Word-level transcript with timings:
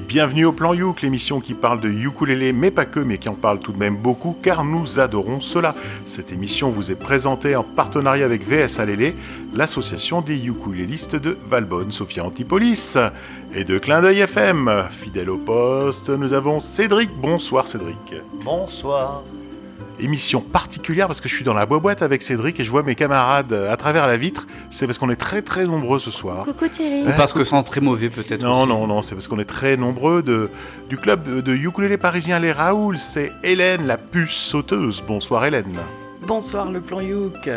bienvenue 0.00 0.44
au 0.44 0.52
Plan 0.52 0.74
Youk, 0.74 1.02
l'émission 1.02 1.40
qui 1.40 1.54
parle 1.54 1.80
de 1.80 1.88
ukulélé, 1.88 2.52
mais 2.52 2.70
pas 2.70 2.84
que, 2.84 3.00
mais 3.00 3.18
qui 3.18 3.28
en 3.28 3.34
parle 3.34 3.58
tout 3.58 3.72
de 3.72 3.78
même 3.78 3.96
beaucoup, 3.96 4.36
car 4.42 4.64
nous 4.64 5.00
adorons 5.00 5.40
cela. 5.40 5.74
Cette 6.06 6.32
émission 6.32 6.70
vous 6.70 6.90
est 6.90 6.96
présentée 6.96 7.56
en 7.56 7.64
partenariat 7.64 8.24
avec 8.24 8.46
VS 8.46 8.80
Alélé, 8.80 9.14
l'association 9.54 10.20
des 10.20 10.46
ukulélistes 10.46 11.16
de 11.16 11.38
Valbonne, 11.48 11.90
Sophia 11.90 12.24
Antipolis, 12.24 12.96
et 13.54 13.64
de 13.64 13.78
Clin 13.78 14.00
d'œil 14.00 14.20
FM. 14.20 14.84
Fidèle 14.90 15.30
au 15.30 15.38
poste, 15.38 16.10
nous 16.10 16.32
avons 16.32 16.60
Cédric. 16.60 17.10
Bonsoir 17.20 17.66
Cédric. 17.66 18.14
Bonsoir 18.44 19.22
émission 20.00 20.40
particulière 20.40 21.06
parce 21.06 21.20
que 21.20 21.28
je 21.28 21.34
suis 21.34 21.44
dans 21.44 21.54
la 21.54 21.66
boîte 21.66 22.02
avec 22.02 22.22
Cédric 22.22 22.58
et 22.60 22.64
je 22.64 22.70
vois 22.70 22.82
mes 22.82 22.94
camarades 22.94 23.52
à 23.52 23.76
travers 23.76 24.06
la 24.06 24.16
vitre. 24.16 24.46
C'est 24.70 24.86
parce 24.86 24.98
qu'on 24.98 25.10
est 25.10 25.16
très 25.16 25.42
très 25.42 25.64
nombreux 25.66 25.98
ce 25.98 26.10
soir. 26.10 26.44
Coucou 26.44 26.68
Thierry. 26.68 27.02
Ou 27.02 27.12
parce 27.16 27.32
que 27.32 27.44
c'est 27.44 27.62
très 27.62 27.80
mauvais 27.80 28.08
peut-être. 28.08 28.42
Non, 28.42 28.66
non, 28.66 28.86
non, 28.86 29.02
c'est 29.02 29.14
parce 29.14 29.28
qu'on 29.28 29.38
est 29.38 29.44
très 29.44 29.76
nombreux 29.76 30.22
de, 30.22 30.50
du 30.88 30.96
club 30.96 31.42
de, 31.42 31.54
ukulélé 31.54 31.96
parisien 31.96 32.38
Les 32.38 32.52
Raoul. 32.52 32.98
C'est 32.98 33.32
Hélène, 33.42 33.86
la 33.86 33.96
puce 33.96 34.34
sauteuse. 34.34 35.02
Bonsoir 35.06 35.44
Hélène. 35.44 35.78
Bonsoir 36.26 36.70
le 36.70 36.80
plan 36.80 37.00
Youk. 37.00 37.48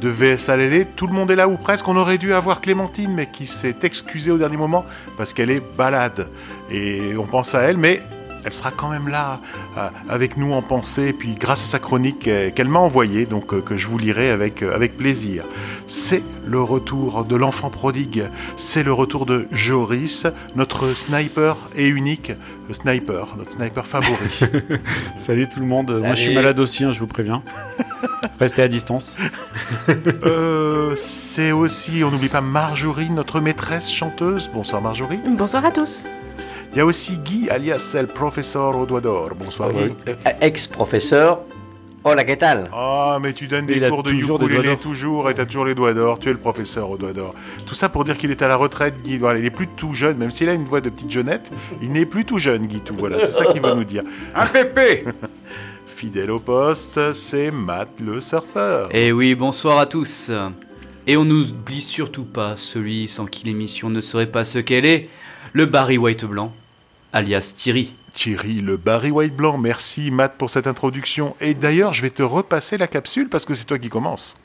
De 0.00 0.08
VS 0.08 0.48
Alélé, 0.48 0.86
tout 0.96 1.06
le 1.06 1.12
monde 1.12 1.30
est 1.30 1.36
là 1.36 1.46
ou 1.46 1.58
presque. 1.58 1.86
On 1.86 1.96
aurait 1.96 2.16
dû 2.16 2.32
avoir 2.32 2.62
Clémentine, 2.62 3.12
mais 3.12 3.30
qui 3.30 3.46
s'est 3.46 3.76
excusée 3.82 4.30
au 4.30 4.38
dernier 4.38 4.56
moment 4.56 4.86
parce 5.18 5.34
qu'elle 5.34 5.50
est 5.50 5.62
balade. 5.76 6.28
Et 6.70 7.14
on 7.18 7.26
pense 7.26 7.54
à 7.54 7.60
elle, 7.60 7.76
mais 7.76 8.00
elle 8.44 8.52
sera 8.52 8.70
quand 8.70 8.88
même 8.88 9.08
là 9.08 9.40
euh, 9.76 9.88
avec 10.08 10.36
nous 10.36 10.52
en 10.52 10.62
pensée, 10.62 11.12
puis 11.12 11.34
grâce 11.34 11.62
à 11.62 11.66
sa 11.66 11.78
chronique 11.78 12.28
euh, 12.28 12.50
qu'elle 12.50 12.68
m'a 12.68 12.78
envoyée, 12.78 13.26
donc 13.26 13.52
euh, 13.52 13.60
que 13.60 13.76
je 13.76 13.86
vous 13.88 13.98
lirai 13.98 14.30
avec, 14.30 14.62
avec 14.62 14.96
plaisir. 14.96 15.44
C'est 15.86 16.22
le 16.46 16.60
retour 16.60 17.24
de 17.24 17.36
l'enfant 17.36 17.70
prodigue, 17.70 18.24
c'est 18.56 18.82
le 18.82 18.92
retour 18.92 19.26
de 19.26 19.46
Joris, 19.50 20.26
notre 20.56 20.86
sniper 20.86 21.56
et 21.76 21.88
unique 21.88 22.32
sniper, 22.72 23.36
notre 23.36 23.52
sniper 23.52 23.84
favori. 23.84 24.40
Salut 25.16 25.48
tout 25.48 25.58
le 25.58 25.66
monde, 25.66 25.90
moi 25.90 26.14
je 26.14 26.22
suis 26.22 26.34
malade 26.34 26.60
aussi, 26.60 26.84
hein, 26.84 26.92
je 26.92 27.00
vous 27.00 27.08
préviens. 27.08 27.42
Restez 28.38 28.62
à 28.62 28.68
distance. 28.68 29.16
c'est 30.96 31.50
aussi, 31.50 32.04
on 32.04 32.12
n'oublie 32.12 32.28
pas 32.28 32.40
Marjorie, 32.40 33.10
notre 33.10 33.40
maîtresse 33.40 33.90
chanteuse. 33.90 34.48
Bonsoir 34.54 34.80
Marjorie. 34.80 35.18
Bonsoir 35.36 35.64
à 35.64 35.72
tous. 35.72 36.04
Il 36.72 36.78
y 36.78 36.80
a 36.80 36.86
aussi 36.86 37.16
Guy, 37.16 37.50
alias 37.50 37.96
le 38.00 38.06
professeur 38.06 38.76
au 38.76 38.86
doigt 38.86 39.00
d'or. 39.00 39.30
Bonsoir 39.36 39.72
Guy. 39.72 39.92
Euh, 40.08 40.14
Ex-professeur. 40.40 41.40
Hola, 42.04 42.22
¿qué 42.22 42.36
tal? 42.36 42.70
Ah, 42.72 43.18
mais 43.20 43.32
tu 43.32 43.48
donnes 43.48 43.66
des 43.66 43.80
cours 43.88 44.04
de 44.04 44.12
ukulélé 44.12 44.76
toujours 44.76 45.28
et 45.28 45.34
t'as 45.34 45.46
toujours 45.46 45.64
les 45.64 45.74
doigts 45.74 45.94
d'or. 45.94 46.20
Tu 46.20 46.28
es 46.28 46.32
le 46.32 46.38
professeur 46.38 46.88
au 46.88 46.96
doigt 46.96 47.12
d'or. 47.12 47.34
Tout 47.66 47.74
ça 47.74 47.88
pour 47.88 48.04
dire 48.04 48.16
qu'il 48.16 48.30
est 48.30 48.40
à 48.40 48.46
la 48.46 48.54
retraite, 48.54 49.02
Guy. 49.02 49.18
Voilà, 49.18 49.40
il 49.40 49.44
est 49.44 49.50
plus 49.50 49.66
tout 49.66 49.94
jeune, 49.94 50.16
même 50.16 50.30
s'il 50.30 50.48
a 50.48 50.54
une 50.54 50.64
voix 50.64 50.80
de 50.80 50.90
petite 50.90 51.10
jeunette. 51.10 51.50
Il 51.82 51.90
n'est 51.90 52.06
plus 52.06 52.24
tout 52.24 52.38
jeune, 52.38 52.66
Guy. 52.66 52.80
Tout 52.80 52.94
voilà, 52.96 53.18
c'est 53.18 53.32
ça 53.32 53.46
qu'il 53.46 53.60
veut 53.60 53.74
nous 53.74 53.84
dire. 53.84 54.04
Un 54.36 54.46
pépé 54.46 55.04
Fidèle 55.86 56.30
au 56.30 56.38
poste, 56.38 57.12
c'est 57.12 57.50
Matt 57.50 57.88
le 58.00 58.20
surfeur. 58.20 58.88
Eh 58.92 59.10
oui, 59.10 59.34
bonsoir 59.34 59.78
à 59.80 59.86
tous. 59.86 60.30
Et 61.08 61.16
on 61.16 61.24
n'oublie 61.24 61.80
surtout 61.80 62.24
pas 62.24 62.56
celui 62.56 63.08
sans 63.08 63.26
qui 63.26 63.44
l'émission 63.44 63.90
ne 63.90 64.00
serait 64.00 64.30
pas 64.30 64.44
ce 64.44 64.60
qu'elle 64.60 64.86
est, 64.86 65.10
le 65.52 65.66
Barry 65.66 65.98
White 65.98 66.24
blanc 66.24 66.54
alias 67.12 67.52
Thierry. 67.56 67.94
Thierry, 68.12 68.60
le 68.60 68.76
Barry 68.76 69.10
White 69.10 69.34
blanc. 69.34 69.58
Merci 69.58 70.10
Matt 70.10 70.36
pour 70.36 70.50
cette 70.50 70.66
introduction. 70.66 71.36
Et 71.40 71.54
d'ailleurs, 71.54 71.92
je 71.92 72.02
vais 72.02 72.10
te 72.10 72.22
repasser 72.22 72.76
la 72.76 72.86
capsule 72.86 73.28
parce 73.28 73.44
que 73.44 73.54
c'est 73.54 73.64
toi 73.64 73.78
qui 73.78 73.88
commence. 73.88 74.36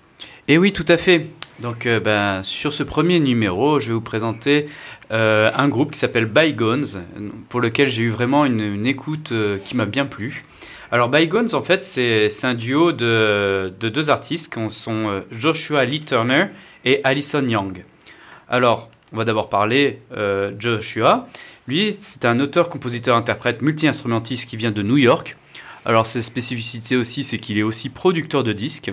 Et 0.48 0.58
oui, 0.58 0.74
tout 0.74 0.86
à 0.88 0.98
fait. 0.98 1.28
Donc, 1.60 1.86
euh, 1.86 2.00
ben, 2.00 2.44
sur 2.44 2.74
ce 2.74 2.84
premier 2.84 3.20
numéro, 3.20 3.80
je 3.80 3.88
vais 3.88 3.94
vous 3.94 4.02
présenter 4.02 4.68
euh, 5.12 5.50
un 5.56 5.68
groupe 5.70 5.92
qui 5.92 6.00
s'appelle 6.00 6.26
Bygones, 6.26 7.04
pour 7.50 7.62
lequel 7.62 7.90
j'ai 7.90 8.04
eu 8.04 8.10
vraiment 8.10 8.46
une, 8.46 8.86
écoute 8.86 9.32
euh, 9.32 9.58
qui 9.64 9.76
m'a 9.76 9.86
bien 9.86 10.06
plu. 10.06 10.44
Alors, 10.92 11.10
Bygones, 11.10 11.54
en 11.54 11.64
fait, 11.64 11.84
c'est 11.84 12.30
un 12.44 12.54
duo 12.54 12.92
de, 12.92 13.74
de, 13.80 13.90
deux 13.90 14.10
artistes 14.10 14.54
qui 14.54 14.60
sont 14.70 15.24
Joshua 15.32 15.84
Lee 15.84 16.02
Turner 16.02 16.48
et 16.84 17.02
Alison 17.04 17.46
Young. 17.46 17.84
Alors, 18.48 18.90
on 19.12 19.18
va 19.18 19.26
d'abord 19.26 19.50
parler 19.50 20.00
Joshua. 20.60 21.28
Lui, 21.68 21.96
c'est 22.00 22.26
un 22.26 22.40
auteur, 22.40 22.70
compositeur, 22.70 23.16
interprète, 23.16 23.64
multi-instrumentiste 23.64 24.48
qui 24.48 24.56
vient 24.56 24.72
de 24.72 24.84
New 24.84 24.98
York. 24.98 25.36
Alors, 25.84 26.06
sa 26.06 26.22
spécificité 26.22 26.96
aussi, 26.96 27.24
c'est 27.24 27.40
qu'il 27.40 27.58
est 27.58 27.64
aussi 27.64 27.90
producteur 27.90 28.44
de 28.44 28.54
disques. 28.54 28.92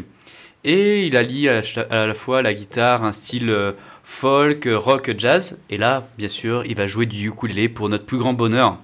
Et 0.64 1.06
il 1.06 1.16
allie 1.16 1.50
à, 1.50 1.62
à 1.90 2.06
la 2.06 2.14
fois 2.14 2.40
la 2.40 2.54
guitare, 2.54 3.04
un 3.04 3.12
style 3.12 3.50
euh, 3.50 3.72
folk, 4.04 4.66
rock, 4.70 5.12
jazz. 5.18 5.58
Et 5.68 5.76
là, 5.76 6.08
bien 6.16 6.28
sûr, 6.28 6.64
il 6.64 6.74
va 6.74 6.86
jouer 6.86 7.04
du 7.04 7.28
ukulélé 7.28 7.68
pour 7.68 7.90
notre 7.90 8.06
plus 8.06 8.18
grand 8.18 8.32
bonheur. 8.32 8.78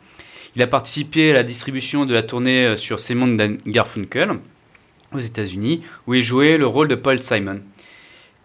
Il 0.54 0.62
a 0.62 0.66
participé 0.66 1.30
à 1.30 1.34
la 1.34 1.42
distribution 1.42 2.04
de 2.04 2.12
la 2.12 2.22
tournée 2.22 2.66
euh, 2.66 2.76
sur 2.76 3.00
Simon 3.00 3.36
Garfunkel 3.66 4.38
aux 5.14 5.20
États-Unis, 5.20 5.82
où 6.06 6.12
il 6.12 6.22
jouait 6.22 6.58
le 6.58 6.66
rôle 6.66 6.88
de 6.88 6.94
Paul 6.94 7.22
Simon. 7.22 7.60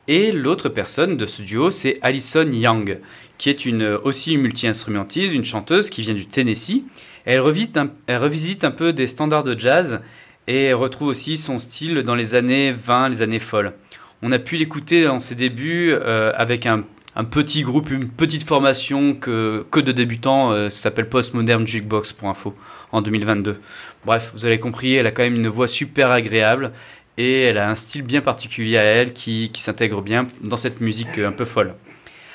Et 0.08 0.32
l'autre 0.32 0.70
personne 0.70 1.18
de 1.18 1.26
ce 1.26 1.42
duo, 1.42 1.72
c'est 1.72 2.00
Alison 2.02 2.50
Young, 2.50 3.00
qui 3.44 3.50
est 3.50 3.66
une, 3.66 3.84
aussi 3.84 4.36
une 4.36 4.40
multi-instrumentiste, 4.40 5.34
une 5.34 5.44
chanteuse 5.44 5.90
qui 5.90 6.00
vient 6.00 6.14
du 6.14 6.28
Tennessee. 6.28 6.84
Elle 7.26 7.42
revisite, 7.42 7.76
un, 7.76 8.72
peu 8.72 8.94
des 8.94 9.06
standards 9.06 9.44
de 9.44 9.60
jazz 9.60 10.00
et 10.48 10.72
retrouve 10.72 11.10
aussi 11.10 11.38
son 11.38 11.60
style 11.60 12.04
dans 12.04 12.16
les 12.16 12.36
années 12.36 12.72
20, 12.72 13.10
les 13.10 13.22
années 13.22 13.40
folles. 13.40 13.74
On 14.22 14.32
a 14.32 14.40
pu 14.40 14.56
l'écouter 14.56 15.04
dans 15.04 15.20
ses 15.20 15.36
débuts 15.36 15.92
euh, 15.92 16.32
avec 16.38 16.66
un, 16.66 16.86
petit 17.30 17.64
groupe, 17.64 17.92
une 17.92 18.08
petite 18.08 18.48
formation 18.48 19.14
que, 19.14 19.66
que 19.70 19.82
de 19.82 19.92
débutants, 19.92 20.54
euh, 20.54 20.70
ça 20.70 20.84
s'appelle 20.84 21.10
Postmodern 21.10 21.68
Jukebox 21.68 22.14
pour 22.14 22.30
info, 22.30 22.56
en 22.94 23.02
2022. 23.02 23.60
Bref, 24.06 24.32
vous 24.34 24.46
avez 24.46 24.62
compris, 24.62 24.94
elle 24.94 25.06
a 25.06 25.12
quand 25.12 25.24
même 25.24 25.36
une 25.36 25.50
voix 25.50 25.68
super 25.68 26.12
agréable 26.12 26.72
et 27.18 27.42
elle 27.42 27.58
a 27.58 27.70
un 27.70 27.76
style 27.76 28.04
bien 28.04 28.22
particulier 28.22 28.78
à 28.78 28.84
elle 28.84 29.12
qui, 29.12 29.50
qui 29.52 29.62
s'intègre 29.62 30.02
bien 30.02 30.30
dans 30.40 30.56
cette 30.56 30.80
musique 30.80 31.18
un 31.18 31.34
peu 31.34 31.44
folle. 31.44 31.74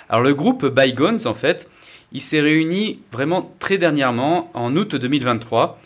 Alors 0.08 0.22
le 0.22 0.34
groupe 0.34 0.66
Bygones, 0.66 1.26
en 1.26 1.34
fait, 1.34 1.69
il 2.12 2.22
s'est 2.22 2.41
réuni 2.41 3.00
vraiment 3.12 3.54
très 3.58 3.76
dernièrement, 3.76 4.50
en 4.54 4.74
août 4.74 4.96
2023, 4.96 5.78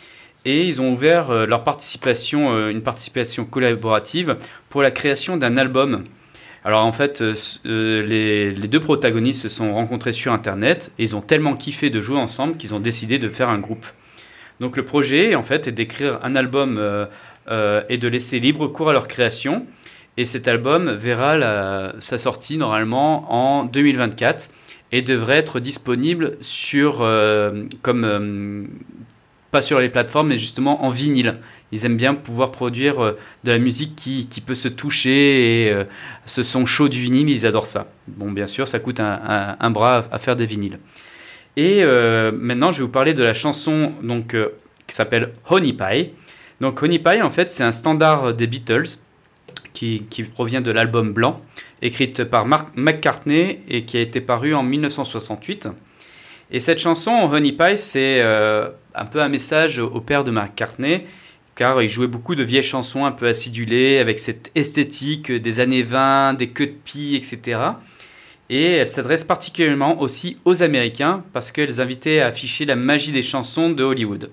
et 0.44 0.66
ils 0.66 0.80
ont 0.80 0.92
ouvert 0.92 1.30
euh, 1.30 1.46
leur 1.46 1.64
participation, 1.64 2.52
euh, 2.52 2.70
une 2.70 2.82
participation 2.82 3.44
collaborative 3.44 4.36
pour 4.70 4.82
la 4.82 4.90
création 4.90 5.36
d'un 5.36 5.56
album. 5.56 6.04
Alors 6.64 6.84
en 6.84 6.92
fait, 6.92 7.20
euh, 7.22 7.34
les, 7.64 8.52
les, 8.52 8.68
deux 8.68 8.78
protagonistes 8.78 9.42
se 9.42 9.48
sont 9.48 9.74
rencontrés 9.74 10.12
sur 10.12 10.32
Internet 10.32 10.92
et 10.98 11.02
ils 11.02 11.16
ont 11.16 11.20
tellement 11.20 11.56
kiffé 11.56 11.90
de 11.90 12.00
jouer 12.00 12.18
ensemble 12.18 12.56
qu'ils 12.56 12.74
ont 12.74 12.80
décidé 12.80 13.18
de 13.18 13.28
faire 13.28 13.48
un 13.48 13.58
groupe. 13.58 13.86
Donc 14.60 14.76
le 14.76 14.84
projet, 14.84 15.34
en 15.34 15.42
fait, 15.42 15.66
est 15.66 15.72
d'écrire 15.72 16.20
un 16.22 16.36
album 16.36 16.80
et 17.88 17.98
de 17.98 18.08
laisser 18.08 18.38
libre 18.38 18.68
cours 18.68 18.90
à 18.90 18.92
leur 18.92 19.08
création. 19.08 19.66
Et 20.16 20.24
cet 20.26 20.46
album 20.46 20.90
verra 20.90 21.92
sa 22.00 22.18
sortie 22.18 22.58
normalement 22.58 23.32
en 23.32 23.64
2024 23.64 24.50
et 24.92 25.00
devrait 25.00 25.38
être 25.38 25.58
disponible 25.58 26.36
sur, 26.40 27.00
euh, 27.00 27.64
comme, 27.80 28.04
euh, 28.04 28.64
pas 29.50 29.62
sur 29.62 29.80
les 29.80 29.88
plateformes, 29.88 30.28
mais 30.28 30.36
justement 30.36 30.84
en 30.84 30.90
vinyle. 30.90 31.38
Ils 31.72 31.86
aiment 31.86 31.96
bien 31.96 32.14
pouvoir 32.14 32.52
produire 32.52 33.02
euh, 33.02 33.18
de 33.44 33.50
la 33.50 33.58
musique 33.58 33.96
qui, 33.96 34.28
qui, 34.28 34.42
peut 34.42 34.54
se 34.54 34.68
toucher 34.68 35.66
et 35.66 35.74
ce 36.26 36.42
son 36.42 36.66
chaud 36.66 36.90
du 36.90 37.00
vinyle, 37.00 37.30
ils 37.30 37.46
adorent 37.46 37.66
ça. 37.66 37.90
Bon, 38.06 38.30
bien 38.30 38.46
sûr, 38.46 38.68
ça 38.68 38.78
coûte 38.78 39.00
un, 39.00 39.56
un, 39.58 39.70
bras 39.70 40.04
à 40.12 40.18
faire 40.18 40.36
des 40.36 40.46
vinyles. 40.46 40.78
Et 41.56 41.84
maintenant, 42.32 42.70
je 42.70 42.78
vais 42.78 42.84
vous 42.84 42.92
parler 42.92 43.12
de 43.12 43.22
la 43.22 43.34
chanson 43.34 43.92
donc, 44.02 44.34
qui 44.86 44.94
s'appelle 44.94 45.32
Honey 45.50 45.74
Pie. 45.74 46.10
Donc 46.60 46.82
Honey 46.82 46.98
Pie, 46.98 47.20
en 47.20 47.30
fait, 47.30 47.50
c'est 47.50 47.64
un 47.64 47.72
standard 47.72 48.32
des 48.32 48.46
Beatles 48.46 48.98
qui, 49.72 50.04
provient 50.32 50.60
de 50.60 50.70
l'album 50.70 51.12
Blanc, 51.12 51.40
écrite 51.80 52.24
par 52.24 52.46
Mark 52.46 52.68
McCartney 52.76 53.60
et 53.68 53.84
qui 53.84 53.96
a 53.96 54.00
été 54.00 54.20
paru 54.20 54.54
en 54.54 54.62
1968. 54.62 55.68
Et 56.50 56.60
cette 56.60 56.78
chanson, 56.78 57.10
Honey 57.10 57.52
Pie, 57.52 57.78
c'est 57.78 58.20
euh, 58.22 58.68
un 58.94 59.06
peu 59.06 59.22
un 59.22 59.28
message 59.28 59.78
au 59.78 60.00
père 60.00 60.24
de 60.24 60.30
McCartney, 60.30 61.04
car 61.54 61.82
il 61.82 61.88
jouait 61.88 62.06
beaucoup 62.06 62.34
de 62.34 62.42
vieilles 62.42 62.62
chansons 62.62 63.04
un 63.04 63.12
peu 63.12 63.26
acidulées, 63.26 63.98
avec 63.98 64.18
cette 64.18 64.50
esthétique 64.54 65.32
des 65.32 65.60
années 65.60 65.82
20, 65.82 66.34
des 66.34 66.48
queues 66.48 66.66
de 66.66 66.76
pie, 66.84 67.16
etc. 67.16 67.60
Et 68.50 68.72
elle 68.72 68.88
s'adresse 68.88 69.24
particulièrement 69.24 70.00
aussi 70.00 70.36
aux 70.44 70.62
Américains, 70.62 71.24
parce 71.32 71.52
qu'elles 71.52 71.80
invitaient 71.80 72.20
à 72.20 72.28
afficher 72.28 72.64
la 72.64 72.76
magie 72.76 73.12
des 73.12 73.22
chansons 73.22 73.70
de 73.70 73.82
Hollywood. 73.82 74.30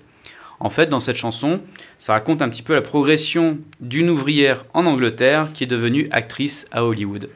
En 0.60 0.68
fait, 0.68 0.90
dans 0.90 1.00
cette 1.00 1.16
chanson, 1.16 1.60
ça 1.98 2.12
raconte 2.12 2.42
un 2.42 2.50
petit 2.50 2.62
peu 2.62 2.74
la 2.74 2.82
progression 2.82 3.58
d'une 3.80 4.10
ouvrière 4.10 4.66
en 4.74 4.84
Angleterre 4.84 5.48
qui 5.54 5.64
est 5.64 5.66
devenue 5.66 6.08
actrice 6.10 6.66
à 6.70 6.84
Hollywood. 6.84 7.30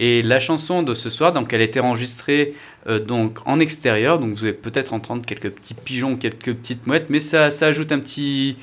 Et 0.00 0.22
la 0.22 0.40
chanson 0.40 0.82
de 0.82 0.94
ce 0.94 1.10
soir, 1.10 1.32
donc 1.32 1.52
elle 1.52 1.60
a 1.60 1.64
été 1.64 1.80
enregistrée 1.80 2.54
euh, 2.86 2.98
donc 2.98 3.38
en 3.46 3.60
extérieur, 3.60 4.18
donc 4.18 4.34
vous 4.34 4.44
allez 4.44 4.52
peut-être 4.54 4.94
entendre 4.94 5.24
quelques 5.24 5.50
petits 5.50 5.74
pigeons, 5.74 6.16
quelques 6.16 6.54
petites 6.54 6.86
mouettes, 6.86 7.06
mais 7.08 7.20
ça, 7.20 7.50
ça 7.50 7.66
ajoute 7.66 7.92
un 7.92 7.98
petit, 7.98 8.56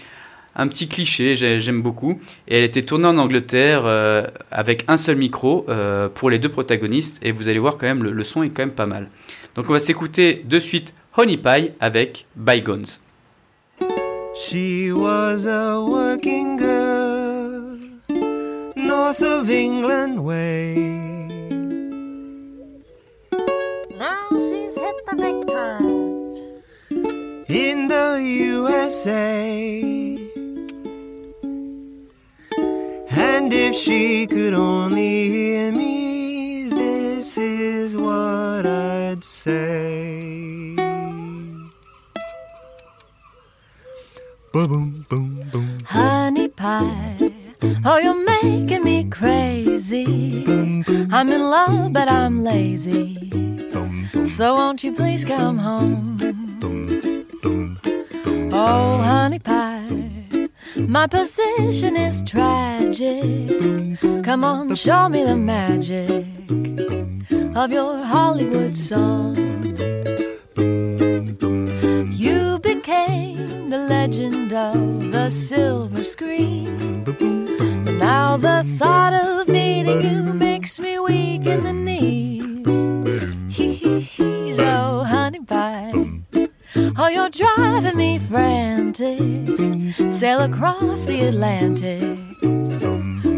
un 0.55 0.67
petit 0.67 0.87
cliché, 0.87 1.35
j'aime 1.35 1.81
beaucoup. 1.81 2.19
Et 2.47 2.57
elle 2.57 2.63
a 2.63 2.65
été 2.65 2.83
tournée 2.83 3.07
en 3.07 3.17
Angleterre 3.17 3.83
euh, 3.85 4.25
avec 4.51 4.85
un 4.87 4.97
seul 4.97 5.17
micro 5.17 5.65
euh, 5.69 6.07
pour 6.09 6.29
les 6.31 6.39
deux 6.39 6.49
protagonistes, 6.49 7.19
et 7.23 7.31
vous 7.31 7.47
allez 7.47 7.59
voir 7.59 7.77
quand 7.77 7.87
même 7.87 8.03
le, 8.03 8.11
le 8.11 8.23
son 8.23 8.41
est 8.41 8.49
quand 8.49 8.63
même 8.63 8.71
pas 8.71 8.87
mal. 8.87 9.09
Donc 9.55 9.69
on 9.69 9.73
va 9.73 9.79
s'écouter 9.79 10.43
de 10.45 10.59
suite 10.59 10.93
Honey 11.17 11.37
Pie 11.37 11.71
avec 11.79 12.25
Bygones. 12.35 12.85
She 14.35 14.91
was 14.91 15.45
a 15.45 15.79
working 15.87 16.57
girl 16.57 17.77
north 18.75 19.21
of 19.21 19.47
England 19.49 20.25
way. 20.25 20.73
Now 23.95 24.27
she's 24.31 24.75
hit 24.75 24.95
the 25.05 25.15
big 25.15 25.47
time. 25.47 26.03
in 27.47 27.87
the 27.87 28.19
USA. 28.19 30.17
And 33.11 33.53
if 33.53 33.75
she 33.75 34.25
could 34.25 34.55
only 34.55 35.29
hear 35.29 35.71
me, 35.71 36.69
this 36.69 37.37
is 37.37 37.95
what 37.95 38.65
I'd 38.65 39.23
say. 39.23 40.42
Boom, 44.53 45.03
boom, 45.09 45.49
boom. 45.51 45.79
Honey 45.83 46.47
pie, 46.47 47.31
oh, 47.83 47.97
you're 47.97 48.23
making 48.23 48.83
me 48.83 49.03
crazy. 49.09 50.45
I'm 51.11 51.31
in 51.31 51.41
love, 51.41 51.91
but 51.91 52.07
I'm 52.07 52.43
lazy. 52.43 53.31
So 54.23 54.53
won't 54.53 54.83
you 54.83 54.93
please 54.93 55.25
come 55.25 55.57
home? 55.57 56.19
Oh, 58.53 58.97
honey 59.01 59.39
pie, 59.39 60.49
my 60.77 61.07
position 61.07 61.97
is 61.97 62.21
tragic. 62.21 63.99
Come 64.23 64.43
on, 64.43 64.75
show 64.75 65.09
me 65.09 65.23
the 65.23 65.35
magic 65.35 66.27
of 67.55 67.71
your 67.71 68.03
Hollywood 68.05 68.77
song. 68.77 69.52
Legend 74.03 74.51
of 74.51 75.11
the 75.13 75.29
silver 75.29 76.03
screen. 76.03 77.03
But 77.85 77.93
now 77.93 78.35
the 78.35 78.65
thought 78.77 79.13
of 79.13 79.47
meeting 79.47 80.01
you 80.01 80.33
makes 80.33 80.77
me 80.77 80.99
weak 80.99 81.45
in 81.45 81.63
the 81.63 81.71
knees. 81.71 82.67
Hee 83.55 83.73
hee 83.73 84.55
oh 84.59 85.05
honey 85.05 85.39
pie. 85.39 85.93
Oh, 86.99 87.07
you're 87.15 87.29
driving 87.29 87.95
me 87.95 88.19
frantic. 88.19 89.19
Sail 90.11 90.41
across 90.41 91.05
the 91.05 91.21
Atlantic 91.29 92.19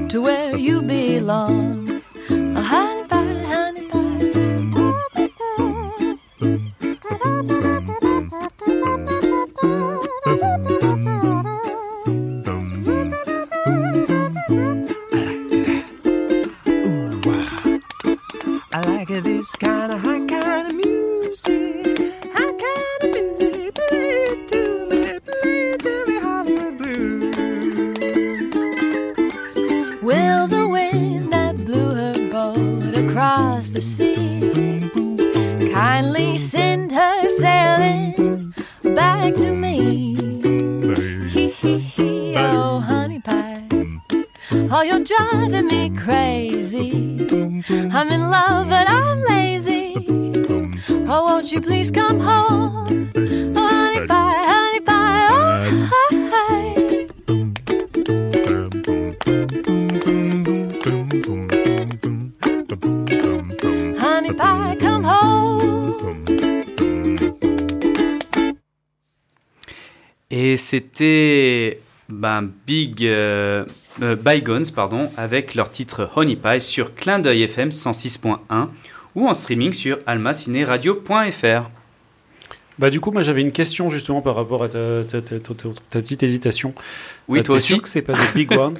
to 0.09 0.19
where 0.19 0.57
you 0.57 0.81
belong. 0.81 2.01
Oh, 2.31 2.62
honey 2.73 3.05
c'était 70.65 71.79
ben, 72.09 72.50
Big 72.67 73.06
euh, 73.06 73.65
euh, 74.01 74.15
Bygones 74.15 74.65
pardon, 74.75 75.09
avec 75.17 75.56
leur 75.56 75.69
titre 75.69 76.09
Honey 76.15 76.35
Pie 76.35 76.62
sur 76.62 76.94
Clin 76.95 77.19
d'œil 77.19 77.44
FM 77.44 77.69
106.1 77.69 78.38
ou 79.15 79.27
en 79.27 79.33
streaming 79.33 79.73
sur 79.73 80.00
almacineradio.fr. 80.06 81.69
Bah 82.77 82.89
du 82.89 83.00
coup, 83.00 83.12
moi 83.12 83.21
j'avais 83.21 83.41
une 83.41 83.53
question 83.53 83.89
justement 83.89 84.21
par 84.21 84.35
rapport 84.35 84.62
à 84.63 84.67
ta, 84.69 85.03
ta- 85.06 85.21
ta- 85.21 85.39
ta- 85.39 85.53
ta- 85.53 85.69
ta 85.89 86.01
petite 86.01 86.23
hésitation. 86.23 86.73
Oui, 87.29 87.39
Euh, 87.39 87.44
toi 87.44 87.56
aussi 87.56 87.67
sûr 87.73 87.81
que 87.81 87.88
c'est 87.88 88.01
pas 88.01 88.13
The 88.13 88.33
Big 88.35 88.51
Ones? 88.57 88.75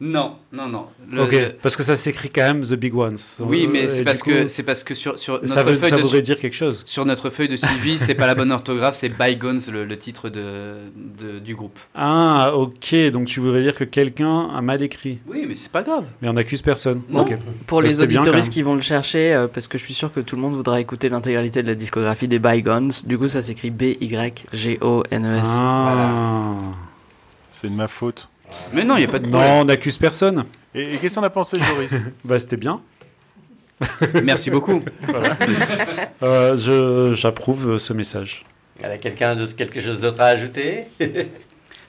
Non, 0.00 0.36
non, 0.52 0.68
non. 0.68 0.86
Le- 1.10 1.22
Ok, 1.22 1.32
le- 1.32 1.52
parce 1.60 1.74
que 1.74 1.82
ça 1.82 1.96
s'écrit 1.96 2.30
quand 2.30 2.42
même 2.42 2.62
The 2.62 2.74
Big 2.74 2.94
Ones. 2.94 3.16
Oui, 3.40 3.66
mais 3.66 3.88
c'est 3.88 4.04
parce, 4.04 4.22
coup, 4.22 4.30
que, 4.30 4.46
c'est 4.46 4.62
parce 4.62 4.84
que 4.84 4.94
sur, 4.94 5.18
sur, 5.18 5.40
ça, 5.48 5.56
notre 5.56 5.70
veut, 5.72 5.76
feuille 5.76 5.90
ça 5.90 5.96
de, 5.96 6.02
voudrait 6.02 6.22
dire 6.22 6.38
quelque 6.38 6.54
chose. 6.54 6.82
sur 6.86 7.04
notre 7.04 7.30
feuille 7.30 7.48
de 7.48 7.56
suivi, 7.56 7.98
c'est 7.98 8.14
pas 8.14 8.28
la 8.28 8.36
bonne 8.36 8.52
orthographe, 8.52 8.94
c'est 8.96 9.08
Bygones 9.08 9.60
le, 9.72 9.84
le 9.84 9.98
titre 9.98 10.28
de, 10.28 10.74
de- 10.94 11.40
du 11.40 11.56
groupe. 11.56 11.76
Ah, 11.96 12.52
ok, 12.54 12.94
donc 13.12 13.26
tu 13.26 13.40
voudrais 13.40 13.62
dire 13.64 13.74
que 13.74 13.82
quelqu'un 13.82 14.48
a 14.54 14.60
mal 14.62 14.82
écrit, 14.82 15.18
Oui, 15.26 15.44
mais 15.48 15.56
c'est 15.56 15.72
pas 15.72 15.82
grave. 15.82 16.04
mais 16.22 16.28
on 16.28 16.34
n'accuse 16.34 16.62
personne. 16.62 17.02
Non. 17.10 17.24
Pour 17.66 17.80
Bah, 17.82 17.88
les 17.88 18.00
auditoristes 18.00 18.52
qui 18.52 18.62
vont 18.62 18.76
le 18.76 18.80
chercher, 18.82 19.34
euh, 19.34 19.48
parce 19.48 19.66
que 19.66 19.78
je 19.78 19.82
suis 19.84 19.94
sûr 19.94 20.12
que 20.12 20.20
tout 20.20 20.36
le 20.36 20.42
monde 20.42 20.54
voudra 20.56 20.80
écouter 20.80 21.08
l'intégralité 21.08 21.60
de 21.64 21.66
la 21.66 21.74
discographie 21.74 22.28
des 22.28 22.38
Bygones. 22.38 22.92
Du 23.04 23.18
coup, 23.18 23.26
ça 23.26 23.42
s'écrit 23.42 23.70
B-Y-G-O-N-E-S. 23.72 25.48
Ah. 25.60 26.54
C'est 27.52 27.68
de 27.68 27.74
ma 27.74 27.88
faute. 27.88 28.28
Mais 28.72 28.84
non, 28.84 28.96
il 28.96 29.00
n'y 29.00 29.04
a 29.04 29.08
pas 29.08 29.18
de 29.18 29.26
Non, 29.28 29.60
on 29.60 29.64
n'accuse 29.64 29.98
personne. 29.98 30.44
Et, 30.74 30.94
et 30.94 30.96
qu'est-ce 30.98 31.14
qu'on 31.16 31.22
a 31.24 31.30
pensé, 31.30 31.58
Joris 31.60 31.92
Bah 32.24 32.38
c'était 32.38 32.56
bien. 32.56 32.80
Merci 34.24 34.50
beaucoup. 34.50 34.80
Euh, 36.22 36.56
je- 36.56 37.14
J'approuve 37.14 37.78
ce 37.78 37.92
message. 37.92 38.44
Il 38.80 38.86
y 38.86 38.88
a 38.90 38.98
quelqu'un 38.98 39.36
d'autre, 39.36 39.54
quelque 39.56 39.80
chose 39.80 40.00
d'autre 40.00 40.20
à 40.20 40.26
ajouter? 40.26 40.84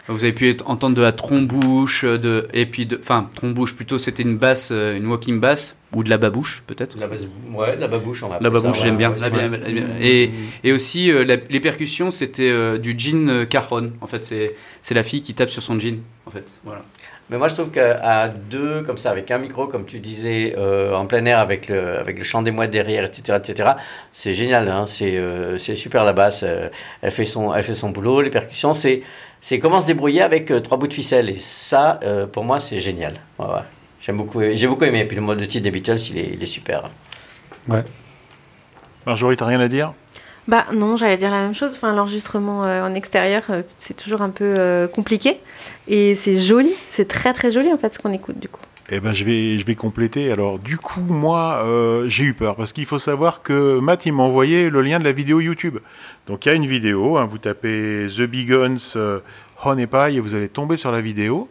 Vous 0.10 0.24
avez 0.24 0.34
pu 0.34 0.58
entendre 0.66 0.96
de 0.96 1.02
la 1.02 1.12
trombouche, 1.12 2.04
de, 2.04 2.48
et 2.54 2.66
puis 2.66 2.86
de, 2.86 3.00
enfin 3.02 3.30
trombouche 3.36 3.76
plutôt, 3.76 3.98
c'était 4.00 4.24
une 4.24 4.38
basse, 4.38 4.70
euh, 4.72 4.98
une 4.98 5.06
walking 5.08 5.40
bass 5.40 5.78
ou 5.96 6.04
de 6.04 6.10
la 6.10 6.18
babouche 6.18 6.64
peut-être. 6.68 6.98
la, 7.00 7.08
bas- 7.08 7.16
Ouais, 7.54 7.76
la 7.78 7.88
babouche, 7.88 8.24
on 8.24 8.28
va 8.28 8.40
La 8.42 8.50
babouche, 8.50 8.82
j'aime 8.82 8.98
bien. 8.98 9.12
ouais, 9.12 9.30
bien. 9.30 9.90
Et, 10.02 10.32
et 10.64 10.72
aussi 10.74 11.12
euh, 11.12 11.24
la- 11.26 11.36
les 11.50 11.60
percussions, 11.60 12.10
c'était 12.12 12.50
euh, 12.50 12.78
du 12.80 12.96
jean 12.98 13.30
euh, 13.30 13.46
Cajon. 13.46 13.92
En 14.02 14.08
fait, 14.08 14.26
c'est 14.82 14.94
la 14.96 15.04
fille 15.04 15.22
qui 15.22 15.34
tape 15.36 15.50
sur 15.50 15.62
son 15.62 15.80
jean. 15.80 16.00
En 16.26 16.32
fait, 16.32 16.46
voilà. 16.64 16.82
Mais 17.32 17.38
moi, 17.38 17.48
je 17.48 17.54
trouve 17.54 17.70
qu'à 17.70 18.28
deux, 18.28 18.82
comme 18.82 18.98
ça, 18.98 19.12
avec 19.12 19.30
un 19.30 19.38
micro, 19.38 19.68
comme 19.68 19.86
tu 19.86 20.00
disais, 20.00 20.56
euh, 20.58 20.96
en 20.96 21.06
plein 21.06 21.24
air, 21.26 21.38
avec 21.38 21.68
le, 21.68 22.00
avec 22.00 22.18
le 22.18 22.24
chant 22.24 22.42
des 22.42 22.50
mouettes 22.50 22.72
derrière, 22.72 23.04
etc., 23.06 23.38
etc., 23.44 23.70
c'est 24.12 24.34
génial. 24.34 24.68
Hein, 24.68 24.86
c'est 24.88 25.16
euh, 25.18 25.60
super 25.60 26.04
la 26.06 26.14
basse. 26.14 26.42
euh, 26.44 26.70
elle, 27.04 27.12
fait 27.12 27.26
son, 27.28 27.54
elle 27.54 27.64
fait 27.64 27.76
son 27.76 27.92
boulot. 27.92 28.22
Les 28.22 28.32
percussions, 28.32 28.74
c'est 28.74 29.04
c'est 29.42 29.60
comment 29.60 29.82
se 29.82 29.86
débrouiller 29.88 30.22
avec 30.22 30.52
euh, 30.52 30.60
trois 30.60 30.78
bouts 30.78 30.88
de 30.88 30.94
ficelle. 30.94 31.30
Et 31.30 31.40
ça, 31.40 32.00
euh, 32.04 32.28
pour 32.28 32.44
moi, 32.44 32.60
c'est 32.60 32.82
génial. 32.82 33.16
Ouais, 33.38 33.46
ouais. 33.46 33.62
J'aime 34.02 34.18
beaucoup, 34.18 34.42
j'ai 34.42 34.68
beaucoup 34.68 34.86
aimé. 34.86 35.02
Et 35.02 35.06
puis 35.06 35.16
le 35.16 35.22
mode 35.22 35.40
de 35.40 35.46
titre 35.46 35.64
des 35.64 35.72
Beatles, 35.72 36.00
il 36.12 36.18
est, 36.18 36.30
il 36.34 36.44
est 36.44 36.48
super. 36.48 36.90
Marjorie, 39.06 39.38
t'as 39.38 39.46
rien 39.46 39.60
à 39.60 39.68
dire? 39.68 39.94
Bah 40.48 40.66
non, 40.74 40.98
j'allais 40.98 41.18
dire 41.18 41.30
la 41.30 41.42
même 41.42 41.54
chose. 41.54 41.74
Enfin, 41.76 41.94
l'enregistrement 41.94 42.64
euh, 42.66 42.84
en 42.84 42.96
extérieur, 42.96 43.44
euh, 43.52 43.62
c'est 43.78 43.96
toujours 43.96 44.24
un 44.24 44.32
peu 44.32 44.56
euh, 44.58 44.88
compliqué. 44.88 45.40
Et 45.88 46.16
c'est 46.16 46.38
joli, 46.38 46.74
c'est 46.90 47.08
très 47.08 47.34
très 47.34 47.52
joli 47.52 47.72
en 47.72 47.78
fait 47.78 47.94
ce 47.94 48.00
qu'on 48.00 48.12
écoute 48.12 48.40
du 48.40 48.50
coup. 48.50 48.62
Eh 48.92 49.00
ben, 49.00 49.14
je 49.14 49.24
vais, 49.24 49.60
je 49.60 49.66
vais 49.66 49.76
compléter. 49.76 50.32
Alors, 50.32 50.58
du 50.58 50.78
coup, 50.78 51.02
moi, 51.02 51.62
euh, 51.64 52.10
j'ai 52.10 52.24
eu 52.24 52.34
peur 52.34 52.56
parce 52.56 52.74
qu'il 52.74 52.88
faut 52.88 52.98
savoir 52.98 53.44
que 53.44 53.80
Matt, 53.80 54.08
il 54.08 54.14
m'a 54.14 54.24
envoyé 54.24 54.72
le 54.72 54.82
lien 54.82 54.98
de 54.98 55.04
la 55.04 55.12
vidéo 55.12 55.40
YouTube. 55.40 55.78
Donc, 56.26 56.46
il 56.46 56.50
y 56.50 56.52
a 56.52 56.56
une 56.56 56.66
vidéo. 56.66 57.18
hein, 57.18 57.26
vous 57.26 57.38
tapez 57.38 58.08
The 58.08 58.22
Big 58.22 58.50
Guns 58.50 58.94
euh, 58.96 59.20
Honey 59.64 59.86
Pie 59.86 60.16
et 60.16 60.20
vous 60.20 60.34
allez 60.34 60.50
tomber 60.50 60.76
sur 60.76 60.92
la 60.92 61.02
vidéo. 61.02 61.48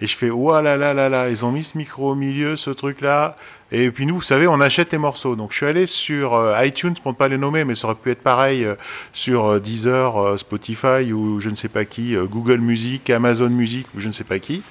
Et 0.00 0.06
je 0.06 0.16
fais, 0.16 0.30
oh 0.30 0.52
là 0.60 0.76
là 0.76 0.94
là 0.94 1.08
là, 1.08 1.28
ils 1.28 1.44
ont 1.44 1.52
mis 1.52 1.64
ce 1.64 1.76
micro 1.76 2.12
au 2.12 2.14
milieu, 2.14 2.56
ce 2.56 2.70
truc-là. 2.70 3.36
Et 3.72 3.90
puis 3.90 4.06
nous, 4.06 4.16
vous 4.16 4.22
savez, 4.22 4.48
on 4.48 4.60
achète 4.60 4.92
les 4.92 4.98
morceaux. 4.98 5.36
Donc 5.36 5.52
je 5.52 5.58
suis 5.58 5.66
allé 5.66 5.86
sur 5.86 6.34
euh, 6.34 6.64
iTunes, 6.64 6.94
pour 7.02 7.12
ne 7.12 7.16
pas 7.16 7.28
les 7.28 7.38
nommer, 7.38 7.64
mais 7.64 7.74
ça 7.74 7.86
aurait 7.86 7.96
pu 7.96 8.10
être 8.10 8.22
pareil 8.22 8.64
euh, 8.64 8.74
sur 9.12 9.46
euh, 9.46 9.60
Deezer, 9.60 10.38
Spotify 10.38 11.12
ou 11.12 11.40
je 11.40 11.50
ne 11.50 11.54
sais 11.54 11.68
pas 11.68 11.84
qui, 11.84 12.14
Google 12.14 12.58
Music, 12.58 13.10
Amazon 13.10 13.50
Music 13.50 13.86
ou 13.94 14.00
je 14.00 14.08
ne 14.08 14.12
sais 14.12 14.24
pas 14.24 14.38
qui. 14.38 14.62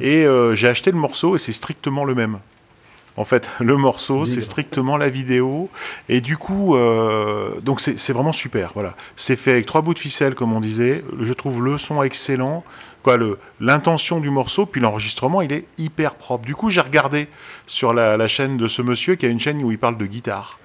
Et 0.00 0.24
euh, 0.24 0.54
j'ai 0.54 0.68
acheté 0.68 0.90
le 0.90 0.98
morceau 0.98 1.36
et 1.36 1.38
c'est 1.38 1.52
strictement 1.52 2.04
le 2.04 2.14
même. 2.14 2.38
En 3.16 3.24
fait, 3.24 3.50
le 3.60 3.76
morceau, 3.76 4.24
c'est 4.24 4.40
strictement 4.40 4.96
la 4.96 5.08
vidéo. 5.08 5.68
Et 6.08 6.20
du 6.20 6.36
coup, 6.36 6.76
donc 7.62 7.80
c'est 7.80 7.98
c'est 7.98 8.12
vraiment 8.12 8.32
super. 8.32 8.72
Voilà, 8.74 8.96
c'est 9.16 9.36
fait 9.36 9.52
avec 9.52 9.66
trois 9.66 9.82
bouts 9.82 9.94
de 9.94 9.98
ficelle, 9.98 10.34
comme 10.34 10.52
on 10.52 10.60
disait. 10.60 11.04
Je 11.20 11.32
trouve 11.32 11.62
le 11.62 11.78
son 11.78 12.02
excellent. 12.02 12.64
L'intention 13.60 14.20
du 14.20 14.30
morceau, 14.30 14.66
puis 14.66 14.80
l'enregistrement, 14.80 15.42
il 15.42 15.52
est 15.52 15.64
hyper 15.78 16.14
propre. 16.14 16.44
Du 16.44 16.54
coup, 16.54 16.70
j'ai 16.70 16.80
regardé 16.80 17.28
sur 17.66 17.92
la, 17.92 18.28
chaîne 18.28 18.56
de 18.56 18.68
ce 18.68 18.82
monsieur 18.82 19.14
qui 19.14 19.26
a 19.26 19.28
une 19.28 19.40
chaîne 19.40 19.62
où 19.62 19.70
il 19.70 19.78
parle 19.78 19.98
de 19.98 20.06
guitare. 20.06 20.58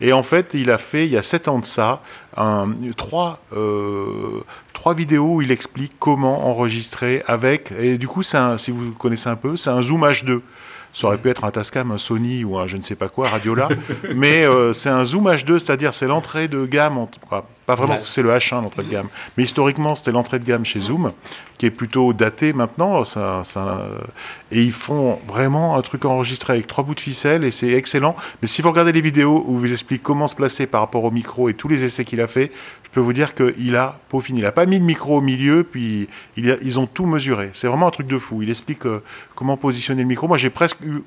Et 0.00 0.12
en 0.12 0.22
fait, 0.22 0.50
il 0.54 0.70
a 0.70 0.78
fait, 0.78 1.06
il 1.06 1.12
y 1.12 1.16
a 1.16 1.22
sept 1.22 1.48
ans 1.48 1.58
de 1.58 1.64
ça, 1.64 2.02
trois, 2.96 3.40
euh, 3.52 4.42
trois 4.72 4.94
vidéos 4.94 5.36
où 5.36 5.42
il 5.42 5.50
explique 5.52 5.92
comment 5.98 6.48
enregistrer 6.48 7.22
avec. 7.26 7.72
Et 7.78 7.96
du 7.96 8.08
coup, 8.08 8.22
c'est 8.22 8.38
si 8.58 8.70
vous 8.70 8.92
connaissez 8.92 9.28
un 9.28 9.36
peu, 9.36 9.56
c'est 9.56 9.70
un 9.70 9.82
Zoom 9.82 10.02
H2. 10.04 10.40
Ça 10.94 11.08
aurait 11.08 11.18
pu 11.18 11.28
être 11.28 11.44
un 11.44 11.50
Tascam, 11.50 11.90
un 11.90 11.98
Sony 11.98 12.44
ou 12.44 12.56
un 12.56 12.68
je 12.68 12.76
ne 12.76 12.82
sais 12.82 12.94
pas 12.94 13.08
quoi, 13.08 13.28
Radiola. 13.28 13.68
mais 14.14 14.46
euh, 14.46 14.72
c'est 14.72 14.88
un 14.88 15.04
Zoom 15.04 15.28
H2, 15.28 15.58
c'est-à-dire 15.58 15.92
c'est 15.92 16.06
l'entrée 16.06 16.46
de 16.46 16.64
gamme. 16.66 17.06
pas 17.66 17.74
vraiment, 17.74 17.96
c'est 18.04 18.22
le 18.22 18.30
H1 18.30 18.62
l'entrée 18.62 18.84
de 18.84 18.90
gamme. 18.90 19.08
Mais 19.36 19.42
historiquement, 19.42 19.96
c'était 19.96 20.12
l'entrée 20.12 20.38
de 20.38 20.44
gamme 20.44 20.64
chez 20.64 20.80
Zoom, 20.80 21.10
qui 21.58 21.66
est 21.66 21.70
plutôt 21.70 22.12
daté 22.12 22.52
maintenant. 22.52 23.02
et 24.52 24.62
ils 24.62 24.72
font 24.72 25.18
vraiment 25.26 25.76
un 25.76 25.82
truc 25.82 26.04
enregistré 26.04 26.52
avec 26.52 26.68
trois 26.68 26.84
bouts 26.84 26.94
de 26.94 27.00
ficelle 27.00 27.42
et 27.42 27.50
c'est 27.50 27.72
excellent. 27.72 28.14
Mais 28.40 28.46
si 28.46 28.62
vous 28.62 28.70
regardez 28.70 28.92
les 28.92 29.00
vidéos 29.00 29.44
où 29.48 29.58
vous 29.58 29.72
explique 29.72 30.02
comment 30.02 30.28
se 30.28 30.36
placer 30.36 30.68
par 30.68 30.80
rapport 30.80 31.02
au 31.02 31.10
micro 31.10 31.48
et 31.48 31.54
tous 31.54 31.66
les 31.66 31.82
essais 31.82 32.04
qu'il 32.04 32.20
a 32.20 32.28
fait, 32.28 32.52
peux 32.94 33.00
vous 33.00 33.12
dire 33.12 33.34
qu'il 33.34 33.76
a 33.76 33.98
peaufiné. 34.08 34.38
Il 34.40 34.42
n'a 34.44 34.52
pas 34.52 34.66
mis 34.66 34.78
le 34.78 34.84
micro 34.84 35.18
au 35.18 35.20
milieu, 35.20 35.64
puis 35.64 36.08
il 36.36 36.50
a- 36.50 36.56
ils 36.62 36.78
ont 36.78 36.86
tout 36.86 37.06
mesuré. 37.06 37.50
C'est 37.52 37.66
vraiment 37.68 37.88
un 37.88 37.90
truc 37.90 38.06
de 38.06 38.18
fou. 38.18 38.42
Il 38.42 38.50
explique 38.50 38.86
euh, 38.86 39.02
comment 39.34 39.56
positionner 39.56 40.02
le 40.02 40.08
micro. 40.08 40.28
Moi, 40.28 40.36
j'ai 40.36 40.50
presque 40.50 40.80
eu 40.82 41.02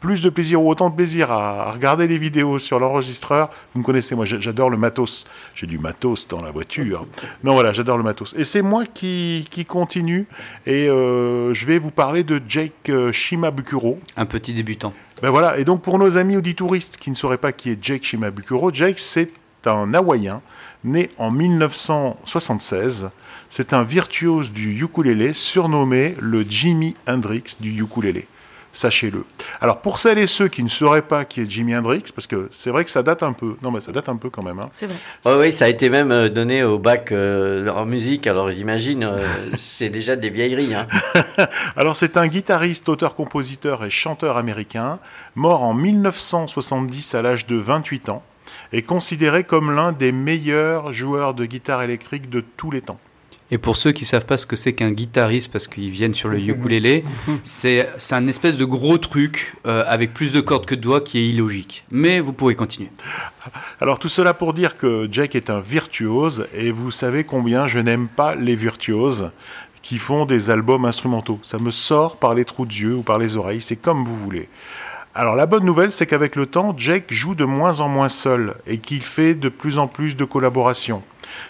plus 0.00 0.22
de 0.22 0.30
plaisir 0.30 0.62
ou 0.62 0.70
autant 0.70 0.88
de 0.88 0.94
plaisir 0.96 1.30
à, 1.30 1.64
à 1.68 1.72
regarder 1.72 2.08
les 2.08 2.16
vidéos 2.16 2.58
sur 2.58 2.78
l'enregistreur. 2.80 3.50
Vous 3.74 3.80
me 3.80 3.84
connaissez, 3.84 4.14
moi 4.14 4.24
j'a- 4.24 4.40
j'adore 4.40 4.70
le 4.70 4.78
matos. 4.78 5.26
J'ai 5.54 5.66
du 5.66 5.78
matos 5.78 6.26
dans 6.26 6.40
la 6.40 6.50
voiture. 6.50 7.06
Non, 7.44 7.52
voilà, 7.52 7.74
j'adore 7.74 7.98
le 7.98 8.02
matos. 8.02 8.34
Et 8.38 8.44
c'est 8.46 8.62
moi 8.62 8.86
qui, 8.86 9.46
qui 9.50 9.66
continue 9.66 10.26
et 10.66 10.88
euh, 10.88 11.52
je 11.52 11.66
vais 11.66 11.78
vous 11.78 11.90
parler 11.90 12.24
de 12.24 12.40
Jake 12.48 12.88
euh, 12.88 13.12
Shimabukuro. 13.12 14.00
Un 14.16 14.24
petit 14.24 14.54
débutant. 14.54 14.94
Ben 15.20 15.28
voilà, 15.28 15.58
et 15.58 15.64
donc 15.64 15.82
pour 15.82 15.98
nos 15.98 16.16
amis 16.16 16.38
auditouristes 16.38 16.96
qui 16.96 17.10
ne 17.10 17.14
sauraient 17.14 17.36
pas 17.36 17.52
qui 17.52 17.68
est 17.68 17.78
Jake 17.84 18.02
Shimabukuro, 18.02 18.72
Jake 18.72 18.98
c'est 18.98 19.30
un 19.66 19.92
Hawaïen 19.92 20.40
né 20.84 21.10
en 21.18 21.30
1976. 21.30 23.10
C'est 23.48 23.72
un 23.72 23.82
virtuose 23.82 24.52
du 24.52 24.80
ukulélé 24.82 25.32
surnommé 25.32 26.14
le 26.20 26.42
Jimi 26.42 26.94
Hendrix 27.08 27.56
du 27.60 27.82
ukulélé. 27.82 28.26
Sachez-le. 28.72 29.24
Alors 29.60 29.80
pour 29.80 29.98
celles 29.98 30.18
et 30.18 30.28
ceux 30.28 30.46
qui 30.46 30.62
ne 30.62 30.68
sauraient 30.68 31.02
pas 31.02 31.24
qui 31.24 31.40
est 31.40 31.50
Jimi 31.50 31.74
Hendrix, 31.74 32.04
parce 32.14 32.28
que 32.28 32.46
c'est 32.52 32.70
vrai 32.70 32.84
que 32.84 32.90
ça 32.92 33.02
date 33.02 33.24
un 33.24 33.32
peu. 33.32 33.56
Non 33.62 33.72
mais 33.72 33.80
ça 33.80 33.90
date 33.90 34.08
un 34.08 34.14
peu 34.14 34.30
quand 34.30 34.44
même. 34.44 34.60
hein. 34.60 34.68
C'est 34.72 34.86
vrai. 34.86 34.94
Ouais, 35.24 35.40
oui, 35.48 35.52
ça 35.52 35.64
a 35.64 35.68
été 35.68 35.90
même 35.90 36.12
euh, 36.12 36.28
donné 36.28 36.62
au 36.62 36.78
bac 36.78 37.10
euh, 37.10 37.68
en 37.70 37.84
musique. 37.84 38.28
Alors 38.28 38.52
j'imagine, 38.52 39.02
euh, 39.02 39.26
c'est 39.58 39.88
déjà 39.88 40.14
des 40.14 40.30
vieilleries. 40.30 40.72
Hein. 40.76 40.86
Alors 41.76 41.96
c'est 41.96 42.16
un 42.16 42.28
guitariste, 42.28 42.88
auteur-compositeur 42.88 43.84
et 43.84 43.90
chanteur 43.90 44.36
américain, 44.36 45.00
mort 45.34 45.64
en 45.64 45.74
1970 45.74 47.16
à 47.16 47.22
l'âge 47.22 47.48
de 47.48 47.56
28 47.56 48.08
ans, 48.10 48.22
et 48.72 48.82
considéré 48.82 49.44
comme 49.44 49.74
l'un 49.74 49.92
des 49.92 50.12
meilleurs 50.12 50.92
joueurs 50.92 51.34
de 51.34 51.44
guitare 51.46 51.82
électrique 51.82 52.30
de 52.30 52.44
tous 52.56 52.70
les 52.70 52.80
temps. 52.80 53.00
Et 53.52 53.58
pour 53.58 53.76
ceux 53.76 53.90
qui 53.90 54.04
savent 54.04 54.26
pas 54.26 54.36
ce 54.36 54.46
que 54.46 54.54
c'est 54.54 54.74
qu'un 54.74 54.92
guitariste, 54.92 55.50
parce 55.50 55.66
qu'ils 55.66 55.90
viennent 55.90 56.14
sur 56.14 56.28
le 56.28 56.38
ukulélé, 56.48 57.04
c'est 57.42 57.88
c'est 57.98 58.14
un 58.14 58.26
espèce 58.28 58.56
de 58.56 58.64
gros 58.64 58.98
truc 58.98 59.54
euh, 59.66 59.82
avec 59.86 60.14
plus 60.14 60.32
de 60.32 60.40
cordes 60.40 60.66
que 60.66 60.76
de 60.76 60.80
doigts 60.80 61.00
qui 61.00 61.18
est 61.18 61.28
illogique. 61.28 61.84
Mais 61.90 62.20
vous 62.20 62.32
pouvez 62.32 62.54
continuer. 62.54 62.90
Alors 63.80 63.98
tout 63.98 64.08
cela 64.08 64.34
pour 64.34 64.54
dire 64.54 64.76
que 64.76 65.08
Jack 65.10 65.34
est 65.34 65.50
un 65.50 65.60
virtuose, 65.60 66.46
et 66.54 66.70
vous 66.70 66.92
savez 66.92 67.24
combien 67.24 67.66
je 67.66 67.80
n'aime 67.80 68.06
pas 68.06 68.36
les 68.36 68.54
virtuoses 68.54 69.30
qui 69.82 69.98
font 69.98 70.26
des 70.26 70.50
albums 70.50 70.84
instrumentaux. 70.84 71.40
Ça 71.42 71.58
me 71.58 71.70
sort 71.70 72.16
par 72.16 72.34
les 72.34 72.44
trous 72.44 72.66
de 72.66 72.72
yeux 72.72 72.96
ou 72.96 73.02
par 73.02 73.18
les 73.18 73.36
oreilles, 73.36 73.62
c'est 73.62 73.76
comme 73.76 74.04
vous 74.04 74.16
voulez. 74.16 74.48
Alors 75.20 75.36
la 75.36 75.44
bonne 75.44 75.66
nouvelle, 75.66 75.92
c'est 75.92 76.06
qu'avec 76.06 76.34
le 76.34 76.46
temps, 76.46 76.72
Jake 76.78 77.12
joue 77.12 77.34
de 77.34 77.44
moins 77.44 77.80
en 77.80 77.90
moins 77.90 78.08
seul 78.08 78.54
et 78.66 78.78
qu'il 78.78 79.02
fait 79.02 79.34
de 79.34 79.50
plus 79.50 79.76
en 79.76 79.86
plus 79.86 80.16
de 80.16 80.24
collaborations. 80.24 81.02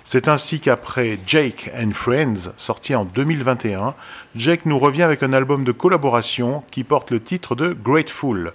C'est 0.03 0.27
ainsi 0.27 0.59
qu'après 0.59 1.21
Jake 1.25 1.71
and 1.81 1.93
Friends, 1.93 2.51
sorti 2.57 2.97
en 2.97 3.05
2021, 3.05 3.95
Jake 4.35 4.67
nous 4.67 4.77
revient 4.81 5.05
avec 5.05 5.23
un 5.23 5.33
album 5.33 5.63
de 5.63 5.71
collaboration 5.71 6.65
qui 6.73 6.83
porte 6.83 7.13
le 7.13 7.23
titre 7.23 7.55
de 7.55 7.73
Grateful. 7.73 8.55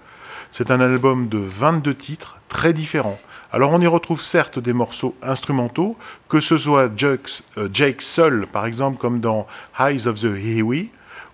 C'est 0.51 0.69
un 0.69 0.81
album 0.81 1.29
de 1.29 1.37
22 1.37 1.95
titres 1.95 2.35
très 2.49 2.73
différents. 2.73 3.17
Alors 3.53 3.71
on 3.71 3.79
y 3.79 3.87
retrouve 3.87 4.21
certes 4.21 4.59
des 4.59 4.73
morceaux 4.73 5.15
instrumentaux, 5.21 5.95
que 6.27 6.41
ce 6.41 6.57
soit 6.57 6.91
Jake, 6.97 7.29
euh, 7.57 7.69
Jake 7.71 8.01
seul 8.01 8.47
par 8.47 8.65
exemple 8.65 8.97
comme 8.97 9.21
dans 9.21 9.47
Eyes 9.79 10.07
of 10.09 10.19
the 10.19 10.25
Hiwi, 10.37 10.89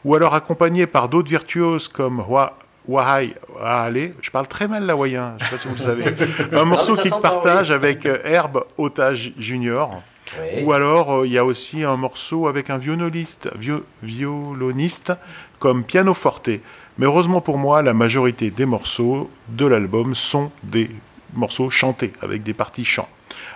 ou 0.06 0.14
alors 0.14 0.36
accompagné 0.36 0.86
par 0.86 1.10
d'autres 1.10 1.30
virtuoses 1.30 1.88
comme 1.88 2.24
Wa- 2.28 2.56
Wahai 2.88 3.34
Wahale, 3.56 4.14
je 4.22 4.32
parle 4.32 4.48
très 4.48 4.68
mal 4.68 4.86
l'hawaïen, 4.86 5.36
je 5.38 5.44
ne 5.44 5.50
sais 5.50 5.56
pas 5.56 5.62
si 5.62 5.68
vous 5.68 5.76
le 5.76 5.80
savez, 5.80 6.04
un 6.52 6.66
morceau 6.66 6.96
ça 6.96 7.02
qu'il 7.04 7.12
s'entend, 7.12 7.22
partage 7.42 7.70
oui. 7.70 7.76
avec 7.76 8.06
euh, 8.06 8.18
Herb 8.24 8.64
Otage 8.78 9.34
Junior. 9.38 10.02
Oui. 10.40 10.64
Ou 10.64 10.72
alors, 10.72 11.14
euh, 11.14 11.28
il 11.28 11.34
y 11.34 11.38
a 11.38 11.46
aussi 11.46 11.84
un 11.84 11.98
morceau 11.98 12.48
avec 12.48 12.70
un 12.70 12.78
violoniste, 12.78 13.50
vio- 13.58 13.84
violoniste 14.02 15.14
comme 15.60 15.84
pianoforte. 15.84 16.50
Mais 16.98 17.06
heureusement 17.06 17.42
pour 17.42 17.58
moi, 17.58 17.82
la 17.82 17.94
majorité 17.94 18.50
des 18.50 18.66
morceaux 18.66 19.30
de 19.50 19.66
l'album 19.66 20.16
sont 20.16 20.52
des 20.64 20.90
morceaux 21.34 21.70
chantés, 21.70 22.14
avec 22.22 22.44
des 22.44 22.54
parties 22.54 22.86
chants. 22.86 23.10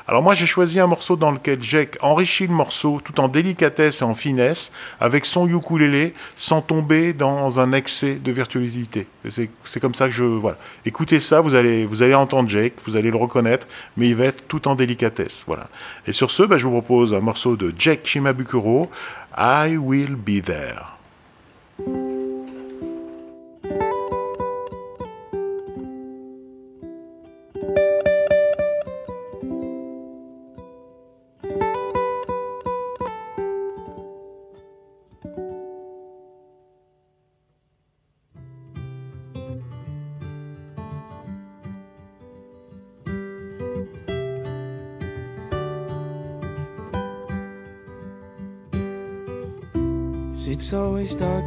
Alors 0.08 0.22
moi, 0.22 0.36
j'ai 0.36 0.46
choisi 0.46 0.80
un 0.80 0.86
morceau 0.86 1.16
dans 1.16 1.32
lequel 1.32 1.64
Jack 1.64 1.98
enrichit 2.02 2.46
le 2.46 2.54
morceau 2.54 3.02
tout 3.04 3.20
en 3.20 3.28
délicatesse 3.28 4.02
et 4.02 4.04
en 4.04 4.14
finesse, 4.14 4.72
avec 5.00 5.26
son 5.26 5.48
ukulélé, 5.48 6.14
sans 6.36 6.62
tomber 6.62 7.14
dans 7.14 7.60
un 7.60 7.72
excès 7.72 8.16
de 8.16 8.32
virtuosité. 8.32 9.08
C'est 9.28 9.80
comme 9.80 9.96
ça 9.96 10.06
que 10.06 10.14
je... 10.14 10.24
Voilà. 10.24 10.58
Écoutez 10.86 11.20
ça, 11.20 11.42
vous 11.42 11.56
allez, 11.56 11.88
vous 11.88 12.04
allez 12.04 12.14
entendre 12.14 12.48
Jake, 12.50 12.74
vous 12.86 12.96
allez 12.96 13.10
le 13.10 13.18
reconnaître, 13.18 13.66
mais 13.98 14.10
il 14.10 14.16
va 14.16 14.26
être 14.26 14.48
tout 14.48 14.68
en 14.68 14.76
délicatesse. 14.76 15.44
Voilà. 15.48 15.70
Et 16.06 16.12
sur 16.12 16.30
ce, 16.30 16.44
bah, 16.44 16.60
je 16.60 16.68
vous 16.68 16.72
propose 16.72 17.14
un 17.16 17.22
morceau 17.22 17.56
de 17.56 17.74
Jack 17.76 18.06
Shimabukuro, 18.06 18.92
I 19.36 19.76
Will 19.78 20.16
Be 20.16 20.44
There. 20.44 20.95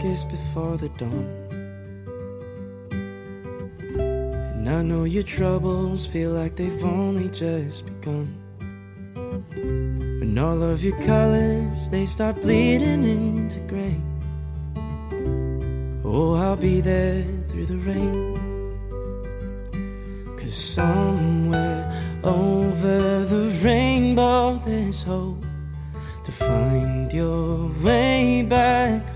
Darkest 0.09 0.29
before 0.29 0.77
the 0.77 0.89
dawn. 0.91 1.27
And 4.01 4.69
I 4.69 4.83
know 4.83 5.05
your 5.05 5.23
troubles 5.23 6.07
feel 6.07 6.31
like 6.31 6.57
they've 6.57 6.85
only 6.85 7.29
just 7.29 7.85
begun. 7.87 8.27
When 10.21 10.39
all 10.39 10.63
of 10.63 10.83
your 10.83 10.99
colors 11.03 11.91
they 11.91 12.07
start 12.07 12.41
bleeding 12.41 13.05
into 13.05 13.59
gray. 13.69 14.01
Oh, 16.05 16.35
I'll 16.35 16.57
be 16.57 16.81
there 16.81 17.25
through 17.49 17.67
the 17.67 17.79
rain. 17.79 18.37
Cause 20.39 20.55
somewhere 20.55 21.85
over 22.25 23.25
the 23.25 23.51
rainbow 23.63 24.61
there's 24.65 25.03
hope 25.03 25.45
to 26.25 26.33
find 26.33 27.13
your 27.13 27.69
way 27.83 28.43
back 28.43 29.08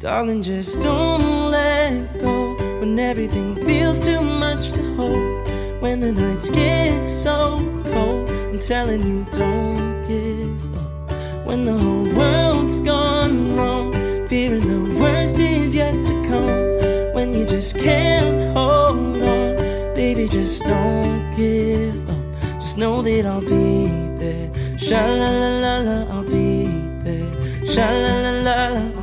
darling, 0.00 0.42
just 0.42 0.80
don't 0.80 1.50
let 1.50 2.18
go 2.20 2.56
when 2.80 2.98
everything 2.98 3.54
feels 3.66 4.00
too 4.00 4.22
much 4.22 4.72
to 4.72 4.82
hold. 4.96 5.46
When 5.82 6.00
the 6.00 6.10
nights 6.10 6.48
get 6.48 7.06
so 7.06 7.60
cold, 7.92 8.30
I'm 8.30 8.58
telling 8.58 9.02
you, 9.06 9.26
don't 9.30 10.02
give 10.08 10.74
up. 10.74 11.46
When 11.46 11.66
the 11.66 11.76
whole 11.76 12.08
world's 12.14 12.80
gone 12.80 13.54
wrong, 13.56 13.92
fearing 14.26 14.66
the 14.66 14.98
worst 14.98 15.38
is 15.38 15.74
yet 15.74 15.92
to 15.92 16.14
come. 16.26 17.12
When 17.14 17.34
you 17.34 17.44
just 17.44 17.76
can't 17.76 18.56
hold 18.56 19.22
on, 19.22 19.56
baby, 19.94 20.28
just 20.28 20.64
don't 20.64 21.30
give 21.36 22.08
up. 22.08 22.54
Just 22.54 22.78
know 22.78 23.02
that 23.02 23.26
I'll 23.26 23.42
be 23.42 23.86
there. 24.18 24.50
Sha 24.78 24.96
la 24.96 25.30
la 25.42 25.50
la 25.64 25.78
la, 25.78 26.16
I'll 26.16 26.24
be 26.24 26.64
there. 27.04 27.66
Sha 27.66 27.84
la 27.84 28.14
la 28.22 28.30
la 28.40 28.68
la. 28.78 28.99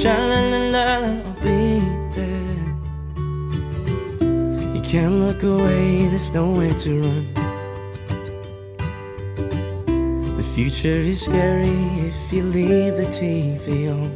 Sha 0.00 0.16
la 0.16 0.40
la 0.48 0.58
la 0.74 0.84
la, 0.84 0.84
I'll 0.96 1.36
be 1.42 1.78
there. 2.16 2.64
You 4.74 4.80
can't 4.80 5.16
look 5.20 5.42
away, 5.42 6.08
there's 6.08 6.30
nowhere 6.30 6.72
to 6.72 7.02
run. 7.02 7.26
The 10.38 10.46
future 10.54 11.00
is 11.12 11.20
scary 11.20 11.76
if 12.08 12.32
you 12.32 12.44
leave 12.44 12.96
the 12.96 13.08
TV 13.12 13.92
on. 13.92 14.10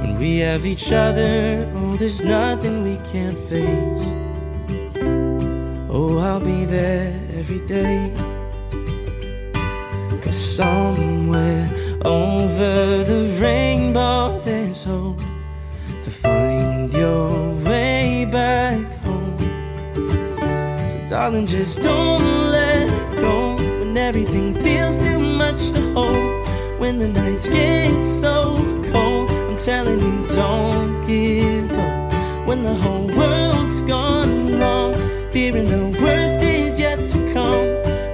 When 0.00 0.18
we 0.18 0.38
have 0.38 0.64
each 0.64 0.90
other, 0.90 1.70
oh, 1.76 1.96
there's 1.96 2.22
nothing 2.22 2.84
we 2.84 2.96
can't 3.12 3.38
face. 3.50 4.06
Oh, 5.90 6.16
I'll 6.16 6.40
be 6.40 6.64
there 6.64 7.12
every 7.36 7.60
day. 7.66 8.10
Cause 10.22 10.56
some 10.56 11.07
over 12.08 13.04
the 13.04 13.38
rainbow, 13.38 14.40
there's 14.42 14.82
hope 14.84 15.20
to 16.02 16.10
find 16.10 16.92
your 16.94 17.52
way 17.64 18.26
back 18.32 18.80
home. 19.04 19.38
So, 20.88 20.98
darling, 21.06 21.44
just 21.44 21.82
don't 21.82 22.50
let 22.50 22.88
go 23.16 23.56
when 23.56 23.96
everything 23.98 24.54
feels 24.54 24.96
too 24.98 25.18
much 25.18 25.70
to 25.72 25.80
hold. 25.92 26.48
When 26.80 26.98
the 26.98 27.08
nights 27.08 27.48
get 27.48 28.04
so 28.04 28.56
cold, 28.90 29.30
I'm 29.30 29.58
telling 29.58 30.00
you, 30.00 30.26
don't 30.34 31.06
give 31.06 31.70
up. 31.72 32.46
When 32.48 32.62
the 32.62 32.74
whole 32.74 33.06
world's 33.08 33.82
gone 33.82 34.58
wrong, 34.58 34.94
fearing 35.30 35.68
the 35.68 36.00
worst 36.02 36.40
is 36.40 36.78
yet 36.78 36.98
to 37.10 37.18
come. 37.34 37.68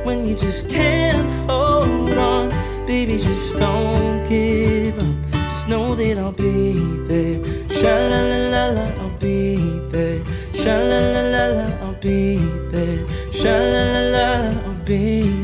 When 0.04 0.26
you 0.26 0.34
just 0.34 0.68
can't 0.68 1.48
hold 1.48 2.18
on, 2.18 2.63
baby, 2.86 3.18
just 3.18 3.56
don't 3.56 4.26
give 4.28 4.98
up. 4.98 5.30
Just 5.32 5.68
know 5.68 5.94
that 5.94 6.18
I'll 6.18 6.32
be 6.32 6.72
there. 7.08 7.38
Sha 7.70 7.94
la 8.10 8.20
la 8.30 8.38
la 8.54 8.64
la, 8.76 8.86
I'll 9.02 9.18
be 9.18 9.56
there. 9.90 10.24
Sha 10.54 10.76
la 10.90 11.00
la 11.14 11.22
la 11.34 11.44
la, 11.56 11.86
I'll 11.86 11.94
be 12.00 12.36
there. 12.70 13.06
Sha 13.32 13.54
la 13.72 13.82
la 13.92 14.02
la 14.14 14.26
la, 14.36 14.60
I'll 14.66 14.84
be 14.84 15.22
there. 15.22 15.43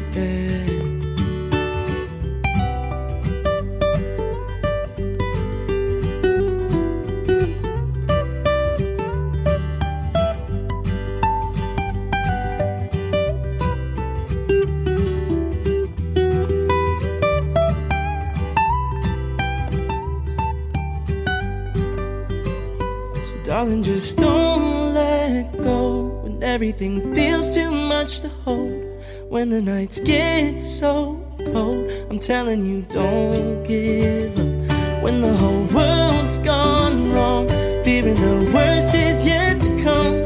Just 24.01 24.17
don't 24.17 24.95
let 24.95 25.53
go 25.61 26.05
when 26.23 26.43
everything 26.43 27.15
feels 27.15 27.55
too 27.55 27.71
much 27.71 28.21
to 28.21 28.31
hold. 28.47 28.83
When 29.29 29.51
the 29.51 29.61
nights 29.61 30.01
get 30.01 30.59
so 30.59 31.21
cold, 31.53 31.91
I'm 32.09 32.19
telling 32.19 32.63
you, 32.65 32.81
don't 32.89 33.63
give 33.63 34.33
up. 34.39 35.03
When 35.03 35.21
the 35.21 35.35
whole 35.35 35.65
world's 35.65 36.39
gone 36.39 37.13
wrong, 37.13 37.47
fearing 37.85 38.19
the 38.19 38.51
worst 38.55 38.95
is 38.95 39.27
yet 39.27 39.61
to 39.61 39.83
come. 39.85 40.17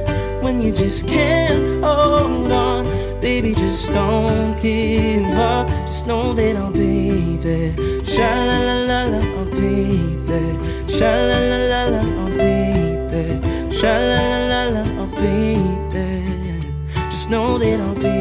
When 0.44 0.62
you 0.62 0.70
just 0.70 1.08
can't 1.08 1.82
hold 1.82 2.52
on, 2.52 2.84
baby, 3.20 3.54
just 3.56 3.90
don't 3.90 4.56
give 4.62 5.36
up. 5.36 5.66
Just 5.88 6.06
know 6.06 6.32
that 6.32 6.54
I'll 6.54 6.70
be 6.70 7.38
there. 7.38 7.74
Sha 8.04 8.30
la 8.48 8.58
la 8.68 8.76
la 8.90 9.00
la, 9.12 9.20
I'll 9.38 9.50
be 9.50 10.14
there. 10.30 10.54
Sha 10.96 11.10
la 11.10 11.38
la 11.50 11.58
la 11.72 11.84
la. 11.96 12.23
Sha 13.84 13.98
la 13.98 14.20
la 14.30 14.38
la 14.50 14.62
la, 14.74 14.82
I'll 15.02 15.06
be 15.20 15.60
there. 15.92 16.62
Just 17.10 17.28
know 17.28 17.58
that 17.58 17.80
I'll 17.80 17.94
be 17.94 18.16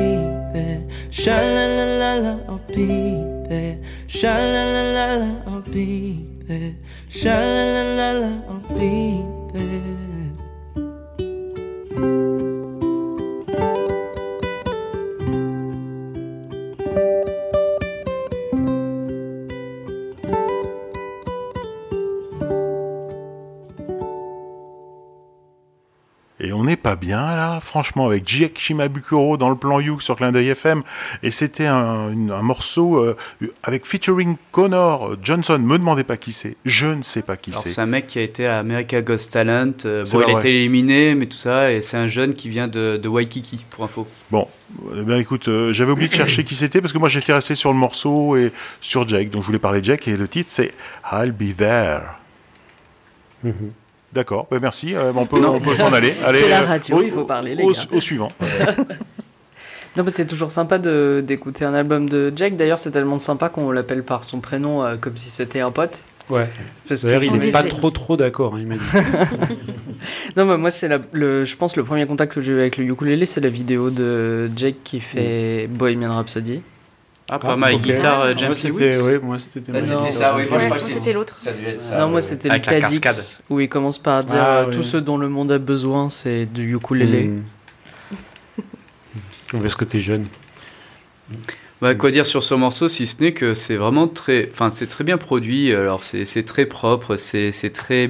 there. 0.52 0.84
Sha 1.10 1.38
la 1.56 1.66
la 1.78 1.86
la 2.02 2.12
la, 2.24 2.34
franchement, 27.74 28.06
avec 28.06 28.28
Jake 28.28 28.60
Shimabukuro 28.60 29.36
dans 29.36 29.50
le 29.50 29.56
plan 29.56 29.80
You 29.80 30.00
sur 30.00 30.16
Clin 30.16 30.32
d'œil 30.32 30.50
FM. 30.50 30.84
Et 31.24 31.32
c'était 31.32 31.66
un, 31.66 32.12
morceau 32.44 32.98
euh, 32.98 33.18
avec 33.64 33.88
featuring 33.88 34.36
Connor 34.52 35.16
Johnson. 35.24 35.58
Me 35.58 35.80
demandez 35.80 36.04
pas 36.04 36.18
qui 36.18 36.34
c'est. 36.34 36.56
Je 36.66 36.86
ne 36.86 37.02
sais 37.02 37.24
pas 37.24 37.36
qui 37.36 37.52
c'est. 37.52 37.70
c'est 37.70 37.82
un 37.82 37.88
mec 37.88 38.06
qui 38.06 38.20
a 38.20 38.22
été 38.22 38.46
à 38.46 38.60
America 38.60 39.02
Ghost 39.02 39.34
Talent. 39.34 39.72
euh, 39.86 40.06
C'est 40.06 40.18
bon, 40.18 40.24
il 40.28 40.36
a 40.36 40.38
été 40.38 40.50
éliminé, 40.50 41.16
mais 41.16 41.26
tout 41.26 41.36
ça. 41.36 41.72
Et 41.72 41.82
c'est 41.82 41.98
un 41.98 42.08
jeune 42.08 42.36
qui 42.36 42.48
vient 42.48 42.68
de, 42.68 43.00
de 43.02 43.10
Waikiki, 43.10 43.66
pour 43.72 43.86
info. 43.86 44.08
Bon, 44.30 44.48
eh 44.96 45.02
ben 45.02 45.18
écoute, 45.18 45.48
euh, 45.48 45.74
j'avais 45.74 45.94
oublié 45.94 46.10
de 46.10 46.14
chercher 46.14 46.44
qui 46.44 46.54
c'était 46.54 46.80
parce 46.80 46.94
que 46.94 47.00
moi 47.00 47.10
j'étais 47.10 47.34
resté 47.34 47.56
sur 47.56 47.72
le 47.72 47.78
morceau 47.80 48.38
et 48.38 48.52
sur 48.82 49.08
Jake. 49.08 49.32
Donc 49.32 49.42
je 49.42 49.48
voulais 49.48 49.58
parler 49.58 49.80
de 49.80 49.86
Jake 49.86 50.08
et 50.08 50.16
le 50.16 50.28
titre 50.28 50.52
c'est 50.52 50.74
I'll 51.12 51.32
Be 51.32 51.58
There. 51.58 52.02
Mhm. 53.44 53.72
D'accord, 54.14 54.48
ben 54.52 54.60
merci. 54.62 54.94
euh, 54.96 55.12
on 55.16 55.26
peut, 55.26 55.42
s'en 55.76 55.92
aller. 55.92 56.14
Allez, 56.26 56.38
C'est 56.40 56.50
la 56.50 56.62
euh, 56.62 56.66
radio, 56.66 57.02
il 57.02 57.10
faut 57.12 57.24
parler, 57.26 57.56
les 57.56 57.64
au, 57.64 57.72
gars. 57.72 57.80
au 57.92 58.00
suivant. 58.00 58.30
Non, 59.96 60.04
mais 60.04 60.10
c'est 60.10 60.26
toujours 60.26 60.50
sympa 60.50 60.80
de- 60.80 61.22
d'écouter 61.24 61.66
un 61.66 61.74
album 61.76 62.10
de 62.10 62.34
Jack. 62.36 62.56
D'ailleurs, 62.56 62.80
c'est 62.80 62.90
tellement 62.90 63.20
sympa 63.20 63.50
qu'on 63.50 63.70
l'appelle 63.70 64.02
par 64.02 64.24
son 64.24 64.40
prénom 64.40 64.84
euh, 64.84 64.96
comme 64.98 65.16
si 65.18 65.30
c'était 65.30 65.60
un 65.60 65.70
pote. 65.70 66.02
Ouais. 66.32 66.50
Que 66.90 67.00
D'ailleurs, 67.04 67.24
il 67.24 67.34
n'est 67.34 67.52
pas 67.52 67.62
trop 67.62 67.92
trop 67.92 68.18
d'accord, 68.18 68.56
hein, 68.56 68.58
il 68.60 68.66
m'a 68.66 68.76
dit. 68.76 68.82
Non, 70.36 70.46
mais 70.46 70.58
moi, 70.58 70.72
c'est 70.72 70.88
la- 70.88 71.00
le, 71.12 71.46
je 71.46 71.56
pense 71.56 71.76
le 71.76 71.84
premier 71.84 72.08
contact 72.08 72.34
que 72.34 72.42
j'ai 72.42 72.54
eu 72.54 72.60
avec 72.60 72.78
le 72.78 72.86
ukulélé, 72.86 73.28
c'est 73.28 73.40
la 73.40 73.50
vidéo 73.50 73.92
de 73.92 74.50
Jake 74.56 74.78
qui 74.84 75.00
fait 75.00 75.68
Bohemian 75.70 76.16
Rhapsody. 76.16 76.64
Ah, 77.36 77.40
pas 77.40 77.56
mal. 77.56 77.74
ok. 77.76 77.82
Guitare 77.82 78.18
Moi, 78.20 78.36
James 78.36 78.56
c'était, 78.56 79.02
ouais, 79.02 79.20
moi 79.20 79.40
c'était. 79.40 79.72
Non. 79.72 79.80
c'était 80.04 80.12
ça, 80.12 80.36
oui. 80.36 80.44
Moi, 80.50 80.60
je 80.60 80.66
Ouais, 80.66 80.66
crois 80.66 80.66
que 80.66 80.68
moi, 80.70 80.80
c'est- 80.80 80.94
c'était 80.94 81.14
l'autre. 81.14 81.36
Non, 81.98 82.06
moi, 82.08 82.16
ouais. 82.16 82.22
c'était 82.22 82.50
le 82.50 82.60
Cadix, 82.60 83.42
où 83.50 83.60
il 83.60 83.68
commence 83.70 83.98
par 83.98 84.24
dire 84.24 84.38
Ah, 84.40 84.58
euh, 84.62 84.66
oui. 84.70 84.76
tout 84.76 84.84
ce 84.84 84.98
dont 84.98 85.18
le 85.18 85.30
monde 85.30 85.52
a 85.52 85.58
besoin, 85.58 86.10
c'est 86.12 86.46
du 86.46 86.76
ukulélé. 86.76 87.28
Hmm. 87.28 87.44
Parce 89.62 89.76
que 89.76 89.86
t'es 89.86 90.00
jeune. 90.00 90.26
Bah, 91.82 91.96
quoi 91.96 92.12
dire 92.12 92.26
sur 92.26 92.44
ce 92.44 92.54
morceau 92.54 92.88
si 92.88 93.08
ce 93.08 93.22
n'est 93.22 93.34
que 93.34 93.56
c'est 93.56 93.76
vraiment 93.76 94.08
très, 94.08 94.50
enfin 94.54 94.70
c'est 94.70 94.88
très 94.88 95.04
bien 95.04 95.18
produit. 95.18 95.74
Alors 95.74 96.04
c'est 96.04 96.26
c'est 96.26 96.44
très 96.44 96.66
propre, 96.66 97.18
c'est 97.18 97.52
c'est 97.52 97.72
très, 97.72 98.10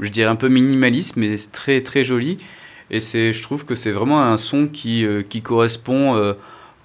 je 0.00 0.08
dirais 0.08 0.30
un 0.30 0.36
peu 0.36 0.48
minimaliste, 0.48 1.16
mais 1.16 1.36
c'est 1.36 1.50
très 1.52 1.80
très 1.80 2.04
joli. 2.04 2.36
Et 2.90 3.00
c'est, 3.00 3.32
je 3.32 3.42
trouve 3.42 3.64
que 3.64 3.74
c'est 3.76 3.92
vraiment 3.92 4.22
un 4.22 4.36
son 4.36 4.66
qui 4.66 5.06
euh, 5.06 5.22
qui 5.26 5.40
correspond 5.40 6.16
euh, 6.16 6.34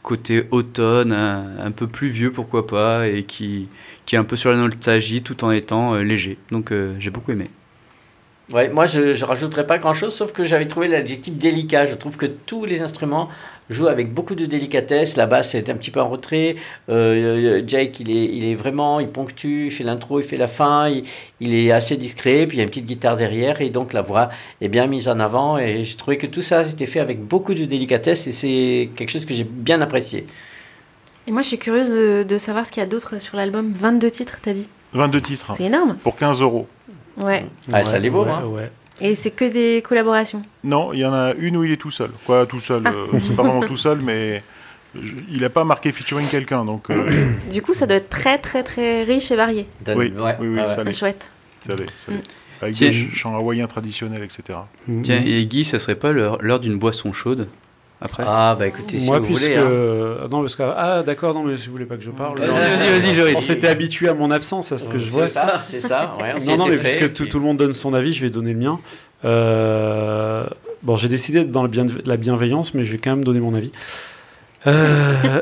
côté 0.10 0.46
automne, 0.50 1.14
un, 1.14 1.60
un 1.68 1.72
peu 1.72 1.86
plus 1.86 2.10
vieux 2.10 2.32
pourquoi 2.32 2.66
pas, 2.66 3.08
et 3.08 3.24
qui 3.24 3.68
qui 4.06 4.16
est 4.16 4.18
un 4.18 4.24
peu 4.24 4.36
sur 4.36 4.50
la 4.50 4.58
nostalgie 4.58 5.22
tout 5.22 5.44
en 5.44 5.52
étant 5.52 5.94
euh, 5.94 6.02
léger. 6.02 6.40
Donc 6.50 6.72
euh, 6.72 6.96
j'ai 7.00 7.12
beaucoup 7.12 7.32
aimé. 7.32 7.46
Ouais, 8.52 8.68
moi, 8.70 8.88
je 8.88 9.00
ne 9.20 9.24
rajouterais 9.24 9.68
pas 9.68 9.78
grand-chose, 9.78 10.16
sauf 10.16 10.32
que 10.32 10.44
j'avais 10.44 10.68
trouvé 10.68 10.88
l'adjectif 10.88 11.36
délicat. 11.36 11.86
Je 11.86 11.94
trouve 11.94 12.18
que 12.18 12.26
tous 12.26 12.66
les 12.66 12.82
instruments 12.82 13.30
jouent 13.70 13.88
avec 13.88 14.14
beaucoup 14.14 14.36
de 14.36 14.46
délicatesse. 14.46 15.16
La 15.16 15.26
basse 15.26 15.56
est 15.56 15.70
un 15.70 15.76
petit 15.76 15.92
peu 15.92 16.00
en 16.02 16.10
retrait. 16.10 16.56
Euh, 16.90 17.62
Jake, 17.66 18.00
il 18.00 18.10
est, 18.12 18.26
il 18.26 18.44
est 18.46 18.56
vraiment, 18.56 19.00
il 19.00 19.08
ponctue, 19.10 19.68
il 19.68 19.72
fait 19.72 19.84
l'intro, 19.84 20.20
il 20.20 20.26
fait 20.26 20.38
la 20.38 20.48
fin. 20.48 20.90
Il, 20.90 21.04
il 21.40 21.54
est 21.54 21.72
assez 21.72 21.96
discret. 21.98 22.46
Puis 22.48 22.58
il 22.58 22.60
y 22.60 22.62
a 22.62 22.64
une 22.64 22.70
petite 22.70 22.86
guitare 22.86 23.16
derrière. 23.16 23.62
Et 23.62 23.70
donc 23.70 23.94
la 23.94 24.02
voix 24.02 24.30
est 24.62 24.68
bien 24.70 24.88
mise 24.88 25.08
en 25.08 25.20
avant. 25.20 25.58
Et 25.58 25.86
j'ai 25.86 25.96
trouvé 25.96 26.18
que 26.18 26.28
tout 26.28 26.42
ça, 26.42 26.64
c'était 26.64 26.86
fait 26.86 27.00
avec 27.00 27.22
beaucoup 27.24 27.54
de 27.54 27.66
délicatesse. 27.66 28.28
Et 28.28 28.34
c'est 28.34 28.90
quelque 28.96 29.12
chose 29.12 29.26
que 29.26 29.34
j'ai 29.34 29.44
bien 29.44 29.82
apprécié. 29.82 30.26
Et 31.28 31.32
moi, 31.32 31.42
je 31.44 31.48
suis 31.50 31.60
curieuse 31.60 31.92
de, 31.92 32.24
de 32.24 32.38
savoir 32.38 32.66
ce 32.66 32.72
qu'il 32.72 32.82
y 32.82 32.84
a 32.84 32.90
d'autre 32.90 33.22
sur 33.22 33.38
l'album. 33.38 33.72
22 33.74 34.10
titres, 34.10 34.40
t'as 34.42 34.54
dit? 34.54 34.68
22 34.94 35.22
titres 35.22 35.54
C'est 35.56 35.66
énorme. 35.66 35.96
pour 36.02 36.16
15 36.16 36.42
euros. 36.42 36.68
Ouais. 37.18 37.46
Ah, 37.72 37.84
ça 37.86 38.00
les 38.00 38.10
vaut, 38.10 38.24
ouais, 38.24 38.32
hein. 38.32 38.46
ouais. 38.48 38.72
Et 39.02 39.16
c'est 39.16 39.32
que 39.32 39.46
des 39.46 39.82
collaborations. 39.82 40.42
Non, 40.64 40.92
il 40.94 41.00
y 41.00 41.06
en 41.06 41.14
a 41.14 41.34
une 41.40 41.58
où 41.58 41.64
il 41.64 41.72
est 41.72 41.78
tout 41.78 41.92
seul. 41.92 42.10
Quoi, 42.26 42.46
tout 42.46 42.60
seul 42.60 42.82
Ah. 42.86 42.90
euh, 42.94 43.08
C'est 43.28 43.36
pas 43.36 43.44
vraiment 43.44 43.62
tout 43.66 43.78
seul, 43.78 44.00
mais 44.04 44.44
je- 44.96 45.14
il 45.32 45.42
n'a 45.42 45.50
pas 45.50 45.64
marqué 45.64 45.92
featuring 45.92 46.28
quelqu'un. 46.28 46.66
Donc, 46.66 46.90
euh, 46.90 47.10
Du 47.52 47.62
coup, 47.62 47.74
ça 47.74 47.86
doit 47.86 47.98
être 47.98 48.10
très, 48.10 48.38
très, 48.38 48.64
très 48.64 49.04
riche 49.04 49.32
et 49.32 49.36
varié. 49.36 49.66
Oui, 49.88 49.94
ouais, 49.96 50.14
oui, 50.40 50.48
oui, 50.48 50.56
ouais, 50.60 50.68
ça 50.68 50.84
l'est. 50.84 50.94
Chouette. 50.94 51.28
ça 51.66 51.76
l'est, 51.76 51.86
ça 51.98 52.12
l'est. 52.12 52.24
Avec 52.62 52.76
Tiens. 52.76 52.90
des 52.90 53.10
chants 53.14 53.36
hawaïens 53.38 53.68
traditionnels, 53.68 54.22
etc. 54.24 54.60
Tiens, 55.04 55.22
et 55.26 55.46
Guy, 55.46 55.64
ça 55.64 55.80
serait 55.80 55.96
pas 55.96 56.12
l'heure 56.12 56.38
l'heure 56.42 56.60
d'une 56.60 56.78
boisson 56.78 57.14
chaude? 57.14 57.48
Après? 58.02 58.24
Ah, 58.26 58.56
bah 58.58 58.68
écoutez, 58.68 59.00
si 59.00 59.06
Moi, 59.06 59.20
vous 59.20 59.26
puisque. 59.26 59.42
voulez. 59.44 59.56
hein. 59.58 59.64
euh, 59.70 60.28
Non, 60.30 60.42
parce 60.42 60.56
que. 60.56 60.64
Ah, 60.64 61.04
d'accord, 61.04 61.34
non, 61.34 61.44
mais 61.44 61.58
si 61.58 61.68
vous 61.68 61.74
voulez 61.74 61.86
pas 61.86 61.98
que 61.98 62.04
je 62.04 62.12
parle. 62.12 62.40
Vas-y, 62.40 63.16
vas-y. 63.16 63.36
On 63.36 63.42
s'était 63.42 63.68
habitué 63.68 64.08
à 64.10 64.14
mon 64.14 64.32
absence, 64.32 64.72
à 64.72 64.78
ce 64.78 64.88
que 64.88 65.00
je 65.00 65.10
vois. 65.10 65.28
C'est 65.28 65.34
ça, 65.34 65.62
c'est 65.64 65.82
ça. 65.82 66.16
Ouais, 66.22 66.34
on 66.42 66.46
Non, 66.46 66.58
non, 66.58 66.68
mais 66.68 66.78
prêt, 66.78 66.96
puisque 66.98 67.14
tout, 67.14 67.24
puis- 67.24 67.32
tout 67.32 67.40
le 67.40 67.46
monde 67.46 67.58
donne 67.58 67.74
son 67.74 67.94
avis, 67.94 68.14
je 68.14 68.22
vais 68.24 68.30
donner 68.30 68.54
le 68.54 68.60
mien. 68.60 68.80
Euh, 69.26 70.46
bon, 70.84 70.96
j'ai 70.96 71.08
décidé 71.10 71.40
d'être 71.40 71.52
dans 71.52 71.64
la, 71.64 71.68
bien- 71.68 71.86
la 72.06 72.18
bienveillance, 72.18 72.74
mais 72.74 72.86
je 72.86 72.92
vais 72.94 72.98
quand 73.00 73.10
même 73.12 73.24
donner 73.24 73.40
mon 73.42 73.54
avis. 73.54 73.72
Euh, 74.68 75.42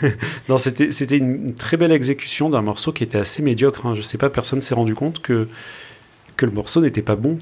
non, 0.48 0.58
c'était 0.58 0.92
c'était 0.92 1.16
une, 1.16 1.46
une 1.48 1.54
très 1.54 1.76
belle 1.78 1.92
exécution 1.92 2.50
d'un 2.50 2.60
morceau 2.62 2.92
qui 2.92 3.02
était 3.04 3.18
assez 3.18 3.42
médiocre. 3.42 3.86
hein. 3.86 3.94
Je 3.94 4.02
sais 4.02 4.18
pas, 4.18 4.28
personne 4.30 4.60
s'est 4.60 4.74
rendu 4.74 4.94
compte 4.94 5.20
que 5.22 5.48
que 6.36 6.46
le 6.46 6.52
morceau 6.52 6.80
n'était 6.80 7.02
pas 7.02 7.16
bon. 7.16 7.38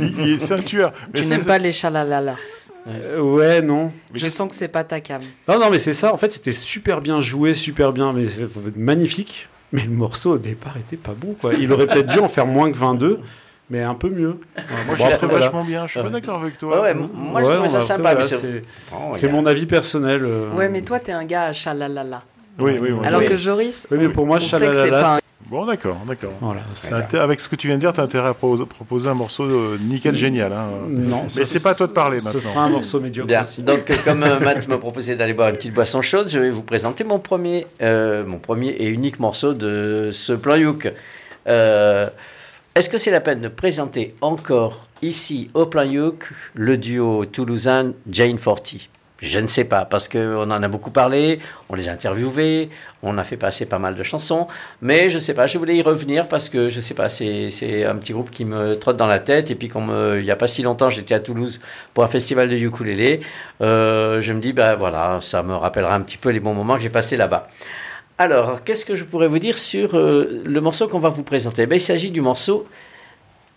Il, 0.00 0.20
il 0.20 0.32
est 0.34 0.38
ceinture. 0.38 0.92
Mais 1.14 1.20
Tu 1.20 1.24
c'est- 1.24 1.36
n'aimes 1.36 1.46
pas 1.46 1.58
les 1.58 1.72
chalalala. 1.72 2.36
Euh, 2.86 3.20
ouais, 3.20 3.60
non. 3.62 3.92
Mais 4.12 4.18
Je 4.18 4.28
sens 4.28 4.48
que 4.48 4.54
c'est 4.54 4.68
pas 4.68 4.84
ta 4.84 5.00
cam. 5.00 5.20
Non, 5.48 5.58
non, 5.58 5.68
mais 5.70 5.78
c'est 5.78 5.92
ça. 5.92 6.12
En 6.14 6.16
fait, 6.16 6.32
c'était 6.32 6.52
super 6.52 7.00
bien 7.00 7.20
joué, 7.20 7.54
super 7.54 7.92
bien, 7.92 8.12
mais 8.12 8.26
magnifique. 8.76 9.48
Mais 9.72 9.82
le 9.82 9.90
morceau 9.90 10.34
au 10.34 10.38
départ 10.38 10.76
était 10.78 10.96
pas 10.96 11.12
bon, 11.14 11.34
quoi. 11.38 11.52
Il 11.54 11.70
aurait 11.72 11.86
peut-être 11.86 12.06
dû 12.08 12.18
en 12.20 12.28
faire 12.28 12.46
moins 12.46 12.72
que 12.72 12.78
22, 12.78 13.20
mais 13.68 13.82
un 13.82 13.94
peu 13.94 14.08
mieux. 14.08 14.40
Ouais, 14.56 14.62
moi, 14.86 14.96
Bon, 14.96 14.96
je 14.96 15.02
après, 15.02 15.16
trouve 15.18 15.28
voilà. 15.30 15.44
vachement 15.46 15.64
bien. 15.64 15.86
Je 15.86 15.90
suis 15.92 16.00
pas 16.02 16.08
d'accord 16.08 16.40
avec 16.40 16.56
toi. 16.56 16.80
ouais, 16.82 16.94
moi 16.94 17.42
je 17.42 17.46
on 17.46 17.68
ça 17.70 17.82
sympa. 17.82 18.12
voilà, 18.14 18.22
c'est 18.24 18.36
c'est 18.36 18.62
Oh, 18.94 19.14
a- 19.14 19.28
mon 19.28 19.44
avis 19.44 19.66
personnel. 19.66 20.24
euh. 20.24 20.50
Ouais, 20.54 20.70
mais 20.70 20.80
toi, 20.80 20.98
t'es 21.00 21.12
un 21.12 21.24
gars 21.26 21.44
à 21.44 21.52
chalalala. 21.52 22.22
Oui, 22.58 22.78
oui, 22.80 22.90
oui. 22.92 23.06
Alors 23.06 23.20
Oui. 23.20 23.26
que 23.26 23.36
Joris, 23.36 23.86
Oui, 23.90 23.98
mais 24.00 24.08
pour 24.08 24.26
moi, 24.26 24.38
on 24.38 24.40
sait 24.40 24.58
que 24.68 24.72
c'est 24.72 24.88
chalalala, 24.88 25.02
pas 25.02 25.14
un- 25.16 25.18
Bon, 25.48 25.64
d'accord, 25.64 25.96
d'accord. 26.06 26.32
Voilà. 26.42 26.60
Avec 27.22 27.40
ce 27.40 27.48
que 27.48 27.56
tu 27.56 27.68
viens 27.68 27.76
de 27.76 27.80
dire, 27.80 27.92
tu 27.94 28.00
as 28.00 28.02
intérêt 28.04 28.28
à 28.28 28.34
pro- 28.34 28.66
proposer 28.66 29.08
un 29.08 29.14
morceau 29.14 29.46
nickel 29.78 30.14
génial. 30.14 30.52
hein. 30.52 30.68
Non, 30.88 31.24
Mais 31.36 31.44
c'est 31.46 31.62
pas 31.62 31.70
à 31.70 31.74
toi 31.74 31.86
de 31.86 31.92
parler 31.92 32.20
Ce 32.20 32.26
maintenant. 32.26 32.40
sera 32.40 32.64
un 32.64 32.68
morceau 32.68 33.00
médiocre 33.00 33.28
Bien. 33.28 33.40
aussi. 33.40 33.62
Donc, 33.62 33.90
euh, 33.90 33.96
comme 34.04 34.22
euh, 34.24 34.38
Matt 34.40 34.68
me 34.68 34.78
proposait 34.78 35.16
d'aller 35.16 35.32
boire 35.32 35.48
une 35.48 35.56
petite 35.56 35.72
boisson 35.72 36.02
chaude, 36.02 36.28
je 36.28 36.38
vais 36.38 36.50
vous 36.50 36.62
présenter 36.62 37.02
mon 37.02 37.18
premier, 37.18 37.66
euh, 37.80 38.26
mon 38.26 38.38
premier 38.38 38.68
et 38.68 38.88
unique 38.88 39.18
morceau 39.20 39.54
de 39.54 40.10
ce 40.12 40.34
plan 40.34 40.56
Youk. 40.56 40.92
Euh, 41.46 42.10
Est-ce 42.74 42.90
que 42.90 42.98
c'est 42.98 43.10
la 43.10 43.20
peine 43.20 43.40
de 43.40 43.48
présenter 43.48 44.14
encore 44.20 44.86
ici 45.00 45.50
au 45.54 45.64
plan 45.64 45.82
Youk 45.84 46.28
le 46.54 46.76
duo 46.76 47.24
toulousain 47.24 47.92
Jane 48.10 48.36
Forty? 48.38 48.90
Je 49.20 49.40
ne 49.40 49.48
sais 49.48 49.64
pas, 49.64 49.84
parce 49.84 50.06
qu'on 50.06 50.48
en 50.48 50.62
a 50.62 50.68
beaucoup 50.68 50.92
parlé, 50.92 51.40
on 51.68 51.74
les 51.74 51.88
a 51.88 51.92
interviewés, 51.92 52.70
on 53.02 53.18
a 53.18 53.24
fait 53.24 53.36
passer 53.36 53.66
pas 53.66 53.80
mal 53.80 53.96
de 53.96 54.02
chansons, 54.04 54.46
mais 54.80 55.10
je 55.10 55.16
ne 55.16 55.20
sais 55.20 55.34
pas, 55.34 55.48
je 55.48 55.58
voulais 55.58 55.74
y 55.74 55.82
revenir 55.82 56.28
parce 56.28 56.48
que 56.48 56.68
je 56.68 56.76
ne 56.76 56.80
sais 56.80 56.94
pas, 56.94 57.08
c'est 57.08 57.84
un 57.84 57.96
petit 57.96 58.12
groupe 58.12 58.30
qui 58.30 58.44
me 58.44 58.78
trotte 58.78 58.96
dans 58.96 59.08
la 59.08 59.18
tête, 59.18 59.50
et 59.50 59.56
puis 59.56 59.68
comme 59.68 59.90
euh, 59.90 60.20
il 60.20 60.24
n'y 60.24 60.30
a 60.30 60.36
pas 60.36 60.46
si 60.46 60.62
longtemps 60.62 60.88
j'étais 60.88 61.14
à 61.14 61.20
Toulouse 61.20 61.60
pour 61.94 62.04
un 62.04 62.06
festival 62.08 62.48
de 62.48 62.54
ukulélé, 62.56 63.20
euh, 63.60 64.20
je 64.20 64.32
me 64.32 64.40
dis, 64.40 64.52
ben 64.52 64.76
voilà, 64.76 65.18
ça 65.20 65.42
me 65.42 65.54
rappellera 65.54 65.96
un 65.96 66.00
petit 66.02 66.16
peu 66.16 66.30
les 66.30 66.40
bons 66.40 66.54
moments 66.54 66.76
que 66.76 66.82
j'ai 66.82 66.88
passés 66.88 67.16
là-bas. 67.16 67.48
Alors, 68.18 68.62
qu'est-ce 68.62 68.84
que 68.84 68.94
je 68.94 69.02
pourrais 69.02 69.28
vous 69.28 69.40
dire 69.40 69.58
sur 69.58 69.96
euh, 69.96 70.42
le 70.44 70.60
morceau 70.60 70.86
qu'on 70.86 71.00
va 71.00 71.08
vous 71.08 71.24
présenter? 71.24 71.66
Ben, 71.66 71.76
Il 71.76 71.80
s'agit 71.80 72.10
du 72.10 72.20
morceau 72.20 72.68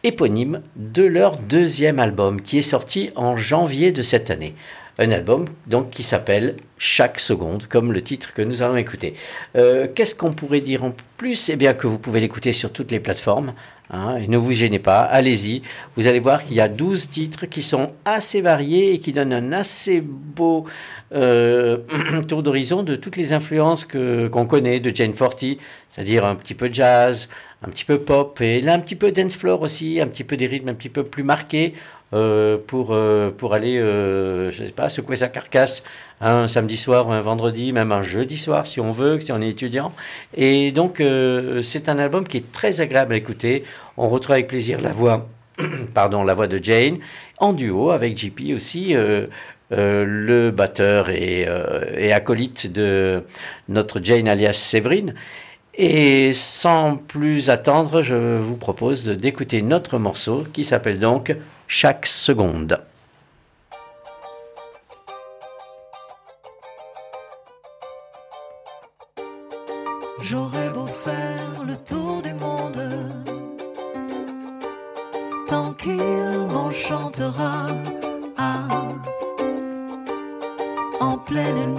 éponyme 0.04 0.62
de 0.76 1.04
leur 1.04 1.38
deuxième 1.38 2.00
album 2.00 2.42
qui 2.42 2.58
est 2.58 2.64
sorti 2.64 3.12
en 3.16 3.38
janvier 3.38 3.92
de 3.92 4.02
cette 4.02 4.32
année. 4.32 4.56
Un 5.02 5.10
album 5.10 5.46
donc 5.66 5.90
qui 5.90 6.04
s'appelle 6.04 6.58
Chaque 6.78 7.20
seconde, 7.20 7.66
comme 7.66 7.92
le 7.92 8.04
titre 8.04 8.36
que 8.36 8.44
nous 8.44 8.62
allons 8.62 8.78
écouter. 8.78 9.16
Euh, 9.56 9.88
Qu'est-ce 9.96 10.14
qu'on 10.14 10.32
pourrait 10.32 10.60
dire 10.62 10.84
en 10.84 10.94
plus? 11.18 11.50
Eh 11.50 11.56
bien 11.56 11.74
que 11.74 11.88
vous 11.88 11.98
pouvez 11.98 12.20
l'écouter 12.20 12.54
sur 12.54 12.72
toutes 12.72 12.92
les 12.92 13.00
plateformes. 13.00 13.54
hein, 13.90 14.18
et 14.18 14.28
ne 14.28 14.38
vous 14.38 14.52
gênez 14.52 14.78
pas, 14.78 15.02
allez-y. 15.02 15.64
Vous 15.98 16.06
allez 16.06 16.20
voir 16.20 16.44
qu'il 16.44 16.56
y 16.56 16.62
a 16.62 16.68
12 16.68 17.10
titres 17.10 17.48
qui 17.48 17.64
sont 17.64 17.94
assez 18.06 18.42
variés 18.42 18.94
et 18.94 19.00
qui 19.00 19.12
donnent 19.12 19.34
un 19.34 19.52
assez 19.54 20.02
beau 20.02 20.66
euh, 21.14 21.78
tour 22.28 22.44
d'horizon 22.44 22.84
de 22.84 22.96
toutes 22.96 23.18
les 23.18 23.34
influences 23.34 23.86
qu'on 23.86 24.46
connaît 24.46 24.80
de 24.80 24.96
Jane 24.96 25.16
Forty, 25.16 25.58
c'est-à-dire 25.90 26.26
un 26.26 26.36
petit 26.36 26.54
peu 26.54 26.70
jazz, 26.72 27.28
un 27.64 27.70
petit 27.70 27.86
peu 27.86 28.00
pop, 28.00 28.40
et 28.40 28.62
là 28.62 28.76
un 28.76 28.80
petit 28.80 28.96
peu 28.96 29.12
dance 29.12 29.36
floor 29.36 29.62
aussi, 29.64 30.00
un 30.00 30.08
petit 30.08 30.24
peu 30.24 30.38
des 30.38 30.46
rythmes 30.46 30.70
un 30.70 30.76
petit 30.76 30.90
peu 30.90 31.04
plus 31.04 31.24
marqués 31.24 31.74
euh, 32.14 32.58
pour, 32.68 32.90
euh, 32.92 33.32
pour 33.36 33.54
aller, 33.54 33.78
euh, 33.78 34.52
je 34.52 34.66
sais 34.66 34.72
pas, 34.72 34.90
secouer 34.90 35.16
sa 35.16 35.30
carcasse 35.30 35.84
un 36.20 36.48
samedi 36.48 36.78
soir 36.78 37.08
ou 37.08 37.12
un 37.14 37.22
vendredi, 37.22 37.72
même 37.74 37.92
un 37.92 38.04
jeudi 38.04 38.38
soir 38.38 38.68
si 38.68 38.80
on 38.80 38.92
veut, 38.92 39.20
si 39.22 39.32
on 39.32 39.42
est 39.42 39.50
étudiant. 39.50 39.94
Et 40.36 40.72
donc 40.72 41.00
euh, 41.00 41.62
c'est 41.62 41.90
un 41.90 41.98
album 42.00 42.28
qui 42.28 42.38
est 42.38 42.52
très 42.52 42.82
agréable 42.82 43.14
à 43.14 43.18
écouter. 43.18 43.64
On 43.98 44.10
retrouve 44.10 44.34
avec 44.34 44.48
plaisir 44.48 44.82
la 44.82 44.92
voix, 44.92 45.28
pardon, 45.94 46.24
la 46.24 46.34
voix 46.34 46.48
de 46.48 46.60
Jane 46.62 46.98
en 47.38 47.54
duo 47.54 47.92
avec 47.92 48.18
JP 48.18 48.54
aussi. 48.56 48.94
le 49.74 50.52
batteur 50.52 51.10
et, 51.10 51.48
et 51.98 52.12
acolyte 52.12 52.72
de 52.72 53.24
notre 53.70 54.02
Jane 54.04 54.28
alias 54.28 54.54
Séverine. 54.54 55.16
Et 55.76 56.34
sans 56.34 56.98
plus 56.98 57.50
attendre, 57.50 58.02
je 58.02 58.38
vous 58.38 58.58
propose 58.58 59.06
d'écouter 59.06 59.62
notre 59.62 59.98
morceau 59.98 60.44
qui 60.52 60.66
s'appelle 60.66 61.00
donc 61.00 61.34
Chaque 61.74 62.06
seconde. 62.06 62.84
J'aurais 70.20 70.70
beau 70.72 70.86
faire 70.86 71.64
le 71.66 71.78
tour 71.78 72.22
du 72.22 72.34
monde, 72.34 72.84
tant 75.48 75.72
qu'il 75.76 75.96
m'enchantera. 76.52 77.68
Ah, 78.38 78.68
en 81.00 81.18
pleine 81.20 81.71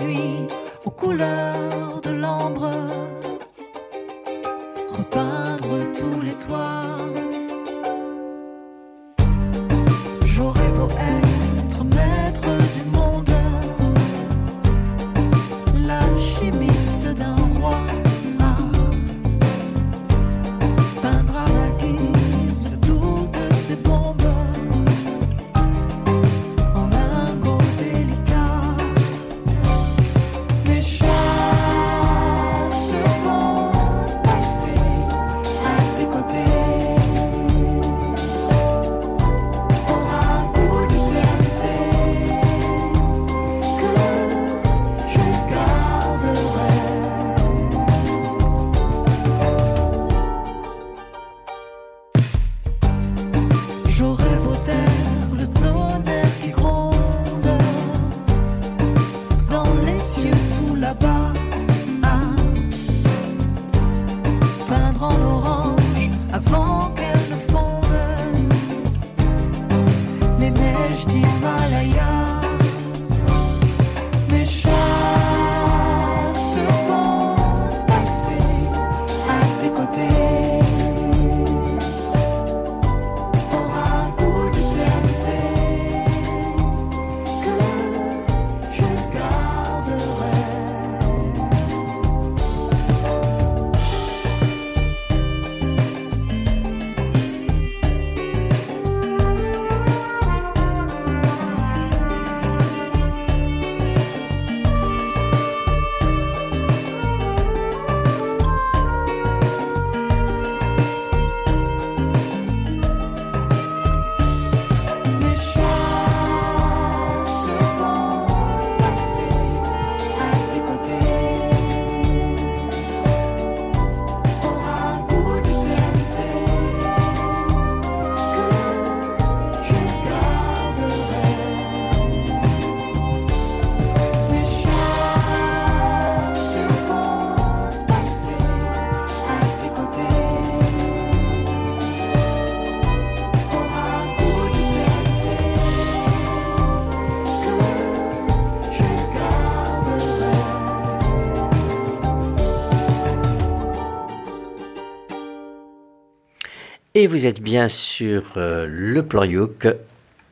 Et 157.03 157.09
vous 157.09 157.27
êtes 157.27 157.43
bien 157.43 157.69
sur 157.69 158.23
euh, 158.37 158.65
le 158.71 159.03
plan 159.03 159.25
Youk, 159.25 159.67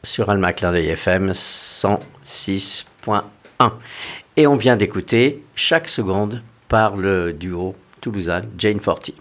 sur 0.05 0.31
Alma 0.31 0.53
Clin 0.53 0.71
d'œil 0.71 0.87
FM 0.91 1.33
106.1. 1.33 3.23
Et 4.37 4.47
on 4.47 4.55
vient 4.55 4.77
d'écouter 4.77 5.43
chaque 5.57 5.89
seconde 5.89 6.45
par 6.69 6.97
le 6.97 7.33
duo 7.33 7.75
toulousain 8.01 8.43
Jane 8.57 8.79
Forty. 8.79 9.15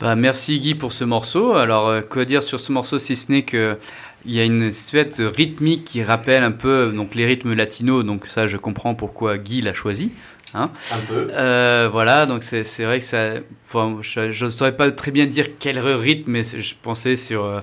Bah, 0.00 0.16
merci 0.16 0.58
Guy 0.58 0.74
pour 0.74 0.92
ce 0.92 1.04
morceau. 1.04 1.52
Alors, 1.52 1.86
euh, 1.86 2.00
quoi 2.00 2.24
dire 2.24 2.42
sur 2.42 2.58
ce 2.58 2.72
morceau 2.72 2.98
si 2.98 3.14
ce 3.14 3.30
n'est 3.30 3.44
que 3.44 3.78
il 4.24 4.34
y 4.34 4.40
a 4.40 4.44
une 4.44 4.70
de 4.70 5.24
rythmique 5.24 5.84
qui 5.84 6.02
rappelle 6.02 6.42
un 6.42 6.50
peu 6.50 6.92
donc 6.92 7.14
les 7.14 7.26
rythmes 7.26 7.54
latinos. 7.54 8.04
Donc 8.04 8.26
ça, 8.26 8.48
je 8.48 8.56
comprends 8.56 8.96
pourquoi 8.96 9.38
Guy 9.38 9.62
l'a 9.62 9.74
choisi. 9.74 10.10
Hein. 10.54 10.70
Un 10.92 10.98
peu. 11.08 11.28
Euh, 11.32 11.88
voilà, 11.90 12.26
donc 12.26 12.42
c'est 12.44 12.62
vrai 12.84 12.98
que 12.98 13.04
ça. 13.04 13.34
enfin, 13.66 13.98
je 14.02 14.44
ne 14.44 14.50
saurais 14.50 14.76
pas 14.76 14.90
très 14.90 15.10
bien 15.10 15.26
dire 15.26 15.46
quel 15.58 15.78
rythme, 15.78 16.30
mais 16.30 16.42
je 16.44 16.74
pensais 16.80 17.16
sur 17.16 17.44
euh, 17.44 17.60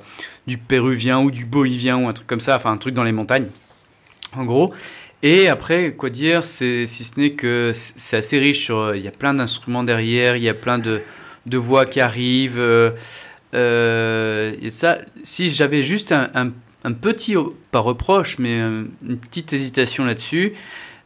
du 0.47 0.57
péruvien 0.57 1.19
ou 1.19 1.31
du 1.31 1.45
bolivien 1.45 1.97
ou 1.97 2.07
un 2.07 2.13
truc 2.13 2.27
comme 2.27 2.39
ça, 2.41 2.55
enfin 2.55 2.71
un 2.71 2.77
truc 2.77 2.93
dans 2.95 3.03
les 3.03 3.11
montagnes, 3.11 3.47
en 4.35 4.45
gros. 4.45 4.73
Et 5.21 5.49
après, 5.49 5.93
quoi 5.97 6.09
dire, 6.09 6.45
si 6.45 6.87
ce 6.87 7.19
n'est 7.19 7.31
que 7.31 7.71
c'est 7.73 8.17
assez 8.17 8.39
riche 8.39 8.63
sur. 8.65 8.77
euh, 8.79 8.97
Il 8.97 9.03
y 9.03 9.07
a 9.07 9.11
plein 9.11 9.33
d'instruments 9.33 9.83
derrière, 9.83 10.35
il 10.37 10.43
y 10.43 10.49
a 10.49 10.53
plein 10.53 10.79
de, 10.79 11.01
de 11.45 11.57
voix 11.57 11.85
qui 11.85 11.99
arrivent. 11.99 12.57
euh, 13.53 14.53
et 14.61 14.69
ça, 14.69 14.99
si 15.23 15.49
j'avais 15.49 15.83
juste 15.83 16.11
un, 16.11 16.29
un- 16.35 16.51
un 16.85 16.93
petit, 16.93 17.35
pas 17.71 17.79
reproche, 17.79 18.39
mais 18.39 18.57
une 18.59 19.17
petite 19.21 19.51
hésitation 19.51 20.05
là-dessus, 20.05 20.53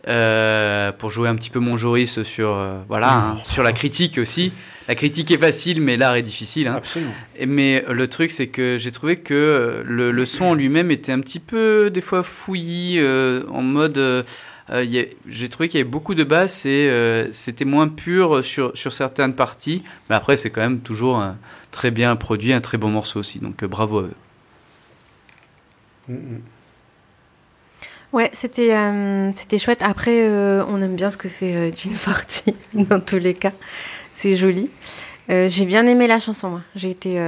euh, 0.07 0.91
pour 0.91 1.11
jouer 1.11 1.29
un 1.29 1.35
petit 1.35 1.49
peu 1.49 1.59
mon 1.59 1.77
Joris 1.77 2.23
sur, 2.23 2.57
euh, 2.57 2.79
voilà, 2.87 3.13
hein, 3.13 3.37
sur 3.49 3.63
la 3.63 3.73
critique 3.73 4.17
aussi. 4.17 4.51
La 4.87 4.95
critique 4.95 5.31
est 5.31 5.37
facile, 5.37 5.81
mais 5.81 5.95
l'art 5.95 6.15
est 6.15 6.21
difficile. 6.23 6.67
hein. 6.67 6.75
Absolument. 6.77 7.13
Mais 7.47 7.85
le 7.89 8.07
truc, 8.09 8.31
c'est 8.31 8.47
que 8.47 8.77
j'ai 8.77 8.91
trouvé 8.91 9.15
que 9.17 9.33
euh, 9.33 9.83
le, 9.85 10.11
le 10.11 10.25
son 10.25 10.45
en 10.45 10.53
lui-même 10.55 10.91
était 10.91 11.13
un 11.13 11.21
petit 11.21 11.39
peu, 11.39 11.89
des 11.89 12.01
fois, 12.01 12.21
fouillis, 12.23 12.97
euh, 12.99 13.43
en 13.49 13.61
mode. 13.61 13.97
euh, 13.97 14.23
euh, 14.69 15.05
j'ai 15.27 15.49
trouvé 15.49 15.67
qu'il 15.69 15.77
y 15.77 15.81
avait 15.81 15.89
beaucoup 15.89 16.15
de 16.15 16.23
basses 16.23 16.65
et 16.65 16.87
euh, 16.89 17.31
c'était 17.31 17.65
moins 17.65 17.87
pur 17.89 18.43
sur, 18.45 18.71
sur 18.77 18.93
certaines 18.93 19.33
parties. 19.35 19.83
Mais 20.09 20.15
après, 20.15 20.35
c'est 20.37 20.49
quand 20.49 20.61
même 20.61 20.79
toujours 20.79 21.17
un 21.17 21.37
très 21.71 21.91
bien 21.91 22.15
produit, 22.15 22.53
un 22.53 22.61
très 22.61 22.77
bon 22.77 22.89
morceau 22.89 23.19
aussi. 23.19 23.39
Donc 23.39 23.63
euh, 23.63 23.67
bravo 23.67 23.99
à 23.99 24.01
eux. 24.03 24.13
Mm, 26.07 26.13
mm. 26.13 26.41
Ouais, 28.13 28.29
c'était 28.33 28.73
euh, 28.73 29.31
c'était 29.33 29.57
chouette. 29.57 29.81
Après, 29.81 30.11
euh, 30.27 30.63
on 30.69 30.81
aime 30.81 30.95
bien 30.95 31.09
ce 31.09 31.17
que 31.17 31.27
fait 31.29 31.53
euh, 31.55 31.71
Jean 31.75 31.91
Forti, 31.93 32.55
dans 32.73 32.99
tous 32.99 33.17
les 33.17 33.33
cas. 33.33 33.51
C'est 34.13 34.35
joli. 34.35 34.69
Euh, 35.31 35.49
j'ai 35.49 35.65
bien 35.65 35.85
aimé 35.87 36.05
la 36.07 36.19
chanson, 36.19 36.49
moi. 36.49 36.61
J'ai 36.75 36.91
été, 36.91 37.19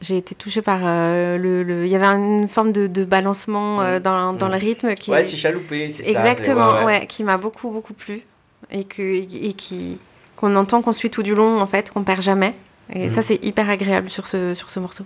j'ai 0.00 0.16
été 0.18 0.34
touchée 0.36 0.62
par 0.62 0.78
le, 0.82 1.62
le- 1.64 1.84
Il 1.84 1.90
y 1.90 1.96
avait 1.96 2.06
une 2.06 2.46
forme 2.48 2.70
de, 2.70 2.86
de 2.86 3.04
balancement 3.04 3.80
euh, 3.80 3.98
dans, 3.98 4.32
dans 4.34 4.48
le 4.48 4.56
rythme 4.56 4.94
qui. 4.94 5.10
Ouais, 5.10 5.24
c'est 5.24 5.36
chaloupé, 5.36 5.90
c'est 5.90 6.04
ça, 6.04 6.10
Exactement, 6.10 6.70
c'est- 6.70 6.76
ouais, 6.78 6.84
ouais, 6.84 7.00
ouais. 7.00 7.06
qui 7.06 7.24
m'a 7.24 7.36
beaucoup, 7.36 7.70
beaucoup 7.70 7.94
plu. 7.94 8.22
Et, 8.70 8.84
que, 8.84 9.02
et 9.02 9.52
qui 9.54 9.98
qu'on 10.36 10.54
entend, 10.54 10.82
qu'on 10.82 10.92
suit 10.92 11.10
tout 11.10 11.22
du 11.22 11.34
long, 11.34 11.60
en 11.60 11.66
fait, 11.66 11.90
qu'on 11.90 12.02
perd 12.04 12.20
jamais. 12.20 12.54
Et 12.92 13.10
ça, 13.10 13.22
c'est 13.22 13.42
hyper 13.44 13.68
agréable 13.70 14.10
sur 14.10 14.26
ce, 14.28 14.54
sur 14.54 14.70
ce 14.70 14.78
morceau. 14.78 15.04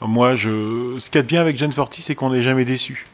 Moi, 0.00 0.36
je... 0.36 0.96
ce 0.98 1.10
qu'il 1.10 1.18
y 1.18 1.20
a 1.20 1.22
de 1.22 1.26
bien 1.28 1.40
avec 1.40 1.58
Gen 1.58 1.72
40, 1.72 1.96
c'est 2.00 2.14
qu'on 2.14 2.30
n'est 2.30 2.42
jamais 2.42 2.64
déçu. 2.64 3.06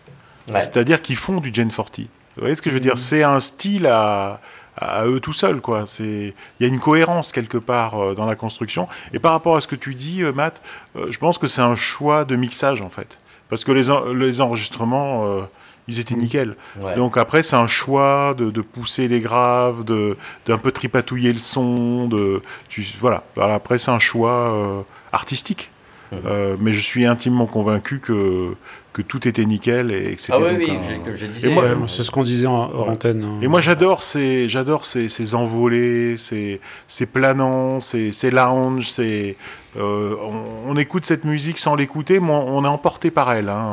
Ouais. 0.53 0.61
C'est-à-dire 0.61 1.01
qu'ils 1.03 1.17
font 1.17 1.41
du 1.41 1.51
Gen 1.53 1.71
40. 1.71 2.01
Vous 2.01 2.07
voyez 2.41 2.55
ce 2.55 2.63
que 2.63 2.69
je 2.71 2.75
veux 2.75 2.81
dire? 2.81 2.99
C'est 2.99 3.23
un 3.23 3.41
style 3.41 3.87
à, 3.87 4.41
à 4.77 5.07
eux 5.07 5.21
tout 5.21 5.33
seuls, 5.33 5.61
quoi. 5.61 5.85
C'est 5.87 6.35
il 6.61 6.63
y 6.63 6.65
a 6.65 6.69
une 6.69 6.81
cohérence 6.81 7.33
quelque 7.33 7.57
part 7.59 7.95
euh, 7.99 8.15
dans 8.15 8.27
la 8.27 8.35
construction. 8.37 8.89
Et 9.13 9.19
par 9.19 9.33
rapport 9.33 9.57
à 9.57 9.61
ce 9.61 9.67
que 9.69 9.77
tu 9.77 9.95
dis, 9.95 10.23
euh, 10.23 10.33
Matt, 10.33 10.61
euh, 10.97 11.07
je 11.11 11.19
pense 11.19 11.39
que 11.39 11.47
c'est 11.47 11.63
un 11.63 11.77
choix 11.77 12.25
de 12.25 12.37
mixage 12.37 12.83
en 12.83 12.91
fait, 12.91 13.19
parce 13.49 13.65
que 13.65 13.73
les, 13.73 13.89
en- 13.91 14.13
les 14.13 14.41
enregistrements, 14.43 15.47
ils 15.89 16.01
étaient 16.01 16.17
nickel. 16.17 16.57
Ouais. 16.83 16.97
Donc 16.97 17.17
après, 17.17 17.43
c'est 17.43 17.57
un 17.57 17.67
choix 17.69 18.35
de, 18.37 18.51
de 18.51 18.61
pousser 18.61 19.07
les 19.09 19.21
graves, 19.21 19.85
de 19.85 20.17
d'un 20.47 20.59
peu 20.59 20.73
tripatouiller 20.73 21.33
le 21.33 21.39
son, 21.39 22.09
de 22.09 22.43
tu, 22.69 22.85
voilà. 23.01 23.23
Après, 23.41 23.79
c'est 23.79 23.91
un 23.93 23.99
choix 23.99 24.85
artistique. 25.13 25.71
Mhm. 26.15 26.21
Euh, 26.27 26.57
mais 26.61 26.73
je 26.73 26.81
suis 26.81 27.05
intimement 27.07 27.47
convaincu 27.47 27.99
que 28.01 28.55
que 28.93 29.03
tout 29.03 29.27
était 29.27 29.45
nickel 29.45 29.91
et 29.91 30.15
que 30.15 30.21
c'était 30.21 30.39
Ah 30.41 30.47
oui, 30.47 30.55
oui, 30.57 30.71
un- 30.71 31.17
je 31.17 31.27
disais. 31.27 31.51
Moi, 31.51 31.65
c'est 31.89 32.05
ce 32.05 32.13
qu'on 32.13 32.23
disait 32.23 32.47
en 32.47 32.71
hors 32.73 32.87
Ouais. 32.87 32.93
antenne. 32.93 33.25
hein. 33.25 33.39
et 33.43 33.49
moi 33.49 33.61
j'adore 33.61 34.05
ces, 34.05 34.49
j'adore 34.49 34.85
ces, 34.87 35.09
ces 35.09 35.35
envolées, 35.35 36.17
ces, 36.17 36.61
ces 36.87 37.05
planants, 37.07 37.81
ces, 37.81 38.13
ces 38.13 38.31
lounges, 38.31 38.89
ces, 38.89 39.37
euh, 39.77 40.15
on, 40.23 40.71
on 40.71 40.77
écoute 40.77 41.05
cette 41.07 41.25
musique 41.25 41.59
sans 41.59 41.75
l'écouter, 41.75 42.21
mais 42.21 42.31
on, 42.31 42.57
on 42.59 42.65
est 42.65 42.69
emporté 42.69 43.11
par 43.11 43.33
elle. 43.33 43.49
hein. 43.49 43.73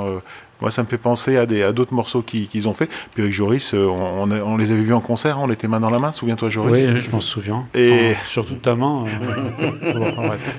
Moi, 0.61 0.69
ça 0.71 0.83
me 0.83 0.87
fait 0.87 0.97
penser 0.99 1.37
à 1.37 1.45
des, 1.45 1.63
à 1.63 1.71
d'autres 1.71 1.93
morceaux 1.93 2.21
qui- 2.21 2.47
qu'ils 2.47 2.67
ont 2.67 2.73
fait. 2.73 2.87
Puis 3.13 3.23
avec 3.23 3.33
Joris, 3.33 3.73
euh, 3.73 3.85
on, 3.87 4.29
on 4.29 4.31
a- 4.31 4.41
on 4.43 4.57
les 4.57 4.71
avait 4.71 4.83
vus 4.83 4.93
en 4.93 5.01
concert, 5.01 5.39
on 5.41 5.49
était 5.51 5.67
main 5.67 5.79
dans 5.79 5.89
la 5.89 5.97
main. 5.99 6.11
Souviens-toi, 6.11 6.49
Joris. 6.49 6.85
Oui, 6.87 7.01
je 7.01 7.09
m'en 7.11 7.19
souviens. 7.19 7.65
Et- 7.73 8.11
Enfin, 8.11 8.19
surtout 8.27 8.53
de 8.53 8.59
ta 8.59 8.75
main. 8.75 9.05
euh, 9.07 9.93
bon, 9.93 10.11
bref. 10.27 10.57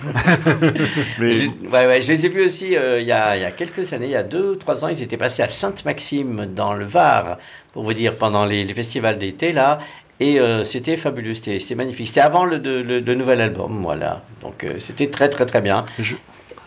Mais 1.21 1.31
J'ai- 1.33 1.53
Ouais, 1.73 1.87
ouais, 1.87 2.03
je 2.03 2.13
les 2.13 2.27
ai 2.27 2.29
vus 2.29 2.45
aussi 2.45 2.77
euh, 2.77 3.01
il 3.01 3.07
y, 3.07 3.13
a, 3.13 3.37
il 3.37 3.43
y 3.43 3.45
a 3.45 3.51
quelques 3.51 3.93
années, 3.93 4.07
il 4.07 4.13
y 4.13 4.17
a 4.17 4.23
deux 4.23 4.51
ou 4.53 4.57
trois 4.57 4.85
ans, 4.85 4.89
ils 4.89 5.01
étaient 5.03 5.17
passés 5.17 5.43
à 5.43 5.49
Sainte-Maxime 5.49 6.47
dans 6.55 6.75
le 6.75 6.85
Var, 6.85 7.39
pour 7.73 7.85
vous 7.85 7.95
dire, 7.95 8.17
pendant 8.17 8.45
les, 8.45 8.65
les 8.65 8.75
festivals 8.75 9.19
d'été 9.19 9.53
là. 9.53 9.79
Et 10.21 10.39
euh, 10.39 10.63
c'était 10.65 10.97
fabuleux, 10.97 11.35
c'était 11.35 11.59
c'était 11.59 11.75
magnifique. 11.75 12.09
C'était 12.09 12.21
avant 12.21 12.45
le, 12.45 12.59
de- 12.59 12.71
le- 12.83 13.01
le 13.01 13.15
nouvel 13.15 13.41
album, 13.41 13.81
voilà. 13.83 14.23
Donc 14.43 14.63
euh, 14.65 14.75
c'était 14.79 15.09
très 15.09 15.29
très 15.29 15.47
très 15.47 15.61
bien. 15.61 15.85
je, 15.99 16.15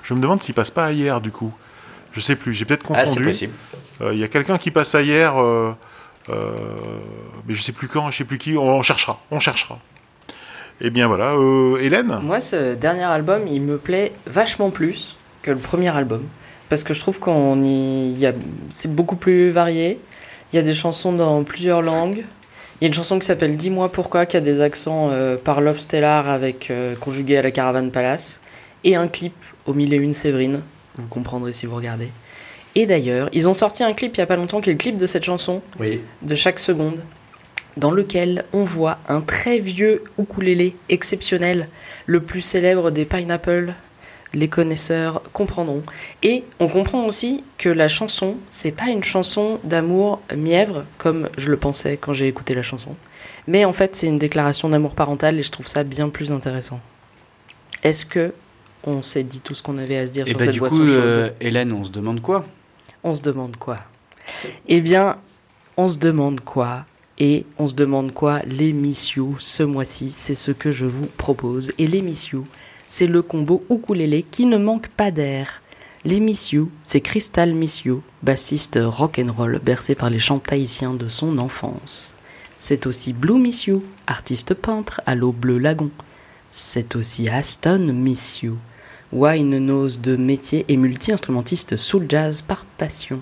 je 0.03 0.13
me 0.13 0.19
demande 0.21 0.41
s'il 0.41 0.55
passe 0.55 0.71
pas 0.71 0.91
hier, 0.91 1.21
du 1.21 1.31
coup. 1.31 1.51
Je 2.15 2.21
sais 2.21 2.35
plus, 2.35 2.53
j'ai 2.53 2.65
peut-être 2.65 2.85
Ah, 2.93 3.05
c'est 3.05 3.15
confondu. 3.15 3.49
Euh, 4.01 4.13
Il 4.13 4.19
y 4.19 4.23
a 4.23 4.27
quelqu'un 4.27 4.57
qui 4.57 4.71
passe 4.71 4.93
hier, 4.93 5.37
euh, 5.37 5.71
euh, 6.29 6.51
mais 7.47 7.53
je 7.53 7.61
sais 7.61 7.73
plus 7.73 7.87
quand, 7.87 8.09
je 8.11 8.17
sais 8.17 8.23
plus 8.23 8.37
qui. 8.37 8.57
On, 8.57 8.81
cherchera, 8.81 9.21
on 9.31 9.39
cherchera. 9.39 9.79
Eh 10.81 10.89
bien 10.89 11.07
voilà, 11.07 11.33
euh, 11.33 11.77
Hélène. 11.81 12.19
Moi, 12.21 12.39
ce 12.39 12.73
dernier 12.73 13.03
album, 13.03 13.47
il 13.47 13.61
me 13.61 13.77
plaît 13.77 14.13
vachement 14.25 14.69
plus 14.69 15.15
que 15.41 15.51
le 15.51 15.57
premier 15.57 15.89
album. 15.89 16.23
Parce 16.69 16.83
que 16.83 16.93
je 16.93 16.99
trouve 16.99 17.19
qu'on 17.19 17.61
y, 17.63 18.13
y 18.13 18.25
a, 18.25 18.33
c'est 18.69 18.93
beaucoup 18.93 19.15
plus 19.15 19.51
varié. 19.51 19.99
Il 20.51 20.55
y 20.55 20.59
a 20.59 20.61
des 20.61 20.73
chansons 20.73 21.13
dans 21.13 21.43
plusieurs 21.43 21.81
langues. 21.81 22.25
Il 22.79 22.83
y 22.83 22.85
a 22.85 22.87
une 22.87 22.93
chanson 22.93 23.19
qui 23.19 23.25
s'appelle 23.25 23.55
Dis-moi 23.55 23.89
pourquoi, 23.89 24.25
qui 24.25 24.35
a 24.35 24.41
des 24.41 24.59
accents 24.61 25.09
euh, 25.11 25.37
par 25.37 25.61
Love 25.61 25.79
Stellar 25.79 26.27
avec 26.27 26.69
euh, 26.71 26.95
conjugué 26.95 27.37
à 27.37 27.41
la 27.41 27.51
Caravane 27.51 27.91
Palace. 27.91 28.41
Et 28.83 28.95
un 28.95 29.07
clip 29.07 29.33
au 29.65 29.73
mille 29.73 29.93
et 29.93 29.97
une 29.97 30.13
Séverine. 30.13 30.61
Vous 30.97 31.07
comprendrez 31.07 31.53
si 31.53 31.65
vous 31.65 31.75
regardez. 31.75 32.11
Et 32.75 32.85
d'ailleurs, 32.85 33.29
ils 33.31 33.47
ont 33.47 33.53
sorti 33.53 33.83
un 33.83 33.93
clip 33.93 34.15
il 34.15 34.19
y 34.19 34.23
a 34.23 34.25
pas 34.27 34.35
longtemps 34.35 34.61
qui 34.61 34.69
est 34.69 34.73
le 34.73 34.79
clip 34.79 34.97
de 34.97 35.05
cette 35.05 35.23
chanson 35.23 35.61
Oui. 35.79 36.01
de 36.21 36.35
chaque 36.35 36.59
seconde, 36.59 37.03
dans 37.77 37.91
lequel 37.91 38.45
on 38.53 38.63
voit 38.63 38.97
un 39.07 39.21
très 39.21 39.59
vieux 39.59 40.03
ukulélé 40.19 40.75
exceptionnel, 40.89 41.69
le 42.05 42.21
plus 42.21 42.41
célèbre 42.41 42.91
des 42.91 43.05
Pineapple. 43.05 43.73
Les 44.33 44.49
connaisseurs 44.49 45.21
comprendront. 45.31 45.83
Et 46.21 46.43
on 46.59 46.67
comprend 46.67 47.05
aussi 47.05 47.45
que 47.57 47.69
la 47.69 47.87
chanson, 47.87 48.35
c'est 48.49 48.73
pas 48.73 48.87
une 48.87 49.03
chanson 49.03 49.59
d'amour 49.63 50.21
mièvre, 50.35 50.83
comme 50.97 51.29
je 51.37 51.49
le 51.49 51.55
pensais 51.55 51.95
quand 51.95 52.11
j'ai 52.11 52.27
écouté 52.27 52.53
la 52.53 52.63
chanson. 52.63 52.95
Mais 53.47 53.63
en 53.63 53.71
fait, 53.71 53.95
c'est 53.95 54.07
une 54.07 54.17
déclaration 54.19 54.67
d'amour 54.67 54.93
parental 54.93 55.39
et 55.39 55.41
je 55.41 55.51
trouve 55.51 55.67
ça 55.67 55.85
bien 55.85 56.09
plus 56.09 56.33
intéressant. 56.33 56.81
Est-ce 57.83 58.05
que 58.05 58.33
on 58.85 59.01
s'est 59.01 59.23
dit 59.23 59.39
tout 59.39 59.55
ce 59.55 59.63
qu'on 59.63 59.77
avait 59.77 59.97
à 59.97 60.07
se 60.07 60.11
dire 60.11 60.27
Et 60.27 60.29
sur 60.29 60.37
bah, 60.37 60.45
cette 60.45 60.53
du 60.53 60.59
boisson 60.59 60.77
coup, 60.77 60.87
chaude 60.87 60.99
euh, 60.99 61.29
Hélène, 61.41 61.73
on 61.73 61.83
se 61.83 61.91
demande 61.91 62.21
quoi? 62.21 62.45
On 63.03 63.13
se 63.13 63.21
demande 63.21 63.57
quoi? 63.57 63.79
Eh 64.67 64.81
bien, 64.81 65.17
on 65.77 65.87
se 65.87 65.97
demande 65.97 66.41
quoi? 66.41 66.85
Et 67.17 67.45
on 67.57 67.67
se 67.67 67.75
demande 67.75 68.13
quoi? 68.13 68.39
L'émission, 68.41 69.35
ce 69.39 69.63
mois-ci, 69.63 70.11
c'est 70.11 70.35
ce 70.35 70.51
que 70.51 70.71
je 70.71 70.85
vous 70.85 71.07
propose. 71.07 71.71
Et 71.77 71.87
l'émission, 71.87 72.45
c'est 72.87 73.07
le 73.07 73.21
combo 73.21 73.63
ukulélé 73.69 74.23
qui 74.23 74.45
ne 74.45 74.57
manque 74.57 74.89
pas 74.89 75.11
d'air. 75.11 75.61
L'émission, 76.03 76.69
c'est 76.83 77.01
Crystal 77.01 77.53
Missio, 77.53 78.03
bassiste 78.21 78.79
rock'n'roll 78.81 79.59
bercé 79.63 79.95
par 79.95 80.09
les 80.09 80.19
chants 80.19 80.37
tahitiens 80.37 80.93
de 80.93 81.09
son 81.09 81.39
enfance. 81.39 82.15
C'est 82.57 82.85
aussi 82.85 83.11
Blue 83.11 83.39
Missio, 83.39 83.83
artiste 84.05 84.53
peintre 84.53 85.01
à 85.05 85.15
l'eau 85.15 85.31
bleu 85.31 85.57
lagon. 85.57 85.89
C'est 86.49 86.95
aussi 86.95 87.27
Aston 87.27 87.91
Missio, 87.91 88.57
wine 89.11 89.57
nose 89.59 90.01
de 90.01 90.15
métier 90.15 90.65
et 90.67 90.77
multi-instrumentiste 90.77 91.77
soul 91.77 92.05
jazz 92.09 92.41
par 92.41 92.65
passion. 92.77 93.21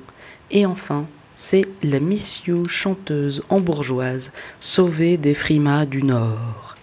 Et 0.51 0.65
enfin, 0.65 1.05
c'est 1.35 1.65
la 1.81 1.99
Missio 1.99 2.67
chanteuse 2.67 3.43
hambourgeoise 3.49 4.31
sauvée 4.59 5.17
des 5.17 5.33
frimas 5.33 5.85
du 5.85 6.03
Nord. 6.03 6.75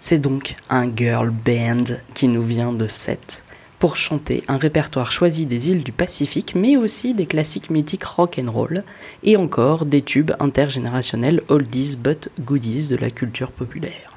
C'est 0.00 0.18
donc 0.18 0.56
un 0.70 0.88
girl 0.94 1.30
band 1.30 1.96
qui 2.14 2.28
nous 2.28 2.42
vient 2.42 2.72
de 2.72 2.86
Sète 2.86 3.44
pour 3.78 3.96
chanter 3.96 4.42
un 4.48 4.56
répertoire 4.56 5.12
choisi 5.12 5.46
des 5.46 5.70
îles 5.70 5.84
du 5.84 5.92
Pacifique, 5.92 6.54
mais 6.54 6.76
aussi 6.76 7.14
des 7.14 7.26
classiques 7.26 7.70
mythiques 7.70 8.04
rock 8.04 8.40
and 8.42 8.50
roll 8.50 8.74
et 9.22 9.36
encore 9.36 9.86
des 9.86 10.02
tubes 10.02 10.32
intergénérationnels 10.40 11.42
oldies 11.48 11.96
but 11.96 12.28
goodies 12.40 12.88
de 12.88 12.96
la 12.96 13.10
culture 13.10 13.52
populaire. 13.52 14.16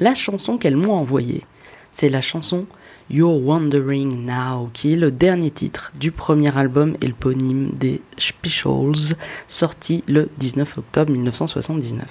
La 0.00 0.14
chanson 0.14 0.58
qu'elles 0.58 0.76
m'ont 0.76 0.94
envoyée, 0.94 1.44
C'est 1.92 2.08
la 2.08 2.22
chanson 2.22 2.66
You're 3.10 3.44
Wandering 3.44 4.24
Now, 4.24 4.70
qui 4.72 4.92
est 4.92 4.96
le 4.96 5.10
dernier 5.10 5.50
titre 5.50 5.92
du 5.98 6.12
premier 6.12 6.56
album 6.56 6.96
éponyme 7.00 7.70
des 7.72 8.00
Specials, 8.16 9.16
sorti 9.48 10.02
le 10.08 10.28
19 10.38 10.78
octobre 10.78 11.12
1979. 11.12 12.06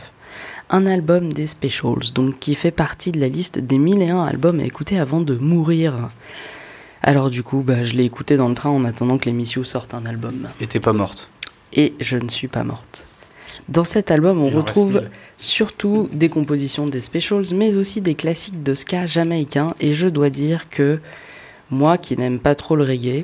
Un 0.69 0.85
album 0.85 1.31
des 1.31 1.47
Specials, 1.47 2.13
donc 2.13 2.39
qui 2.39 2.55
fait 2.55 2.71
partie 2.71 3.11
de 3.11 3.19
la 3.19 3.29
liste 3.29 3.59
des 3.59 3.77
1001 3.77 4.23
albums 4.23 4.59
à 4.59 4.63
écouter 4.63 4.99
avant 4.99 5.21
de 5.21 5.35
mourir. 5.35 6.09
Alors 7.01 7.29
du 7.29 7.43
coup, 7.43 7.63
bah, 7.63 7.83
je 7.83 7.93
l'ai 7.93 8.03
écouté 8.03 8.37
dans 8.37 8.49
le 8.49 8.55
train 8.55 8.69
en 8.69 8.83
attendant 8.85 9.17
que 9.17 9.25
l'émission 9.25 9.63
sorte 9.63 9.93
un 9.93 10.05
album. 10.05 10.47
Et 10.59 10.67
t'es 10.67 10.79
pas 10.79 10.93
morte. 10.93 11.29
Et 11.73 11.93
je 11.99 12.17
ne 12.17 12.29
suis 12.29 12.47
pas 12.47 12.63
morte. 12.63 13.07
Dans 13.69 13.83
cet 13.83 14.11
album, 14.11 14.41
on 14.41 14.49
Il 14.49 14.57
retrouve 14.57 15.03
surtout 15.37 16.09
des 16.13 16.29
compositions 16.29 16.87
des 16.87 16.99
specials, 16.99 17.45
mais 17.53 17.75
aussi 17.75 18.01
des 18.01 18.15
classiques 18.15 18.63
de 18.63 18.73
ska 18.73 19.05
jamaïcain. 19.05 19.75
Et 19.79 19.93
je 19.93 20.07
dois 20.07 20.29
dire 20.29 20.69
que 20.69 20.99
moi 21.69 21.97
qui 21.97 22.17
n'aime 22.17 22.39
pas 22.39 22.55
trop 22.55 22.75
le 22.75 22.83
reggae, 22.83 23.23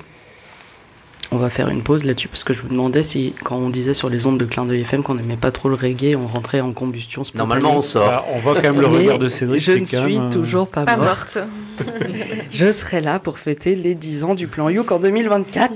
on 1.32 1.38
va 1.38 1.50
faire 1.50 1.68
une 1.70 1.84
pause 1.84 2.04
là-dessus 2.06 2.28
parce 2.30 2.44
que 2.44 2.54
je 2.54 2.64
me 2.64 2.70
demandais 2.70 3.04
si, 3.04 3.34
quand 3.44 3.58
on 3.58 3.70
disait 3.70 3.94
sur 3.94 4.10
les 4.10 4.26
ondes 4.26 4.38
de 4.38 4.46
Clin 4.46 4.66
d'œil 4.66 4.82
FM 4.82 5.04
qu'on 5.04 5.16
n'aimait 5.16 5.36
pas 5.36 5.52
trop 5.52 5.68
le 5.70 5.76
reggae, 5.76 6.16
on 6.16 6.26
rentrait 6.28 6.62
en 6.62 6.72
combustion 6.72 7.24
spontanée. 7.24 7.48
Normalement, 7.62 7.78
on 7.78 7.82
sort. 7.82 8.08
Bah, 8.08 8.26
on 8.34 8.40
voit 8.40 8.56
quand 8.56 8.62
même 8.74 8.80
le 8.80 8.88
regard 8.88 9.20
de 9.20 9.28
Cédric. 9.28 9.60
Je 9.62 9.74
ne 9.74 9.84
suis 9.86 10.18
même, 10.18 10.28
euh, 10.28 10.30
toujours 10.30 10.68
pas, 10.68 10.86
Pas 10.86 10.96
morte. 10.98 11.38
morte. 11.38 11.48
Je 12.50 12.72
serai 12.72 13.02
là 13.02 13.20
pour 13.20 13.38
fêter 13.38 13.76
les 13.76 13.94
10 13.94 14.24
ans 14.24 14.34
du 14.36 14.48
plan 14.48 14.68
Youk 14.70 14.92
en 14.92 15.00
2024. 15.00 15.74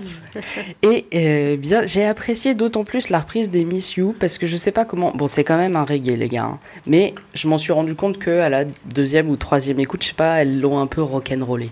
Et 0.82 1.06
euh, 1.14 1.58
bien, 1.58 1.86
j'ai 1.86 2.06
apprécié 2.06 2.56
d'autant 2.56 2.84
plus 2.84 3.10
la 3.10 3.20
reprise 3.20 3.52
des 3.52 3.66
Miss 3.66 3.96
You 3.96 4.16
parce 4.20 4.38
que 4.40 4.48
je 4.48 4.56
sais 4.56 4.72
pas 4.72 4.84
comment. 4.86 5.12
Bon, 5.16 5.28
c'est 5.28 5.44
quand 5.44 5.58
même 5.58 5.76
un 5.76 5.84
reggae, 5.84 6.16
les 6.18 6.28
gars. 6.30 6.46
hein. 6.46 6.60
Mais 6.88 7.14
je 7.36 7.48
m'en 7.48 7.58
suis 7.60 7.72
rendu 7.72 7.94
compte 7.94 8.18
que 8.18 8.40
à 8.40 8.50
la 8.50 8.64
deuxième 8.96 9.30
ou 9.30 9.36
troisième 9.36 9.80
écoute, 9.80 10.02
je 10.02 10.08
sais 10.08 10.14
pas, 10.16 10.42
elles 10.42 10.60
l'ont 10.60 10.80
un 10.80 10.88
peu 10.88 11.02
rock'n'rollé. 11.04 11.70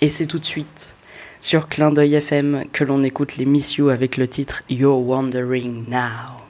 Et 0.00 0.08
c'est 0.08 0.26
tout 0.26 0.38
de 0.38 0.44
suite 0.46 0.94
sur 1.44 1.68
Clin 1.68 1.92
d'œil 1.92 2.14
FM 2.14 2.64
que 2.72 2.84
l'on 2.84 3.02
écoute 3.02 3.36
les 3.36 3.44
Miss 3.44 3.76
You 3.76 3.90
avec 3.90 4.16
le 4.16 4.26
titre 4.26 4.62
You're 4.70 5.06
Wandering 5.06 5.84
Now. 5.90 6.43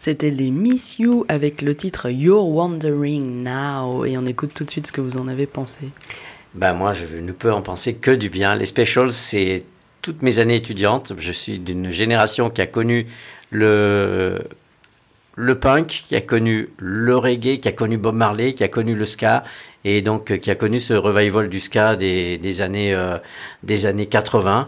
C'était 0.00 0.30
les 0.30 0.50
Miss 0.50 0.98
You 0.98 1.26
avec 1.28 1.60
le 1.60 1.74
titre 1.74 2.08
You're 2.08 2.48
Wandering 2.48 3.44
Now. 3.44 4.06
Et 4.06 4.16
on 4.16 4.24
écoute 4.24 4.52
tout 4.54 4.64
de 4.64 4.70
suite 4.70 4.86
ce 4.86 4.92
que 4.92 5.02
vous 5.02 5.18
en 5.18 5.28
avez 5.28 5.44
pensé. 5.44 5.90
Ben 6.54 6.72
moi, 6.72 6.94
je 6.94 7.18
ne 7.18 7.32
peux 7.32 7.52
en 7.52 7.60
penser 7.60 7.92
que 7.92 8.10
du 8.10 8.30
bien. 8.30 8.54
Les 8.54 8.64
specials, 8.64 9.12
c'est 9.12 9.62
toutes 10.00 10.22
mes 10.22 10.38
années 10.38 10.56
étudiantes. 10.56 11.12
Je 11.18 11.32
suis 11.32 11.58
d'une 11.58 11.90
génération 11.90 12.48
qui 12.48 12.62
a 12.62 12.66
connu 12.66 13.08
le, 13.50 14.38
le 15.34 15.58
punk, 15.58 16.04
qui 16.08 16.16
a 16.16 16.22
connu 16.22 16.70
le 16.78 17.14
reggae, 17.18 17.60
qui 17.60 17.68
a 17.68 17.72
connu 17.72 17.98
Bob 17.98 18.14
Marley, 18.14 18.54
qui 18.54 18.64
a 18.64 18.68
connu 18.68 18.94
le 18.94 19.04
ska, 19.04 19.44
et 19.84 20.00
donc 20.00 20.30
euh, 20.30 20.38
qui 20.38 20.50
a 20.50 20.54
connu 20.54 20.80
ce 20.80 20.94
revival 20.94 21.50
du 21.50 21.60
ska 21.60 21.96
des, 21.96 22.38
des 22.38 22.62
années, 22.62 22.94
euh, 22.94 23.18
des 23.64 23.84
années 23.84 24.06
80. 24.06 24.66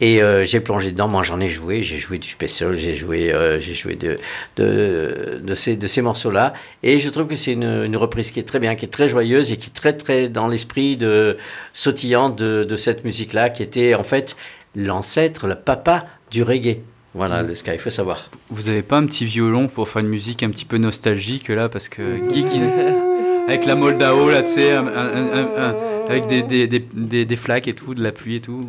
Et 0.00 0.22
euh, 0.22 0.44
j'ai 0.44 0.60
plongé 0.60 0.92
dedans, 0.92 1.08
moi 1.08 1.22
j'en 1.24 1.40
ai 1.40 1.48
joué, 1.48 1.82
j'ai 1.82 1.96
joué 1.96 2.18
du 2.18 2.28
special, 2.28 2.76
j'ai 2.76 2.94
joué, 2.94 3.32
euh, 3.32 3.60
j'ai 3.60 3.74
joué 3.74 3.96
de, 3.96 4.16
de, 4.56 5.40
de 5.42 5.54
ces, 5.54 5.76
de 5.76 5.86
ces 5.88 6.02
morceaux-là. 6.02 6.54
Et 6.82 7.00
je 7.00 7.08
trouve 7.08 7.26
que 7.26 7.34
c'est 7.34 7.52
une, 7.52 7.82
une 7.84 7.96
reprise 7.96 8.30
qui 8.30 8.38
est 8.40 8.44
très 8.44 8.60
bien, 8.60 8.74
qui 8.76 8.84
est 8.84 8.88
très 8.88 9.08
joyeuse 9.08 9.50
et 9.50 9.56
qui 9.56 9.70
est 9.70 9.74
très 9.74 9.92
très 9.94 10.28
dans 10.28 10.46
l'esprit 10.46 10.96
de 10.96 11.36
sautillant 11.74 12.28
de, 12.28 12.64
de 12.64 12.76
cette 12.76 13.04
musique-là, 13.04 13.50
qui 13.50 13.62
était 13.62 13.94
en 13.94 14.04
fait 14.04 14.36
l'ancêtre, 14.76 15.46
le 15.46 15.56
papa 15.56 16.04
du 16.30 16.42
reggae. 16.42 16.78
Voilà 17.14 17.42
le 17.42 17.54
ska, 17.54 17.72
il 17.74 17.80
faut 17.80 17.90
savoir. 17.90 18.30
Vous 18.50 18.68
avez 18.68 18.82
pas 18.82 18.98
un 18.98 19.06
petit 19.06 19.24
violon 19.24 19.66
pour 19.66 19.88
faire 19.88 20.00
une 20.02 20.08
musique 20.08 20.42
un 20.42 20.50
petit 20.50 20.66
peu 20.66 20.76
nostalgique 20.78 21.48
là 21.48 21.68
Parce 21.68 21.88
que 21.88 22.02
Guy, 22.28 22.44
qui- 22.44 22.60
avec 23.48 23.64
la 23.66 23.74
Moldao 23.74 24.30
là, 24.30 24.42
tu 24.42 24.50
sais, 24.50 24.72
un- 24.74 24.86
un- 24.86 25.32
un- 25.32 25.50
un- 25.56 25.74
avec 26.08 26.26
des, 26.26 26.66
des, 26.66 27.24
des, 27.24 27.36
flaques 27.36 27.68
et 27.68 27.74
tout, 27.74 27.94
de 27.94 28.02
la 28.02 28.12
pluie 28.12 28.36
et 28.36 28.40
tout. 28.40 28.66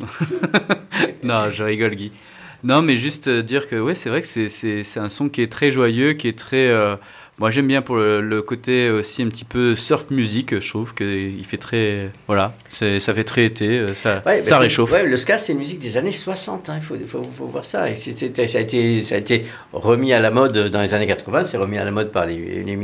non, 1.24 1.50
je 1.52 1.64
rigole, 1.64 1.96
Guy. 1.96 2.12
Non, 2.64 2.82
mais 2.82 2.98
juste 2.98 3.28
euh, 3.30 3.42
dire 3.42 3.70
que 3.70 3.78
ouais, 3.78 3.96
c'est 3.96 4.10
vrai 4.10 4.22
que 4.22 4.28
c'est- 4.28 4.98
un 5.00 5.10
son 5.10 5.30
qui 5.30 5.42
est 5.42 5.52
très 5.52 5.72
joyeux, 5.72 6.14
qui 6.14 6.28
est 6.28 6.38
très. 6.38 6.68
euh, 6.68 6.96
Moi 7.38 7.52
j'aime 7.52 7.68
bien 7.68 7.82
pour 7.82 7.96
le, 7.96 8.20
le 8.20 8.42
côté 8.42 8.90
aussi 8.90 9.24
un 9.24 9.30
petit 9.30 9.46
peu 9.46 9.78
surf 9.78 10.08
music, 10.12 10.60
je 10.60 10.70
trouve 10.70 10.94
qu'il 10.94 11.46
fait 11.46 11.56
très... 11.56 12.10
Voilà, 12.28 12.54
ça 12.70 13.14
fait 13.14 13.24
très 13.24 13.46
été, 13.46 13.80
euh, 13.80 13.96
ça, 13.96 14.22
Ouais, 14.26 14.40
ça 14.44 14.44
c'est- 14.44 14.56
réchauffe. 14.58 14.92
ouais, 14.92 15.06
le 15.06 15.16
ska, 15.16 15.38
c'est 15.38 15.54
une 15.54 15.60
musique 15.60 15.80
des 15.80 15.96
années 15.96 16.12
60. 16.12 16.68
hein, 16.70 16.76
Il 16.76 16.82
faut, 16.84 16.98
faut, 17.08 17.24
faut 17.24 17.46
voir 17.46 17.64
ça. 17.64 17.90
Et 17.90 17.96
ça, 17.96 18.10
a 18.12 18.62
été, 18.62 19.04
ça 19.04 19.16
a 19.16 19.18
été 19.20 19.46
remis 19.72 20.12
à 20.12 20.20
la 20.20 20.30
mode 20.32 20.58
dans 20.70 20.82
les 20.82 20.94
années 20.94 21.08
80. 21.08 21.46
C'est 21.46 21.56
remis 21.58 21.78
à 21.78 21.86
la 21.86 21.92
mode 21.92 22.12
par 22.12 22.26
les, 22.26 22.36
les. 22.66 22.76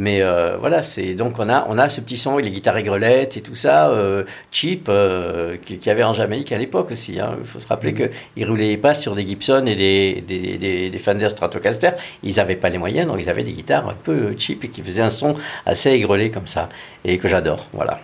Mais 0.00 0.22
euh, 0.22 0.56
voilà, 0.58 0.84
c'est 0.84 1.14
donc 1.14 1.40
on 1.40 1.48
a, 1.48 1.66
on 1.68 1.76
a 1.76 1.88
ce 1.88 2.00
petit 2.00 2.18
son 2.18 2.38
et 2.38 2.42
les 2.42 2.52
guitares 2.52 2.76
aigrelettes 2.76 3.36
et 3.36 3.40
tout 3.40 3.56
ça, 3.56 3.90
euh, 3.90 4.22
cheap, 4.52 4.86
euh, 4.88 5.56
qu'il 5.56 5.84
y 5.84 5.90
avait 5.90 6.04
en 6.04 6.14
Jamaïque 6.14 6.52
à 6.52 6.58
l'époque 6.58 6.92
aussi. 6.92 7.18
hein. 7.18 7.34
Il 7.40 7.44
faut 7.46 7.58
se 7.58 7.66
rappeler 7.66 7.90
Mhm. 7.92 8.08
qu'ils 8.36 8.44
ne 8.46 8.48
roulaient 8.48 8.76
pas 8.76 8.94
sur 8.94 9.16
des 9.16 9.26
Gibson 9.26 9.64
et 9.66 9.74
des, 9.74 10.22
des, 10.28 10.56
des, 10.56 10.90
des 10.90 10.98
Fender 11.00 11.28
Stratocaster. 11.28 11.90
Ils 12.22 12.36
n'avaient 12.36 12.54
pas 12.54 12.68
les 12.68 12.78
moyens, 12.78 13.08
donc 13.08 13.16
ils 13.20 13.28
avaient 13.28 13.42
des 13.42 13.52
guitares 13.52 13.88
un 13.88 13.94
peu 14.04 14.36
cheap 14.38 14.62
et 14.62 14.68
qui 14.68 14.82
faisaient 14.82 15.02
un 15.02 15.10
son 15.10 15.34
assez 15.66 15.90
aigrelé 15.90 16.30
comme 16.30 16.46
ça. 16.46 16.68
Et 17.04 17.18
que 17.18 17.26
j'adore. 17.26 17.66
Voilà. 17.72 17.98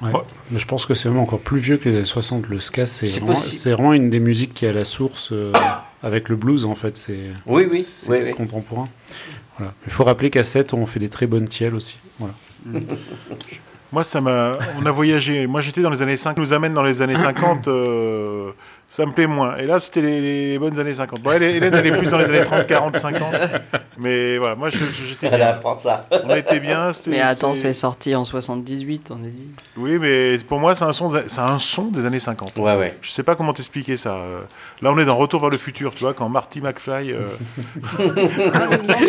Ouais. 0.00 0.10
Ouais. 0.12 0.20
Mais 0.50 0.58
je 0.58 0.66
pense 0.66 0.86
que 0.86 0.94
c'est 0.94 1.10
même 1.10 1.18
encore 1.18 1.40
plus 1.40 1.58
vieux 1.58 1.76
que 1.76 1.90
les 1.90 1.96
années 1.96 2.04
60. 2.06 2.46
Le 2.48 2.58
ska, 2.58 2.86
c'est 2.86 3.06
C'est 3.06 3.20
vraiment, 3.20 3.34
vraiment 3.76 3.92
une 3.92 4.08
des 4.08 4.20
musiques 4.20 4.54
qui 4.54 4.64
est 4.64 4.68
à 4.70 4.72
la 4.72 4.84
source 4.84 5.30
euh, 5.32 5.52
avec 6.02 6.28
le 6.30 6.36
blues, 6.36 6.64
en 6.64 6.74
fait. 6.76 6.96
C'est 6.96 7.18
Oui, 7.46 7.66
oui, 7.70 7.80
c'est 7.80 8.10
oui, 8.10 8.18
oui. 8.24 8.32
Il 9.86 9.92
faut 9.92 10.04
rappeler 10.04 10.30
qu'à 10.30 10.44
7, 10.44 10.74
on 10.74 10.86
fait 10.86 11.00
des 11.00 11.08
très 11.08 11.26
bonnes 11.26 11.48
tielles 11.48 11.74
aussi. 11.74 11.96
Voilà. 12.18 12.34
Moi, 13.92 14.04
ça 14.04 14.20
m'a. 14.20 14.58
On 14.80 14.86
a 14.86 14.90
voyagé. 14.90 15.46
Moi, 15.46 15.60
j'étais 15.60 15.80
dans 15.80 15.90
les 15.90 16.02
années 16.02 16.16
50. 16.16 16.38
nous 16.38 16.52
amène 16.52 16.74
dans 16.74 16.82
les 16.82 17.00
années 17.02 17.16
50. 17.16 17.68
euh, 17.68 18.50
Ça 18.90 19.04
me 19.04 19.12
plaît 19.12 19.26
moins. 19.26 19.54
Et 19.58 19.66
là, 19.66 19.78
c'était 19.80 20.00
les, 20.00 20.20
les 20.52 20.58
bonnes 20.58 20.78
années 20.78 20.94
50. 20.94 21.20
Bon, 21.20 21.30
elle, 21.32 21.42
Hélène, 21.42 21.74
elle 21.74 21.86
est 21.86 21.92
plus 21.96 22.08
dans 22.08 22.16
les 22.18 22.24
années 22.24 22.42
30, 22.44 22.66
40, 22.66 22.96
50. 22.96 23.22
Mais 23.98 24.38
voilà, 24.38 24.54
moi, 24.54 24.70
je- 24.70 24.78
je- 24.78 25.04
j'étais 25.06 25.28
bien. 25.28 25.60
ça. 25.82 26.06
On 26.24 26.34
était 26.34 26.58
bien. 26.58 26.92
c'était- 26.92 27.10
Mais 27.10 27.20
attends, 27.20 27.52
c'est- 27.54 27.60
c'est 27.60 27.72
sorti 27.74 28.14
en 28.16 28.24
78, 28.24 29.10
on 29.10 29.22
a 29.22 29.26
dit. 29.28 29.50
Oui, 29.76 29.98
mais 30.00 30.38
pour 30.38 30.58
moi, 30.58 30.74
c'est 30.74 30.84
un, 30.84 30.92
son, 30.94 31.10
c'est 31.26 31.40
un 31.40 31.58
son 31.58 31.84
des 31.88 32.06
années 32.06 32.18
50. 32.18 32.56
Ouais, 32.56 32.76
ouais. 32.76 32.96
Je 33.02 33.10
sais 33.10 33.22
pas 33.22 33.34
comment 33.36 33.52
t'expliquer 33.52 33.98
ça. 33.98 34.14
euh. 34.14 34.40
Là, 34.80 34.90
on 34.92 34.98
est 34.98 35.04
dans 35.04 35.16
Retour 35.16 35.40
vers 35.42 35.50
le 35.50 35.58
futur, 35.58 35.92
tu 35.94 36.00
vois, 36.04 36.14
quand 36.14 36.28
Marty 36.30 36.60
McFly. 36.62 37.12
euh, 37.12 37.28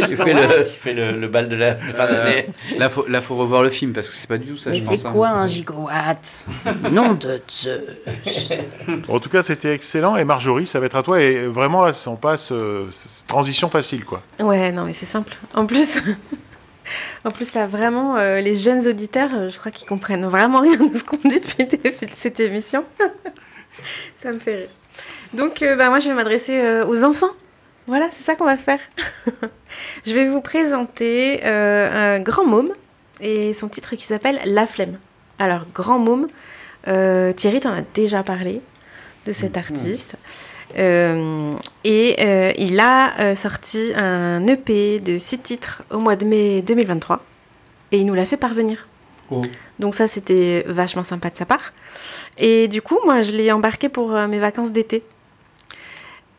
tu 0.07 0.15
fais, 0.17 0.33
le, 0.33 0.63
tu 0.63 0.71
fais 0.81 0.93
le, 0.93 1.11
le 1.13 1.27
bal 1.29 1.47
de 1.49 1.55
la 1.55 1.75
fin 1.77 2.03
Euh, 2.05 2.23
d'année. 2.25 2.47
Là, 2.77 2.89
faut, 2.89 3.05
là, 3.07 3.21
faut 3.21 3.35
revoir 3.37 3.63
le 3.63 3.69
film 3.69 3.93
parce 3.93 4.09
que 4.09 4.15
c'est 4.15 4.27
pas 4.27 4.37
du 4.37 4.47
tout 4.51 4.57
ça. 4.57 4.71
Mais 4.71 4.79
je 4.79 4.83
c'est 4.83 4.89
pense, 4.95 5.05
hein. 5.05 5.11
quoi 5.13 5.29
un 5.29 5.47
gigawatt 5.47 6.45
Nom 6.91 7.13
de 7.13 7.41
Zeus. 7.49 7.79
En 9.07 9.19
tout 9.19 9.29
cas, 9.29 9.43
c'était 9.43 9.68
excellent. 9.73 10.15
Et 10.15 10.23
Marjorie, 10.23 10.67
ça 10.67 10.79
va 10.79 10.85
être 10.85 10.95
à 10.95 11.03
toi. 11.03 11.21
Et 11.21 11.47
vraiment, 11.47 11.85
là, 11.85 11.91
on 12.07 12.15
passe. 12.15 12.51
euh, 12.51 12.89
transition 13.27 13.69
facile, 13.69 14.05
quoi. 14.05 14.21
Ouais, 14.39 14.71
non, 14.71 14.85
mais 14.85 14.93
c'est 14.93 15.05
simple. 15.05 15.35
En 15.53 15.65
plus, 15.65 15.99
en 17.25 17.31
plus 17.31 17.53
là, 17.53 17.67
vraiment, 17.67 18.17
euh, 18.17 18.39
les 18.41 18.55
jeunes 18.55 18.87
auditeurs, 18.87 19.29
euh, 19.33 19.49
je 19.49 19.57
crois 19.57 19.71
qu'ils 19.71 19.87
comprennent 19.87 20.25
vraiment 20.25 20.61
rien 20.61 20.77
de 20.77 20.97
ce 20.97 21.03
qu'on 21.03 21.17
dit 21.17 21.39
depuis 21.39 21.65
de 21.65 21.79
cette 22.17 22.39
émission. 22.39 22.83
ça 24.17 24.31
me 24.31 24.39
fait 24.39 24.55
rire. 24.55 24.69
Donc, 25.33 25.61
euh, 25.61 25.75
bah, 25.75 25.89
moi, 25.89 25.99
je 25.99 26.09
vais 26.09 26.15
m'adresser 26.15 26.59
euh, 26.59 26.85
aux 26.85 27.03
enfants. 27.03 27.31
Voilà, 27.87 28.07
c'est 28.15 28.23
ça 28.23 28.35
qu'on 28.35 28.45
va 28.45 28.57
faire. 28.57 28.79
je 30.05 30.13
vais 30.13 30.27
vous 30.27 30.41
présenter 30.41 31.43
un 31.43 32.19
grand 32.19 32.45
môme 32.45 32.69
et 33.19 33.53
son 33.53 33.67
titre 33.67 33.95
qui 33.95 34.05
s'appelle 34.05 34.39
La 34.45 34.67
Flemme. 34.67 34.99
Alors, 35.39 35.65
grand 35.73 35.97
môme, 35.97 36.27
Thierry 36.85 37.59
t'en 37.59 37.71
a 37.71 37.81
déjà 37.95 38.21
parlé 38.21 38.61
de 39.25 39.31
cet 39.31 39.57
artiste. 39.57 40.15
Euh, 40.77 41.55
et 41.83 42.15
euh, 42.19 42.53
il 42.57 42.79
a 42.79 43.19
euh, 43.19 43.35
sorti 43.35 43.91
un 43.95 44.45
EP 44.47 44.99
de 44.99 45.17
six 45.17 45.39
titres 45.39 45.83
au 45.89 45.97
mois 45.97 46.15
de 46.15 46.25
mai 46.25 46.61
2023 46.61 47.23
et 47.91 47.97
il 47.97 48.05
nous 48.05 48.13
l'a 48.13 48.25
fait 48.25 48.37
parvenir. 48.37 48.87
Oh. 49.31 49.41
Donc 49.79 49.95
ça 49.95 50.07
c'était 50.07 50.63
vachement 50.67 51.03
sympa 51.03 51.29
de 51.29 51.37
sa 51.37 51.45
part. 51.45 51.73
Et 52.37 52.67
du 52.67 52.81
coup 52.81 52.99
moi 53.03 53.21
je 53.21 53.31
l'ai 53.31 53.51
embarqué 53.51 53.89
pour 53.89 54.11
mes 54.11 54.39
vacances 54.39 54.71
d'été. 54.71 55.03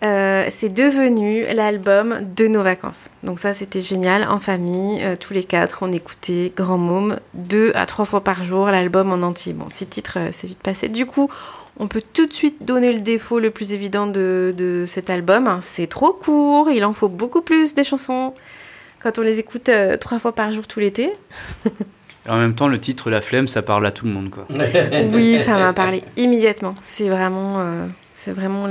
C'est 0.02 0.72
devenu 0.72 1.44
l'album 1.54 2.20
de 2.34 2.46
nos 2.46 2.62
vacances. 2.62 3.10
Donc 3.22 3.38
ça 3.38 3.52
c'était 3.52 3.82
génial 3.82 4.26
en 4.28 4.38
famille, 4.38 5.02
tous 5.18 5.34
les 5.34 5.44
quatre 5.44 5.80
on 5.82 5.92
écoutait 5.92 6.52
Grand 6.56 6.78
Môme 6.78 7.18
deux 7.34 7.72
à 7.74 7.84
trois 7.84 8.06
fois 8.06 8.24
par 8.24 8.42
jour 8.42 8.66
l'album 8.68 9.12
en 9.12 9.22
entier. 9.26 9.52
Bon 9.52 9.68
six 9.68 9.86
titres 9.86 10.18
c'est 10.32 10.46
vite 10.46 10.62
passé. 10.62 10.88
Du 10.88 11.04
coup 11.04 11.30
on 11.80 11.88
peut 11.88 12.02
tout 12.12 12.26
de 12.26 12.32
suite 12.32 12.64
donner 12.64 12.92
le 12.92 13.00
défaut 13.00 13.40
le 13.40 13.50
plus 13.50 13.72
évident 13.72 14.06
de, 14.06 14.54
de 14.56 14.84
cet 14.86 15.08
album. 15.08 15.58
C'est 15.62 15.86
trop 15.86 16.12
court, 16.12 16.70
il 16.70 16.84
en 16.84 16.92
faut 16.92 17.08
beaucoup 17.08 17.40
plus 17.40 17.74
des 17.74 17.84
chansons 17.84 18.34
quand 19.02 19.18
on 19.18 19.22
les 19.22 19.38
écoute 19.38 19.70
euh, 19.70 19.96
trois 19.96 20.18
fois 20.18 20.34
par 20.34 20.52
jour 20.52 20.66
tout 20.66 20.78
l'été. 20.78 21.10
Et 21.64 22.28
en 22.28 22.36
même 22.36 22.54
temps, 22.54 22.68
le 22.68 22.78
titre 22.78 23.08
La 23.08 23.22
Flemme, 23.22 23.48
ça 23.48 23.62
parle 23.62 23.86
à 23.86 23.92
tout 23.92 24.04
le 24.04 24.12
monde. 24.12 24.28
Quoi. 24.28 24.46
Oui, 25.12 25.38
ça 25.42 25.56
m'a 25.56 25.72
parlé 25.72 26.04
immédiatement. 26.18 26.74
C'est 26.82 27.08
vraiment, 27.08 27.60
euh, 27.60 27.86
c'est 28.22 28.32
vraiment 28.32 28.68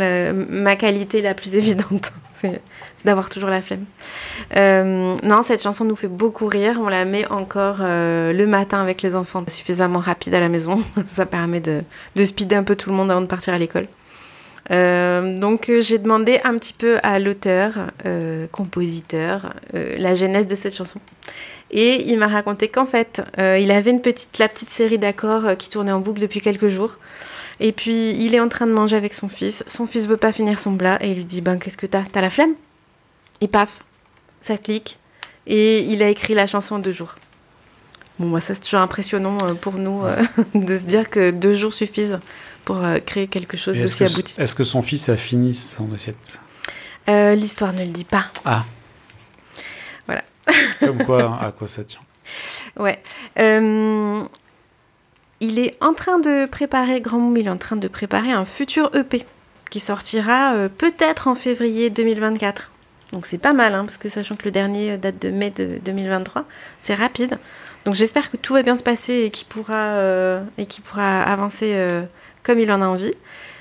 ma 0.49 0.75
qualité 0.75 1.21
la 1.21 1.33
plus 1.33 1.55
évidente. 1.61 2.13
C'est 2.33 2.61
d'avoir 3.03 3.29
toujours 3.29 3.49
la 3.49 3.61
flemme. 3.61 3.85
Euh, 4.55 5.15
non, 5.23 5.43
cette 5.43 5.61
chanson 5.61 5.85
nous 5.85 5.95
fait 5.95 6.07
beaucoup 6.07 6.47
rire. 6.47 6.79
On 6.81 6.87
la 6.87 7.05
met 7.05 7.25
encore 7.27 7.77
euh, 7.81 8.31
le 8.31 8.45
matin 8.45 8.81
avec 8.81 9.01
les 9.01 9.15
enfants, 9.15 9.43
suffisamment 9.47 9.99
rapide 9.99 10.35
à 10.35 10.39
la 10.39 10.49
maison. 10.49 10.83
Ça 11.07 11.25
permet 11.25 11.59
de, 11.59 11.81
de 12.15 12.25
speeder 12.25 12.59
un 12.59 12.63
peu 12.63 12.75
tout 12.75 12.89
le 12.89 12.95
monde 12.95 13.11
avant 13.11 13.21
de 13.21 13.25
partir 13.25 13.53
à 13.53 13.57
l'école. 13.57 13.87
Euh, 14.71 15.39
donc 15.39 15.71
j'ai 15.79 15.97
demandé 15.97 16.39
un 16.43 16.57
petit 16.57 16.73
peu 16.73 16.99
à 17.01 17.17
l'auteur, 17.17 17.73
compositeur, 18.51 19.53
la 19.73 20.13
genèse 20.13 20.47
de 20.47 20.55
cette 20.55 20.75
chanson. 20.75 20.99
Et 21.71 22.11
il 22.11 22.17
m'a 22.17 22.27
raconté 22.27 22.67
qu'en 22.67 22.85
fait, 22.85 23.21
il 23.37 23.71
avait 23.71 23.91
une 23.91 24.01
petite, 24.01 24.37
la 24.37 24.47
petite 24.47 24.71
série 24.71 24.97
d'accords 24.97 25.57
qui 25.57 25.69
tournait 25.69 25.91
en 25.91 25.99
boucle 25.99 26.21
depuis 26.21 26.41
quelques 26.41 26.67
jours. 26.67 26.97
Et 27.60 27.72
puis 27.72 28.12
il 28.12 28.34
est 28.34 28.39
en 28.39 28.47
train 28.49 28.68
de 28.68 28.72
manger 28.72 28.95
avec 28.95 29.14
son 29.14 29.28
fils. 29.30 29.64
Son 29.68 29.86
fils 29.86 30.07
veut 30.07 30.18
pas 30.18 30.32
finir 30.32 30.57
son 30.60 30.76
plat 30.76 30.97
et 31.01 31.12
il 31.12 31.16
lui 31.16 31.26
dit 31.26 31.41
Ben 31.41 31.57
qu'est-ce 31.57 31.78
que 31.78 31.86
t'as? 31.86 32.03
T'as 32.03 32.22
la 32.22 32.30
flemme? 32.30 32.53
Et 33.41 33.47
paf, 33.47 33.84
ça 34.41 34.57
clique. 34.57 34.97
Et 35.47 35.82
il 35.82 36.03
a 36.03 36.10
écrit 36.10 36.34
la 36.34 36.47
chanson 36.47 36.76
en 36.76 36.80
deux 36.80 36.93
jours. 36.93 37.16
Bon, 38.20 38.28
moi, 38.28 38.41
ça 38.41 38.53
c'est 38.53 38.62
toujours 38.62 38.82
impressionnant 38.82 39.38
euh, 39.43 39.53
pour 39.53 39.74
nous 39.76 40.03
euh, 40.05 40.22
de 40.55 40.78
se 40.78 40.84
dire 40.84 41.10
que 41.10 41.32
deux 41.32 41.53
jours 41.53 41.74
suffisent 41.74 42.20
pour 42.66 42.84
euh, 42.84 42.99
créer 42.99 43.28
quelque 43.28 43.57
chose 43.57 43.80
d'aussi 43.80 44.03
abouti. 44.03 44.36
est-ce 44.38 44.53
que 44.53 44.64
son 44.64 44.82
fils 44.82 45.10
a 45.10 45.18
fini 45.18 45.53
son 45.53 45.91
assiette? 45.93 46.39
Euh, 47.10 47.34
L'histoire 47.34 47.74
ne 47.74 47.80
le 47.84 47.91
dit 47.91 48.03
pas. 48.03 48.26
Ah. 48.45 48.64
Voilà. 50.05 50.24
Comme 50.80 51.03
quoi, 51.03 51.39
à 51.41 51.51
quoi 51.51 51.68
ça 51.68 51.84
tient? 51.84 52.01
Ouais. 52.78 53.01
Euh, 53.39 54.24
il 55.39 55.59
est 55.59 55.77
en 55.81 55.93
train 55.93 56.19
de 56.19 56.45
préparer, 56.45 57.01
Grand 57.01 57.19
Moum, 57.19 57.37
il 57.37 57.47
est 57.47 57.51
en 57.51 57.57
train 57.57 57.75
de 57.75 57.87
préparer 57.87 58.31
un 58.31 58.45
futur 58.45 58.91
EP 58.95 59.25
qui 59.69 59.79
sortira 59.79 60.53
euh, 60.53 60.69
peut-être 60.69 61.27
en 61.27 61.35
février 61.35 61.89
2024. 61.89 62.71
Donc 63.13 63.25
c'est 63.25 63.37
pas 63.37 63.53
mal, 63.53 63.73
hein, 63.73 63.85
parce 63.85 63.97
que 63.97 64.09
sachant 64.09 64.35
que 64.35 64.45
le 64.45 64.51
dernier 64.51 64.97
date 64.97 65.19
de 65.19 65.29
mai 65.29 65.51
de 65.51 65.79
2023, 65.83 66.45
c'est 66.79 66.95
rapide. 66.95 67.37
Donc 67.85 67.95
j'espère 67.95 68.29
que 68.29 68.37
tout 68.37 68.53
va 68.53 68.63
bien 68.63 68.75
se 68.75 68.83
passer 68.83 69.23
et 69.23 69.29
qu'il 69.29 69.47
pourra, 69.47 69.97
euh, 69.97 70.43
et 70.57 70.67
pourra 70.83 71.23
avancer 71.23 71.71
euh, 71.73 72.03
comme 72.43 72.59
il 72.59 72.71
en 72.71 72.81
a 72.81 72.85
envie. 72.85 73.13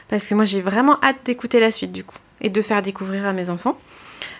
Parce 0.08 0.26
que 0.26 0.34
moi 0.34 0.44
j'ai 0.44 0.60
vraiment 0.60 0.98
hâte 1.02 1.18
d'écouter 1.24 1.60
la 1.60 1.70
suite 1.70 1.92
du 1.92 2.04
coup 2.04 2.16
et 2.40 2.48
de 2.48 2.62
faire 2.62 2.82
découvrir 2.82 3.26
à 3.26 3.32
mes 3.32 3.50
enfants. 3.50 3.78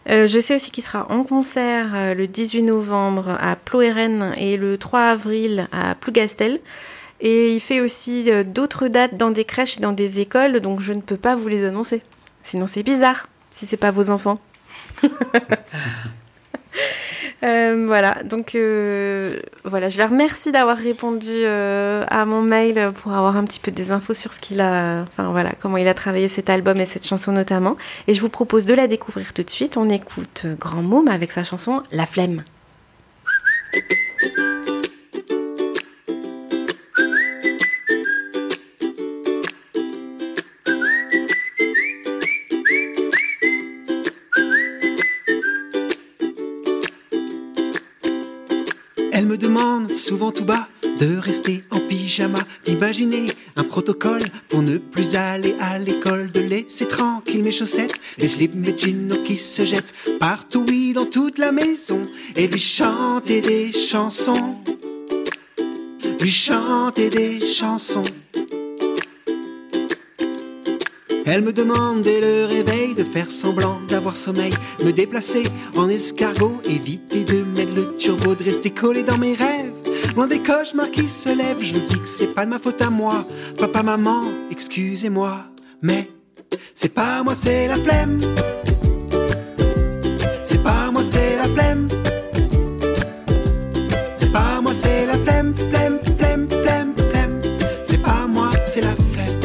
Euh, 0.09 0.27
je 0.27 0.41
sais 0.41 0.55
aussi 0.55 0.71
qu'il 0.71 0.85
sera 0.85 1.11
en 1.11 1.23
concert 1.23 1.95
euh, 1.95 2.15
le 2.15 2.27
18 2.27 2.63
novembre 2.63 3.37
à 3.41 3.57
Ploeren 3.57 4.33
et 4.37 4.57
le 4.57 4.79
3 4.79 5.01
avril 5.01 5.69
à 5.73 5.95
Plougastel. 5.95 6.61
Et 7.21 7.55
il 7.55 7.61
fait 7.61 7.81
aussi 7.81 8.31
euh, 8.31 8.45
d'autres 8.45 8.89
dates 8.89 9.17
dans 9.17 9.31
des 9.31 9.45
crèches 9.45 9.79
et 9.79 9.81
dans 9.81 9.93
des 9.93 10.21
écoles, 10.21 10.61
donc 10.61 10.81
je 10.81 10.93
ne 10.93 11.01
peux 11.01 11.17
pas 11.17 11.35
vous 11.35 11.49
les 11.49 11.65
annoncer. 11.65 12.03
Sinon 12.43 12.67
c'est 12.67 12.83
bizarre 12.83 13.29
si 13.51 13.67
c'est 13.67 13.77
pas 13.77 13.91
vos 13.91 14.11
enfants. 14.11 14.41
Euh, 17.45 17.85
voilà, 17.87 18.17
donc 18.25 18.57
euh, 18.57 19.39
voilà, 19.65 19.89
je 19.89 19.99
leur 19.99 20.11
remercie 20.11 20.51
d'avoir 20.51 20.77
répondu 20.77 21.29
euh, 21.31 22.05
à 22.09 22.25
mon 22.25 22.43
mail 22.43 22.91
pour 23.01 23.13
avoir 23.13 23.37
un 23.37 23.45
petit 23.45 23.61
peu 23.61 23.71
des 23.71 23.93
infos 23.93 24.13
sur 24.13 24.33
ce 24.33 24.41
qu'il 24.41 24.61
a, 24.61 25.03
enfin 25.03 25.29
voilà, 25.29 25.53
comment 25.61 25.77
il 25.77 25.87
a 25.87 25.95
travaillé 25.95 26.27
cet 26.27 26.51
album 26.51 26.79
et 26.79 26.87
cette 26.87 27.07
chanson 27.07 27.31
notamment. 27.31 27.77
Et 28.09 28.15
je 28.15 28.21
vous 28.21 28.29
propose 28.29 28.65
de 28.65 28.75
la 28.75 28.89
découvrir 28.89 29.33
tout 29.33 29.45
de 29.45 29.51
suite. 29.51 29.77
On 29.77 29.89
écoute 29.89 30.47
Grand 30.59 30.83
Môme 30.83 31.07
avec 31.07 31.31
sa 31.31 31.45
chanson 31.45 31.83
La 31.93 32.07
Flemme. 32.07 32.43
Demande 49.39 49.93
souvent 49.93 50.33
tout 50.33 50.45
bas 50.45 50.69
de 51.01 51.17
rester 51.17 51.63
en 51.71 51.81
pyjama, 51.81 52.41
d'imaginer 52.65 53.27
un 53.57 53.65
protocole 53.65 54.23
pour 54.49 54.63
ne 54.63 54.79
plus 54.79 55.15
aller 55.15 55.55
à 55.61 55.79
l'école, 55.79 56.31
de 56.33 56.41
laisser 56.41 56.87
tranquille 56.87 57.43
mes 57.43 57.53
chaussettes, 57.53 57.95
les 58.19 58.27
slips, 58.27 58.55
mes 58.55 58.77
jeans 58.77 59.23
qui 59.25 59.37
se 59.37 59.65
jettent 59.65 59.95
partout, 60.19 60.65
oui, 60.69 60.93
dans 60.93 61.07
toute 61.07 61.39
la 61.39 61.53
maison, 61.53 62.01
et 62.37 62.49
lui 62.49 62.61
chanter 62.61 63.41
des 63.41 63.73
chansons, 63.73 64.57
lui 66.21 66.33
chanter 66.33 67.09
des 67.09 67.41
chansons. 67.41 68.03
Elle 71.31 71.43
me 71.43 71.53
demande 71.53 72.01
dès 72.03 72.23
le 72.23 72.47
réveil 72.47 72.95
de 72.95 73.05
faire 73.05 73.31
semblant 73.31 73.79
d'avoir 73.87 74.17
sommeil, 74.17 74.53
me 74.83 74.93
déplacer 74.93 75.43
en 75.77 75.89
escargot, 75.89 76.59
éviter 76.65 77.23
de 77.23 77.39
le 77.39 77.45
turbo, 77.99 78.35
de 78.35 78.45
rester 78.45 78.71
collé 78.71 79.03
dans 79.03 79.19
mes 79.19 79.35
rêves. 79.35 79.73
Loin 80.15 80.27
des 80.27 80.39
cauchemars 80.39 80.91
qui 80.91 81.09
se 81.09 81.29
lèvent, 81.29 81.61
je 81.61 81.75
vous 81.75 81.81
dis 81.81 81.99
que 81.99 82.09
c'est 82.09 82.29
pas 82.29 82.45
de 82.45 82.51
ma 82.51 82.59
faute 82.59 82.81
à 82.81 82.91
moi. 82.91 83.27
Papa, 83.59 83.83
maman, 83.83 84.23
excusez-moi, 84.51 85.47
mais 85.83 86.09
c'est 86.75 86.89
pas 86.89 87.23
moi, 87.23 87.35
c'est 87.35 87.67
la 87.67 87.75
flemme. 87.75 88.19
C'est 90.45 90.63
pas 90.63 90.91
moi, 90.93 91.03
c'est 91.03 91.37
la 91.37 91.49
flemme. 91.49 91.89
C'est 94.17 94.33
pas 94.33 94.61
moi, 94.61 94.73
c'est 94.81 95.07
la 95.07 95.19
flemme, 95.19 95.55
flemme, 95.55 95.99
flemme, 96.19 96.49
flemme, 96.49 96.95
flemme. 97.11 97.41
C'est 97.85 98.03
pas 98.03 98.27
moi, 98.29 98.51
c'est 98.65 98.81
la 98.81 98.95
flemme. 98.95 99.41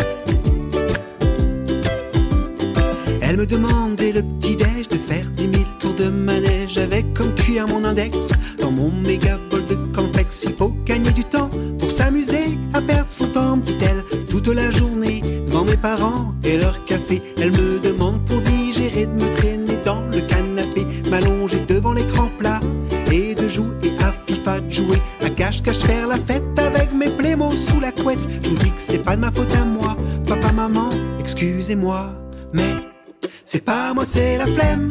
Elle 3.21 3.37
me 3.37 3.45
demandait 3.47 4.11
le 4.11 4.21
petit-déj 4.21 4.87
de 4.89 4.97
faire 4.97 5.25
dix 5.31 5.47
mille 5.47 5.65
tours 5.79 5.93
de 5.95 6.09
manège 6.09 6.77
avec 6.77 7.13
comme 7.13 7.33
cuir 7.33 7.67
mon 7.67 7.83
index 7.83 8.17
méga 9.03 9.37
bol 9.49 9.65
de 9.67 9.75
cornflakes. 9.93 10.43
Il 10.43 10.53
faut 10.53 10.73
gagner 10.85 11.11
du 11.11 11.23
temps 11.23 11.49
pour 11.79 11.91
s'amuser 11.91 12.57
à 12.73 12.81
perdre 12.81 13.09
son 13.09 13.27
temps, 13.27 13.57
dit-elle, 13.57 14.03
toute 14.29 14.47
la 14.47 14.71
journée 14.71 15.21
devant 15.45 15.63
mes 15.63 15.77
parents 15.77 16.33
et 16.43 16.57
leur 16.57 16.83
café. 16.85 17.21
Elle 17.37 17.51
me 17.51 17.79
demande 17.79 18.23
pour 18.25 18.41
digérer 18.41 19.05
de 19.05 19.13
me 19.13 19.35
traîner 19.35 19.77
dans 19.85 20.01
le 20.01 20.21
canapé, 20.21 20.85
m'allonger 21.09 21.63
devant 21.67 21.93
l'écran 21.93 22.29
plat 22.39 22.59
et 23.11 23.35
de 23.35 23.47
jouer 23.47 23.65
à 23.99 24.11
FIFA, 24.25 24.61
de 24.61 24.71
jouer 24.71 24.97
à 25.21 25.29
cache-cache, 25.29 25.79
faire 25.79 26.07
la 26.07 26.15
fête 26.15 26.43
avec 26.57 26.93
mes 26.93 27.09
plémos 27.09 27.55
sous 27.55 27.79
la 27.79 27.91
couette. 27.91 28.27
Je 28.43 28.49
vous 28.49 28.57
dis 28.57 28.71
que 28.71 28.81
c'est 28.81 28.99
pas 28.99 29.15
de 29.15 29.21
ma 29.21 29.31
faute 29.31 29.55
à 29.55 29.65
moi, 29.65 29.95
papa, 30.27 30.51
maman, 30.51 30.89
excusez-moi, 31.19 32.11
mais 32.53 32.75
c'est 33.45 33.63
pas 33.63 33.93
moi, 33.93 34.05
c'est 34.05 34.37
la 34.37 34.47
flemme. 34.47 34.89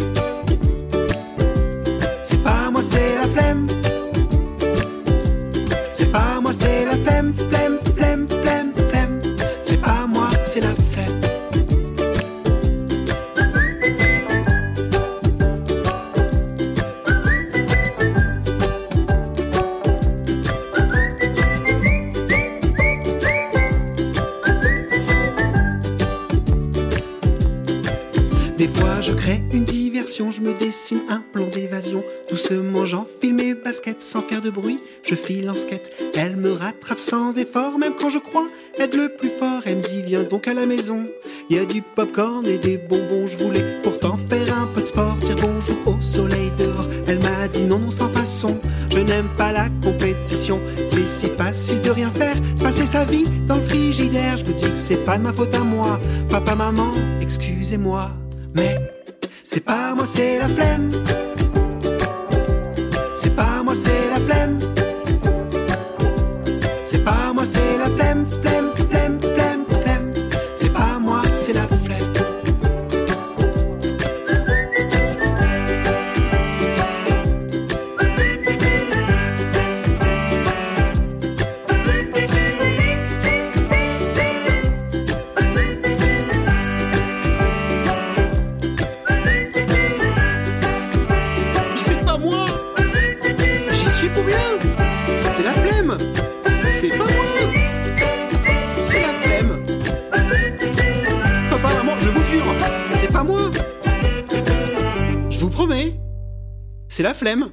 Excusez-moi. 57.73 58.22
La 107.03 107.15
flemme 107.15 107.51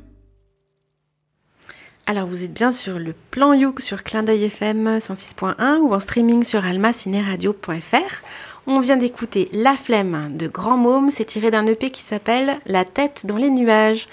Alors 2.06 2.28
vous 2.28 2.43
êtes 2.43 2.54
bien 2.54 2.72
sur 2.72 3.00
le 3.00 3.16
plan 3.32 3.54
Youk 3.54 3.82
sur 3.82 4.04
Clin 4.04 4.22
d'œil 4.22 4.43
FM 4.43 5.00
106.1 5.00 5.78
ou 5.78 5.91
en 5.91 6.00
streaming 6.00 6.43
sur 6.43 6.64
almacineradio.fr. 6.64 8.22
On 8.68 8.80
vient 8.80 8.95
d'écouter 8.95 9.50
La 9.52 9.74
Flemme 9.74 10.38
de 10.38 10.47
Grand 10.47 10.78
Môme, 10.78 11.10
c'est 11.10 11.26
tiré 11.26 11.50
d'un 11.50 11.66
EP 11.66 11.89
qui 11.89 12.04
s'appelle 12.04 12.60
La 12.68 12.86
tête 12.86 13.26
dans 13.26 13.38
les 13.38 13.50
nuages. 13.50 14.08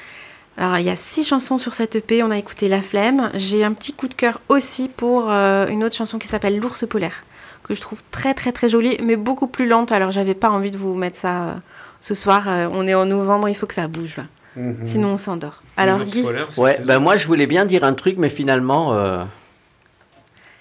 Alors 0.57 0.79
il 0.79 0.87
y 0.87 0.91
a 0.91 0.97
six 0.97 1.25
chansons 1.25 1.59
sur 1.59 1.75
cet 1.75 1.97
EP, 1.97 2.23
on 2.23 2.31
a 2.31 2.39
écouté 2.39 2.71
La 2.71 2.81
Flemme. 2.81 3.31
J'ai 3.35 3.63
un 3.63 3.75
petit 3.75 3.93
coup 3.93 4.09
de 4.09 4.15
cœur 4.15 4.41
aussi 4.49 4.89
pour 4.89 5.31
euh, 5.31 5.67
une 5.67 5.85
autre 5.85 5.97
chanson 5.97 6.19
qui 6.19 6.29
s'appelle 6.29 6.59
L'ours 6.59 6.87
polaire, 6.89 7.25
que 7.63 7.75
je 7.75 7.83
trouve 7.83 7.99
très 8.11 8.33
très 8.33 8.53
très 8.53 8.71
jolie, 8.71 8.97
mais 9.03 9.17
beaucoup 9.17 9.49
plus 9.49 9.69
lente. 9.69 9.93
Alors 9.93 10.09
j'avais 10.09 10.35
pas 10.35 10.49
envie 10.49 10.71
de 10.71 10.79
vous 10.79 10.95
mettre 10.95 11.19
ça 11.19 11.43
euh, 11.43 11.55
ce 12.01 12.15
soir. 12.15 12.49
Euh, 12.49 12.71
on 12.73 12.89
est 12.89 12.95
en 12.95 13.05
novembre, 13.05 13.51
il 13.51 13.55
faut 13.55 13.67
que 13.67 13.75
ça 13.75 13.87
bouge 13.87 14.17
là. 14.17 14.25
Sinon 14.85 15.15
on 15.15 15.19
s'endort. 15.19 15.63
Alors 15.77 16.05
Guy, 16.05 16.25
Ouais, 16.57 16.81
ben 16.85 16.99
moi 16.99 17.17
je 17.17 17.27
voulais 17.27 17.47
bien 17.47 17.65
dire 17.65 17.85
un 17.85 17.95
truc, 17.95 18.17
mais 18.19 18.31
finalement, 18.31 18.95
euh, 18.95 19.25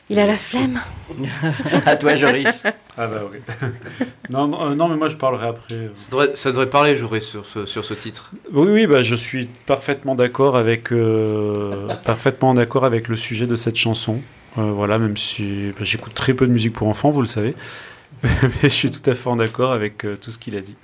il 0.09 0.19
a 0.19 0.27
la 0.27 0.37
flemme. 0.37 0.81
à 1.85 1.95
toi 1.95 2.15
Joris. 2.15 2.63
Ah 2.97 3.07
bah 3.07 3.23
oui. 3.31 3.39
non, 4.29 4.47
non, 4.47 4.65
euh, 4.65 4.75
non, 4.75 4.87
mais 4.87 4.97
moi 4.97 5.09
je 5.09 5.17
parlerai 5.17 5.47
après. 5.47 5.89
Ça 5.93 6.11
devrait, 6.11 6.35
ça 6.35 6.51
devrait 6.51 6.69
parler, 6.69 6.95
j'aurais 6.95 7.21
sur 7.21 7.45
ce, 7.47 7.65
sur 7.65 7.83
ce 7.85 7.93
titre. 7.93 8.31
Oui, 8.53 8.67
oui, 8.69 8.87
bah, 8.87 9.01
je 9.01 9.15
suis 9.15 9.47
parfaitement 9.65 10.15
d'accord 10.15 10.57
avec, 10.57 10.91
euh, 10.91 11.95
parfaitement 12.03 12.53
d'accord 12.53 12.85
avec 12.85 13.07
le 13.07 13.15
sujet 13.15 13.47
de 13.47 13.55
cette 13.55 13.77
chanson. 13.77 14.21
Euh, 14.57 14.71
voilà, 14.71 14.99
même 14.99 15.17
si 15.17 15.71
bah, 15.71 15.81
j'écoute 15.81 16.13
très 16.13 16.33
peu 16.33 16.45
de 16.47 16.51
musique 16.51 16.73
pour 16.73 16.87
enfants, 16.87 17.09
vous 17.09 17.21
le 17.21 17.27
savez. 17.27 17.55
Mais 18.23 18.51
je 18.63 18.67
suis 18.69 18.91
tout 18.91 19.09
à 19.09 19.15
fait 19.15 19.29
en 19.29 19.39
accord 19.39 19.71
avec 19.71 20.05
euh, 20.05 20.15
tout 20.15 20.31
ce 20.31 20.37
qu'il 20.37 20.55
a 20.55 20.61
dit. 20.61 20.75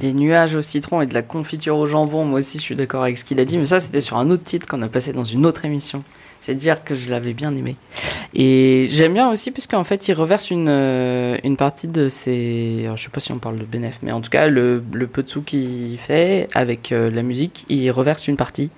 Des 0.00 0.12
nuages 0.12 0.54
au 0.54 0.62
citron 0.62 1.00
et 1.00 1.06
de 1.06 1.14
la 1.14 1.22
confiture 1.22 1.76
au 1.76 1.86
jambon, 1.86 2.24
moi 2.24 2.38
aussi 2.40 2.58
je 2.58 2.62
suis 2.62 2.76
d'accord 2.76 3.02
avec 3.02 3.18
ce 3.18 3.24
qu'il 3.24 3.40
a 3.40 3.44
dit, 3.44 3.58
mais 3.58 3.66
ça 3.66 3.80
c'était 3.80 4.00
sur 4.00 4.16
un 4.16 4.30
autre 4.30 4.42
titre 4.42 4.66
qu'on 4.66 4.82
a 4.82 4.88
passé 4.88 5.12
dans 5.12 5.24
une 5.24 5.46
autre 5.46 5.64
émission. 5.64 6.02
C'est 6.40 6.54
dire 6.54 6.84
que 6.84 6.94
je 6.94 7.08
l'avais 7.10 7.32
bien 7.32 7.54
aimé. 7.56 7.76
Et 8.34 8.88
j'aime 8.90 9.14
bien 9.14 9.30
aussi 9.30 9.50
puisqu'en 9.50 9.84
fait 9.84 10.06
il 10.08 10.14
reverse 10.14 10.50
une, 10.50 10.68
euh, 10.68 11.38
une 11.44 11.56
partie 11.56 11.88
de 11.88 12.08
ses... 12.08 12.82
alors, 12.84 12.96
je 12.96 13.04
sais 13.04 13.08
pas 13.08 13.20
si 13.20 13.32
on 13.32 13.38
parle 13.38 13.56
de 13.58 13.64
bénéf, 13.64 13.98
mais 14.02 14.12
en 14.12 14.20
tout 14.20 14.30
cas 14.30 14.46
le, 14.46 14.82
le 14.92 15.06
peu 15.06 15.22
de 15.22 15.28
sous 15.28 15.42
qu'il 15.42 15.96
fait 15.98 16.48
avec 16.54 16.92
euh, 16.92 17.10
la 17.10 17.22
musique, 17.22 17.64
il 17.68 17.90
reverse 17.90 18.28
une 18.28 18.36
partie 18.36 18.70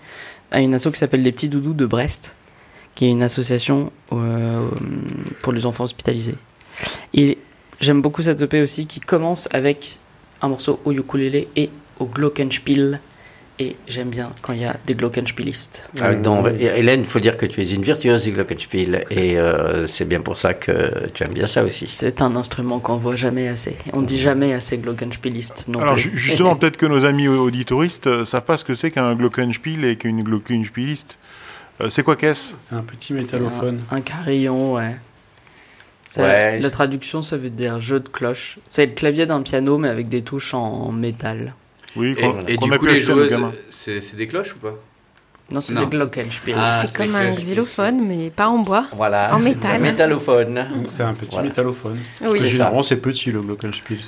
à 0.50 0.60
une 0.60 0.74
asso 0.74 0.90
qui 0.90 0.98
s'appelle 0.98 1.22
Les 1.22 1.32
Petits 1.32 1.48
Doudous 1.48 1.74
de 1.74 1.86
Brest, 1.86 2.34
qui 2.94 3.06
est 3.06 3.10
une 3.10 3.22
association 3.22 3.92
euh, 4.12 4.68
pour 5.42 5.52
les 5.52 5.66
enfants 5.66 5.84
hospitalisés. 5.84 6.36
Et 7.14 7.38
j'aime 7.80 8.02
beaucoup 8.02 8.22
cette 8.22 8.40
EP 8.40 8.62
aussi 8.62 8.86
qui 8.86 9.00
commence 9.00 9.48
avec 9.52 9.98
un 10.42 10.48
morceau 10.48 10.80
au 10.84 10.92
ukulélé 10.92 11.48
et 11.56 11.70
au 11.98 12.06
glockenspiel. 12.06 13.00
Et 13.60 13.74
j'aime 13.88 14.08
bien 14.10 14.30
quand 14.40 14.52
il 14.52 14.60
y 14.60 14.64
a 14.64 14.76
des 14.86 14.94
glockenspielistes. 14.94 15.90
Ah, 16.00 16.14
donc, 16.14 16.46
Hélène, 16.60 17.00
il 17.00 17.06
faut 17.06 17.18
dire 17.18 17.36
que 17.36 17.44
tu 17.44 17.60
es 17.60 17.68
une 17.68 17.82
virtuose 17.82 18.22
du 18.22 18.30
glockenspiel 18.30 19.04
et 19.10 19.36
euh, 19.36 19.88
c'est 19.88 20.04
bien 20.04 20.20
pour 20.20 20.38
ça 20.38 20.54
que 20.54 21.08
tu 21.12 21.24
aimes 21.24 21.32
bien 21.32 21.48
ça 21.48 21.64
aussi. 21.64 21.88
C'est 21.92 22.22
un 22.22 22.36
instrument 22.36 22.78
qu'on 22.78 22.98
voit 22.98 23.16
jamais 23.16 23.48
assez. 23.48 23.76
On 23.94 24.02
dit 24.02 24.16
jamais 24.16 24.52
assez 24.52 24.78
glockenspieliste 24.78 25.66
non 25.66 25.80
Alors 25.80 25.94
plus. 25.94 26.02
ju- 26.02 26.16
justement, 26.16 26.54
peut-être 26.60 26.76
que 26.76 26.86
nos 26.86 27.04
amis 27.04 27.26
auditoristes 27.26 28.06
ne 28.06 28.24
savent 28.24 28.44
pas 28.44 28.56
ce 28.58 28.64
que 28.64 28.74
c'est 28.74 28.92
qu'un 28.92 29.16
glockenspiel 29.16 29.84
et 29.84 29.96
qu'une 29.96 30.22
glockenspieliste. 30.22 31.18
Euh, 31.80 31.90
c'est 31.90 32.04
quoi 32.04 32.14
qu'est-ce? 32.14 32.54
C'est 32.58 32.76
un 32.76 32.82
petit 32.82 33.12
métallophone. 33.12 33.80
Un, 33.90 33.96
un 33.96 34.00
carillon, 34.02 34.74
ouais. 34.74 34.96
Ça- 36.08 36.22
Ouais, 36.22 36.58
La 36.58 36.70
traduction, 36.70 37.22
ça 37.22 37.36
veut 37.36 37.50
dire 37.50 37.78
jeu 37.80 38.00
de 38.00 38.08
cloche. 38.08 38.58
C'est 38.66 38.86
le 38.86 38.92
clavier 38.92 39.26
d'un 39.26 39.42
piano, 39.42 39.78
mais 39.78 39.88
avec 39.88 40.08
des 40.08 40.22
touches 40.22 40.54
en 40.54 40.90
métal. 40.90 41.54
Oui, 41.96 42.16
Et, 42.48 42.56
du 42.56 42.70
coup, 42.70 42.86
les 42.86 43.00
joueuses, 43.00 43.36
c'est 43.70 44.16
des 44.16 44.26
cloches 44.26 44.54
ou 44.56 44.58
pas? 44.58 44.74
Non, 45.50 45.62
c'est 45.62 45.74
des 45.74 45.86
glockenspiel. 45.86 46.56
Ah, 46.58 46.72
c'est 46.72 46.94
comme 46.94 47.14
un 47.16 47.32
xylophone, 47.34 48.06
mais 48.06 48.28
pas 48.28 48.48
en 48.48 48.58
bois. 48.58 48.84
Voilà. 48.94 49.34
En 49.34 49.38
métal. 49.38 49.76
Un 49.76 49.78
métallophone. 49.78 50.66
C'est 50.88 51.02
un 51.02 51.14
petit 51.14 51.30
Voilà. 51.32 51.48
métallophone. 51.48 51.98
Parce 52.20 52.32
Oui. 52.32 52.38
que 52.38 52.44
C'est 52.44 52.50
généralement 52.50 52.82
c'est 52.82 52.96
petit 52.96 53.32
le 53.32 53.40
glockenspiel. 53.40 53.98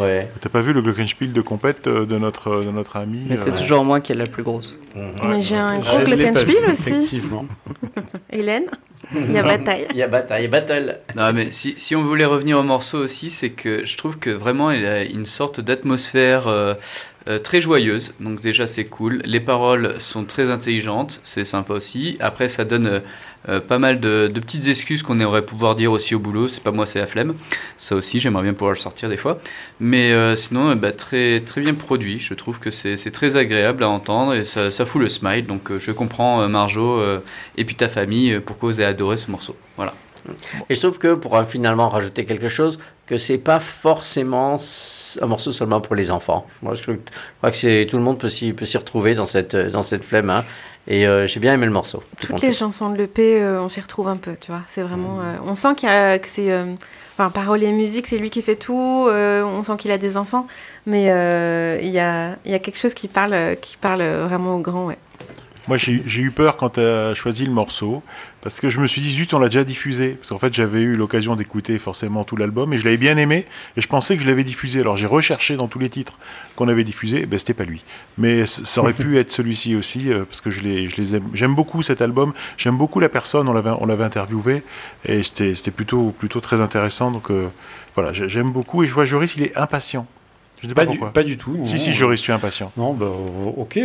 Ouais. 0.00 0.28
T'as 0.40 0.48
pas 0.48 0.60
vu 0.60 0.72
le 0.72 0.82
glockenspiel 0.82 1.32
de 1.32 1.40
compète 1.40 1.86
euh, 1.86 2.04
de 2.04 2.18
notre, 2.18 2.64
de 2.64 2.70
notre 2.72 2.96
ami 2.96 3.20
Mais 3.28 3.36
c'est 3.36 3.50
euh, 3.52 3.56
toujours 3.56 3.84
moi 3.84 4.00
qui 4.00 4.10
est 4.10 4.16
la 4.16 4.24
plus 4.26 4.42
grosse. 4.42 4.76
Mais 4.96 5.40
j'ai 5.40 5.56
un 5.56 5.76
Ouais, 5.78 5.84
gros 5.84 5.98
glockenspiel 6.00 6.64
aussi. 6.72 6.88
Effectivement. 6.90 7.46
Hélène, 8.30 8.64
il 9.14 9.30
y 9.32 9.38
a 9.38 9.42
bataille. 9.44 9.86
Il 9.92 9.96
y 9.98 10.02
a 10.02 10.08
bataille, 10.08 10.42
il 10.42 10.44
y 10.44 10.48
a 10.56 10.60
battle. 10.60 10.98
Non, 11.16 11.32
mais 11.32 11.50
si, 11.52 11.74
si 11.76 11.94
on 11.94 12.02
voulait 12.02 12.24
revenir 12.24 12.58
au 12.58 12.62
morceau 12.64 12.98
aussi, 12.98 13.30
c'est 13.30 13.50
que 13.50 13.84
je 13.84 13.96
trouve 13.96 14.18
que 14.18 14.30
vraiment 14.30 14.70
il 14.72 14.84
a 14.84 15.04
une 15.04 15.26
sorte 15.26 15.60
d'atmosphère 15.60 16.48
euh, 16.48 16.74
euh, 17.28 17.38
très 17.38 17.60
joyeuse. 17.60 18.14
Donc 18.20 18.40
déjà 18.40 18.66
c'est 18.66 18.84
cool. 18.84 19.20
Les 19.24 19.40
paroles 19.40 19.96
sont 20.00 20.24
très 20.24 20.50
intelligentes, 20.50 21.20
c'est 21.24 21.44
sympa 21.44 21.74
aussi. 21.74 22.16
Après 22.20 22.48
ça 22.48 22.64
donne 22.64 22.86
euh, 22.86 23.00
euh, 23.48 23.60
pas 23.60 23.78
mal 23.78 24.00
de, 24.00 24.30
de 24.32 24.40
petites 24.40 24.66
excuses 24.66 25.02
qu'on 25.02 25.20
aimerait 25.20 25.44
pouvoir 25.44 25.76
dire 25.76 25.92
aussi 25.92 26.14
au 26.14 26.18
boulot. 26.18 26.48
C'est 26.48 26.62
pas 26.62 26.70
moi, 26.70 26.86
c'est 26.86 27.00
la 27.00 27.06
flemme. 27.06 27.34
Ça 27.76 27.96
aussi, 27.96 28.18
j'aimerais 28.18 28.44
bien 28.44 28.54
pouvoir 28.54 28.72
le 28.72 28.78
sortir 28.78 29.08
des 29.08 29.16
fois. 29.16 29.40
Mais 29.78 30.12
sinon, 30.36 30.74
bah, 30.74 30.92
très, 30.92 31.40
très 31.40 31.60
bien 31.60 31.74
produit. 31.74 32.18
Je 32.18 32.34
trouve 32.34 32.58
que 32.58 32.70
c'est 32.70 33.10
très 33.12 33.36
agréable 33.36 33.84
à 33.84 33.88
entendre 33.88 34.34
et 34.34 34.44
ça, 34.44 34.70
ça 34.70 34.84
fout 34.84 35.00
le 35.00 35.08
smile. 35.08 35.46
Donc 35.46 35.70
je 35.78 35.92
comprends 35.92 36.48
Marjo 36.48 37.00
et 37.56 37.64
puis 37.64 37.76
ta 37.76 37.88
famille 37.88 38.40
pourquoi 38.40 38.70
vous 38.70 38.80
avez 38.80 38.90
adoré 38.90 39.16
ce 39.16 39.30
morceau. 39.30 39.54
Voilà. 39.76 39.94
Et 40.68 40.74
je 40.74 40.80
trouve 40.80 40.98
que 40.98 41.14
pour 41.14 41.38
finalement 41.44 41.88
rajouter 41.88 42.24
quelque 42.24 42.48
chose, 42.48 42.78
que 43.06 43.18
c'est 43.18 43.38
pas 43.38 43.60
forcément 43.60 44.58
un 45.20 45.26
morceau 45.26 45.52
seulement 45.52 45.80
pour 45.80 45.94
les 45.94 46.10
enfants. 46.10 46.46
Moi, 46.62 46.74
je, 46.74 46.82
crois 47.38 47.50
que 47.50 47.56
c'est 47.56 47.86
tout 47.88 47.96
le 47.96 48.02
monde 48.02 48.18
peut 48.18 48.28
s'y 48.28 48.52
peut 48.52 48.66
s'y 48.66 48.76
retrouver 48.76 49.14
dans 49.14 49.26
cette 49.26 49.56
dans 49.56 49.82
cette 49.82 50.04
flemme. 50.04 50.30
hein. 50.30 50.44
Et 50.90 51.06
euh, 51.06 51.26
j'ai 51.26 51.38
bien 51.38 51.52
aimé 51.52 51.66
le 51.66 51.72
morceau. 51.72 52.02
Toutes 52.18 52.40
les 52.40 52.52
chansons 52.54 52.88
de 52.88 52.96
l'EP, 52.96 53.42
euh, 53.42 53.60
on 53.60 53.68
s'y 53.68 53.78
retrouve 53.80 54.08
un 54.08 54.16
peu, 54.16 54.34
tu 54.40 54.50
vois. 54.50 54.62
C'est 54.68 54.80
vraiment. 54.80 55.20
euh, 55.20 55.36
on 55.46 55.54
sent 55.54 55.74
qu'il 55.76 55.88
y 55.88 55.92
a, 55.92 56.18
que 56.18 56.28
c'est. 56.28 56.50
Enfin, 57.12 57.30
paroles 57.30 57.62
et 57.62 57.72
musique, 57.72 58.06
c'est 58.06 58.16
lui 58.16 58.30
qui 58.30 58.40
fait 58.42 58.56
tout. 58.56 58.74
on 59.10 59.62
sent 59.62 59.76
qu'il 59.78 59.90
a 59.90 59.98
des 59.98 60.16
enfants. 60.16 60.46
Mais 60.86 61.04
il 61.82 61.90
y, 61.90 61.98
a, 61.98 62.36
y 62.46 62.54
a 62.54 62.58
quelque 62.58 62.78
chose 62.78 62.94
qui 62.94 63.08
parle, 63.08 63.56
qui 63.60 63.76
parle 63.76 64.02
vraiment 64.02 64.56
au 64.56 64.60
grand, 64.60 64.86
ouais. 64.86 64.98
Moi, 65.68 65.76
j'ai 65.76 66.20
eu 66.20 66.30
peur 66.30 66.56
quand 66.56 66.70
tu 66.70 66.80
as 66.80 67.14
choisi 67.14 67.44
le 67.44 67.52
morceau, 67.52 68.02
parce 68.40 68.58
que 68.58 68.68
je 68.70 68.80
me 68.80 68.86
suis 68.86 69.00
dit, 69.02 69.12
zut, 69.12 69.32
on 69.34 69.38
l'a 69.38 69.48
déjà 69.48 69.64
diffusé. 69.64 70.10
Parce 70.14 70.30
qu'en 70.30 70.38
fait, 70.38 70.52
j'avais 70.54 70.80
eu 70.80 70.96
l'occasion 70.96 71.36
d'écouter 71.36 71.78
forcément 71.78 72.24
tout 72.24 72.36
l'album, 72.36 72.72
et 72.72 72.78
je 72.78 72.84
l'avais 72.84 72.96
bien 72.96 73.16
aimé, 73.18 73.46
et 73.76 73.80
je 73.80 73.86
pensais 73.86 74.16
que 74.16 74.22
je 74.22 74.26
l'avais 74.26 74.44
diffusé. 74.44 74.80
Alors 74.80 74.96
j'ai 74.96 75.06
recherché 75.06 75.56
dans 75.56 75.68
tous 75.68 75.78
les 75.78 75.90
titres 75.90 76.14
qu'on 76.56 76.68
avait 76.68 76.84
diffusés, 76.84 77.26
ben 77.26 77.38
c'était 77.38 77.54
pas 77.54 77.64
lui. 77.64 77.82
Mais 78.16 78.46
ça 78.46 78.80
aurait 78.80 78.94
pu 78.94 79.18
être 79.18 79.30
celui-ci 79.30 79.76
aussi, 79.76 80.10
euh, 80.12 80.24
parce 80.24 80.40
que 80.40 80.50
je 80.50 80.60
les, 80.62 80.88
je 80.88 80.96
les 80.96 81.14
aime. 81.16 81.28
J'aime 81.34 81.54
beaucoup 81.54 81.82
cet 81.82 82.00
album, 82.00 82.32
j'aime 82.56 82.76
beaucoup 82.78 82.98
la 82.98 83.08
personne, 83.10 83.48
on 83.48 83.86
l'avait 83.86 84.04
interviewé, 84.04 84.62
et 85.04 85.22
c'était 85.22 85.70
plutôt, 85.70 86.10
plutôt 86.18 86.40
très 86.40 86.60
intéressant. 86.60 87.10
Donc 87.10 87.30
euh, 87.30 87.48
voilà, 87.94 88.12
j'ai- 88.12 88.28
j'aime 88.28 88.52
beaucoup, 88.52 88.82
et 88.82 88.86
je 88.86 88.94
vois 88.94 89.04
Joris, 89.04 89.34
il 89.36 89.42
est 89.42 89.56
impatient. 89.56 90.06
Je 90.60 90.66
ne 90.66 90.70
sais 90.70 90.74
pas, 90.74 90.86
Pas 90.86 90.90
du, 90.92 90.98
pas 90.98 91.22
du 91.22 91.36
tout. 91.36 91.56
Si, 91.64 91.74
non. 91.74 91.78
si, 91.78 91.92
Joris, 91.92 92.20
tu 92.20 92.32
es 92.32 92.34
impatient. 92.34 92.72
Non, 92.76 92.92
bah, 92.92 93.06
ok. 93.56 93.78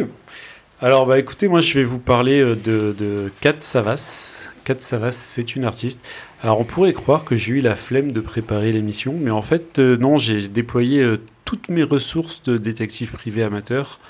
Alors, 0.83 1.05
bah, 1.05 1.17
écoutez, 1.17 1.47
moi, 1.47 1.61
je 1.61 1.79
vais 1.79 1.85
vous 1.85 1.97
parler 1.97 2.41
euh, 2.41 2.55
de, 2.55 2.93
de 2.97 3.31
Kat 3.39 3.55
Savas. 3.59 4.47
Kat 4.65 4.75
Savas, 4.79 5.13
c'est 5.13 5.55
une 5.55 5.63
artiste. 5.63 6.05
Alors, 6.41 6.59
on 6.59 6.65
pourrait 6.65 6.91
croire 6.91 7.23
que 7.23 7.37
j'ai 7.37 7.53
eu 7.53 7.59
la 7.61 7.75
flemme 7.75 8.11
de 8.11 8.19
préparer 8.19 8.73
l'émission, 8.73 9.15
mais 9.17 9.31
en 9.31 9.41
fait, 9.41 9.79
euh, 9.79 9.95
non, 9.95 10.17
j'ai 10.17 10.49
déployé 10.49 11.01
euh, 11.01 11.21
toutes 11.45 11.69
mes 11.69 11.83
ressources 11.83 12.43
de 12.43 12.57
détective 12.57 13.13
privé 13.13 13.43
amateur 13.43 14.01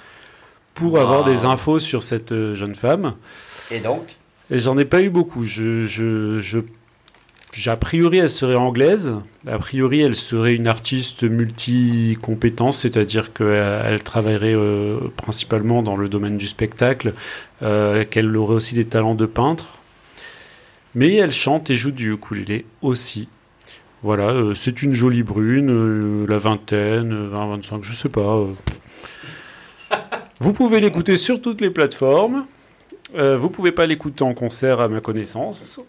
pour 0.74 0.98
avoir 1.00 1.22
Wow. 1.28 1.32
des 1.32 1.46
infos 1.46 1.78
sur 1.78 2.02
cette 2.02 2.32
euh, 2.32 2.56
jeune 2.56 2.74
femme. 2.74 3.14
Et 3.70 3.80
donc? 3.80 4.16
Et 4.50 4.58
j'en 4.58 4.76
ai 4.80 4.86
pas 4.86 5.04
eu 5.04 5.12
beaucoup. 5.12 5.44
Je, 5.44 5.86
je, 5.86 6.40
je, 6.40 6.58
a 7.68 7.76
priori, 7.76 8.18
elle 8.18 8.30
serait 8.30 8.56
anglaise. 8.56 9.14
A 9.48 9.58
priori, 9.60 10.02
elle 10.02 10.16
serait 10.16 10.56
une 10.56 10.68
artiste 10.68 11.24
multi-compétence, 11.24 12.80
c'est-à-dire 12.80 13.32
qu'elle 13.34 13.84
elle 13.86 14.04
travaillerait 14.04 14.56
euh, 14.56 15.00
principalement 15.18 15.84
dans 15.84 15.96
le 15.96 16.10
domaine 16.10 16.38
du 16.38 16.48
spectacle, 16.48 17.14
euh, 17.62 18.06
qu'elle 18.06 18.36
aurait 18.36 18.56
aussi 18.56 18.76
des 18.76 18.86
talents 18.86 19.16
de 19.16 19.26
peintre. 19.26 19.80
Mais 20.96 21.14
elle 21.16 21.32
chante 21.32 21.70
et 21.70 21.76
joue 21.76 21.92
du 21.92 22.14
ukulélé 22.14 22.66
aussi. 22.82 23.28
Voilà, 24.02 24.30
euh, 24.32 24.56
c'est 24.56 24.82
une 24.82 24.94
jolie 24.94 25.24
brune, 25.24 26.26
la 26.26 26.38
vingtaine, 26.38 27.14
euh, 27.14 27.30
20, 27.30 27.48
25, 27.56 27.84
je 27.84 27.94
sais 27.94 28.10
pas. 28.10 28.46
Vous 30.40 30.54
pouvez 30.54 30.82
l'écouter 30.82 31.18
sur 31.18 31.42
toutes 31.42 31.62
les 31.62 31.70
plateformes. 31.70 32.46
Vous 33.16 33.50
pouvez 33.50 33.72
pas 33.72 33.86
l'écouter 33.86 34.24
en 34.24 34.34
concert 34.34 34.80
à 34.82 34.88
ma 34.88 35.00
connaissance. 35.00 35.80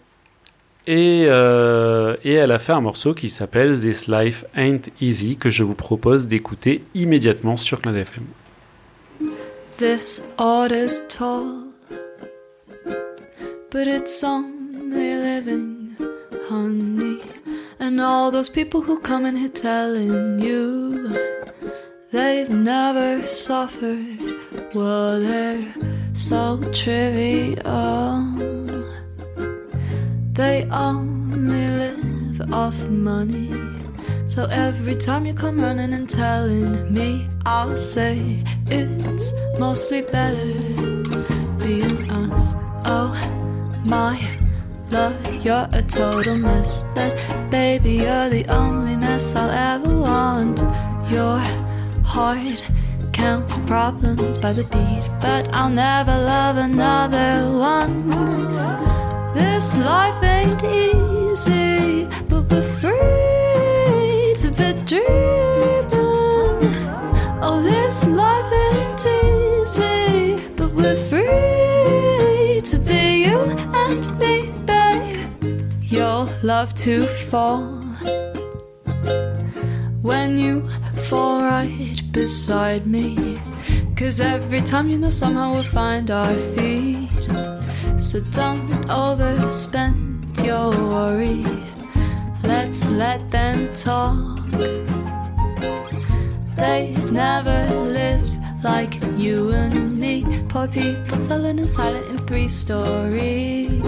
Et, 0.87 1.25
euh, 1.27 2.15
et 2.23 2.33
elle 2.33 2.51
a 2.51 2.59
fait 2.59 2.73
un 2.73 2.81
morceau 2.81 3.15
qui 3.15 3.29
s'appelle 3.29 3.79
This 3.79 4.07
Life 4.07 4.45
Ain't 4.55 4.91
Easy 5.01 5.35
que 5.35 5.49
je 5.49 5.63
vous 5.63 5.73
propose 5.73 6.27
d'écouter 6.27 6.83
immédiatement 6.93 7.57
sur 7.57 7.81
Clin 7.81 7.95
FM. 7.95 8.25
This 9.77 10.21
order's 10.37 11.01
tall, 11.09 11.65
but 13.71 13.87
it's 13.87 14.23
only 14.23 15.15
living, 15.15 15.89
honey. 16.49 17.17
And 17.79 17.99
all 17.99 18.31
those 18.31 18.49
people 18.49 18.81
who 18.81 18.99
come 18.99 19.25
in 19.25 19.35
here 19.35 19.49
telling 19.49 20.39
you 20.39 21.09
they've 22.13 22.49
never 22.49 23.25
suffered, 23.25 24.21
well, 24.73 25.19
they're 25.19 25.65
so 26.13 26.61
trivial. 26.71 27.55
They 30.35 30.67
only 30.69 31.69
live 31.69 32.53
off 32.53 32.77
money. 32.87 33.53
So 34.27 34.43
every 34.47 34.97
time 34.97 35.25
you 35.25 35.33
come 35.33 35.61
running 35.61 35.93
and 35.93 36.09
telling 36.09 36.93
me, 36.93 37.29
I'll 37.45 37.77
say 37.77 38.43
it's 38.67 39.33
mostly 39.57 40.01
better 40.01 40.45
being 41.57 42.11
us. 42.11 42.53
Oh 42.83 43.15
my 43.85 44.19
love, 44.91 45.15
you're 45.45 45.69
a 45.71 45.81
total 45.81 46.35
mess. 46.35 46.83
But 46.93 47.15
baby, 47.49 47.93
you're 47.93 48.27
the 48.27 48.45
only 48.49 48.97
mess 48.97 49.35
I'll 49.35 49.49
ever 49.49 49.99
want. 49.99 50.59
Your 51.09 51.39
heart 52.03 52.61
counts 53.13 53.55
problems 53.65 54.37
by 54.39 54.51
the 54.51 54.65
beat, 54.65 55.05
but 55.21 55.47
I'll 55.53 55.69
never 55.69 56.11
love 56.11 56.57
another 56.57 57.49
one. 57.57 58.94
This 59.35 59.75
life 59.75 60.23
ain't 60.23 60.63
easy, 60.63 62.07
but 62.29 62.49
we're 62.49 62.69
free 62.79 64.33
to 64.41 64.49
be 64.59 64.71
dreaming. 64.87 66.71
Oh, 67.43 67.61
this 67.61 68.01
life 68.05 68.51
ain't 68.69 69.05
easy, 69.21 70.41
but 70.55 70.73
we're 70.73 70.95
free 71.09 72.61
to 72.61 72.79
be 72.79 73.25
you 73.25 73.39
and 73.83 74.19
me, 74.19 74.51
babe. 74.65 75.27
You'll 75.81 76.29
love 76.41 76.73
to 76.85 77.05
fall 77.05 77.65
when 80.01 80.37
you 80.37 80.65
fall 81.09 81.41
right 81.41 82.01
beside 82.13 82.87
me. 82.87 83.41
Cause 83.97 84.21
every 84.21 84.61
time 84.61 84.87
you 84.87 84.97
know 84.97 85.09
somehow 85.09 85.51
we'll 85.55 85.63
find 85.63 86.09
our 86.09 86.35
feet. 86.55 87.54
So 88.05 88.21
don't 88.31 88.69
overspend 88.87 90.45
your 90.45 90.69
worry. 90.69 91.43
Let's 92.43 92.85
let 92.85 93.29
them 93.31 93.73
talk. 93.73 94.45
They've 96.55 97.11
never 97.11 97.67
lived 97.73 98.37
like 98.63 99.01
you 99.17 99.51
and 99.51 99.99
me. 99.99 100.23
Poor 100.47 100.67
people 100.67 101.17
selling 101.17 101.59
and 101.59 101.69
silent 101.69 102.07
in 102.07 102.17
three 102.27 102.47
stories. 102.47 103.81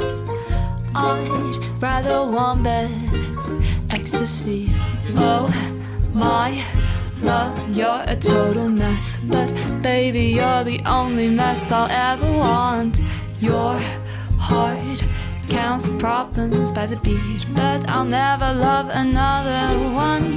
I'd 0.96 1.56
rather 1.80 2.26
one 2.26 2.64
bed, 2.64 2.92
ecstasy. 3.92 4.72
Oh 5.16 5.48
my 6.14 6.66
love, 7.22 7.54
you're 7.70 8.04
a 8.08 8.16
total 8.16 8.68
mess. 8.68 9.20
But 9.24 9.54
baby, 9.84 10.24
you're 10.38 10.64
the 10.64 10.82
only 10.86 11.30
mess 11.30 11.72
I'll 11.72 11.90
ever 11.90 12.30
want. 12.38 13.00
Your 13.40 13.80
heart 14.48 15.02
counts 15.50 15.90
problems 16.00 16.72
by 16.72 16.86
the 16.88 16.96
beat, 17.08 17.44
but 17.54 17.80
I'll 17.90 18.06
never 18.06 18.54
love 18.54 18.88
another 18.90 19.64
one. 19.94 20.28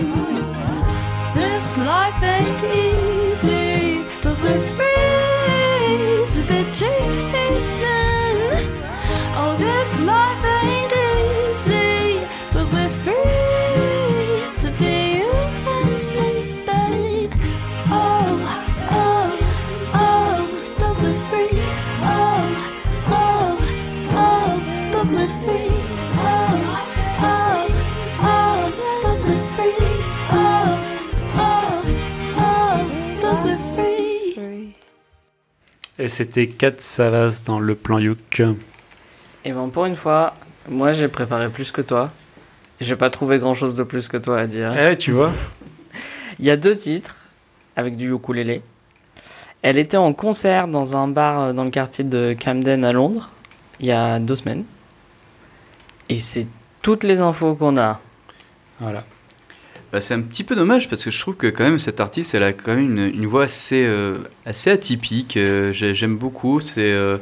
This 1.38 1.66
life 1.76 2.20
ain't 2.22 2.62
easy, 2.84 4.04
but 4.22 4.36
we're 4.42 4.66
free 4.76 6.26
to 6.34 6.40
be 6.50 6.60
dreaming. 6.78 7.30
Et 36.00 36.08
c'était 36.08 36.46
4 36.48 36.82
Savas 36.82 37.42
dans 37.44 37.60
le 37.60 37.74
plan 37.74 37.98
Youk. 37.98 38.42
Et 39.44 39.52
bon, 39.52 39.68
pour 39.68 39.84
une 39.84 39.96
fois, 39.96 40.34
moi 40.66 40.92
j'ai 40.92 41.08
préparé 41.08 41.50
plus 41.50 41.72
que 41.72 41.82
toi. 41.82 42.10
J'ai 42.80 42.96
pas 42.96 43.10
trouvé 43.10 43.38
grand 43.38 43.52
chose 43.52 43.76
de 43.76 43.82
plus 43.82 44.08
que 44.08 44.16
toi 44.16 44.38
à 44.38 44.46
dire. 44.46 44.74
Eh, 44.80 44.96
tu 44.96 45.10
vois 45.10 45.30
Il 46.38 46.46
y 46.46 46.50
a 46.50 46.56
deux 46.56 46.74
titres 46.74 47.16
avec 47.76 47.98
du 47.98 48.14
ukulélé. 48.14 48.62
Elle 49.60 49.76
était 49.76 49.98
en 49.98 50.14
concert 50.14 50.68
dans 50.68 50.96
un 50.96 51.06
bar 51.06 51.40
euh, 51.40 51.52
dans 51.52 51.64
le 51.64 51.70
quartier 51.70 52.02
de 52.02 52.34
Camden 52.42 52.82
à 52.82 52.92
Londres 52.92 53.30
il 53.78 53.86
y 53.86 53.92
a 53.92 54.18
deux 54.18 54.36
semaines. 54.36 54.64
Et 56.08 56.20
c'est 56.20 56.46
toutes 56.80 57.04
les 57.04 57.20
infos 57.20 57.54
qu'on 57.54 57.76
a. 57.76 58.00
Voilà. 58.78 59.04
Bah, 59.92 60.00
c'est 60.00 60.14
un 60.14 60.20
petit 60.22 60.44
peu 60.44 60.54
dommage 60.54 60.88
parce 60.88 61.04
que 61.04 61.10
je 61.10 61.18
trouve 61.18 61.34
que 61.36 61.48
quand 61.48 61.64
même 61.64 61.80
cette 61.80 62.00
artiste, 62.00 62.34
elle 62.34 62.44
a 62.44 62.52
quand 62.52 62.76
même 62.76 62.96
une, 63.12 63.26
voix 63.26 63.44
assez, 63.44 63.82
euh, 63.84 64.18
assez 64.46 64.70
atypique. 64.70 65.36
Euh, 65.36 65.72
j'ai- 65.72 65.94
J'aime 65.94 66.16
beaucoup. 66.16 66.60
C'est 66.60 66.92
euh, 66.92 67.18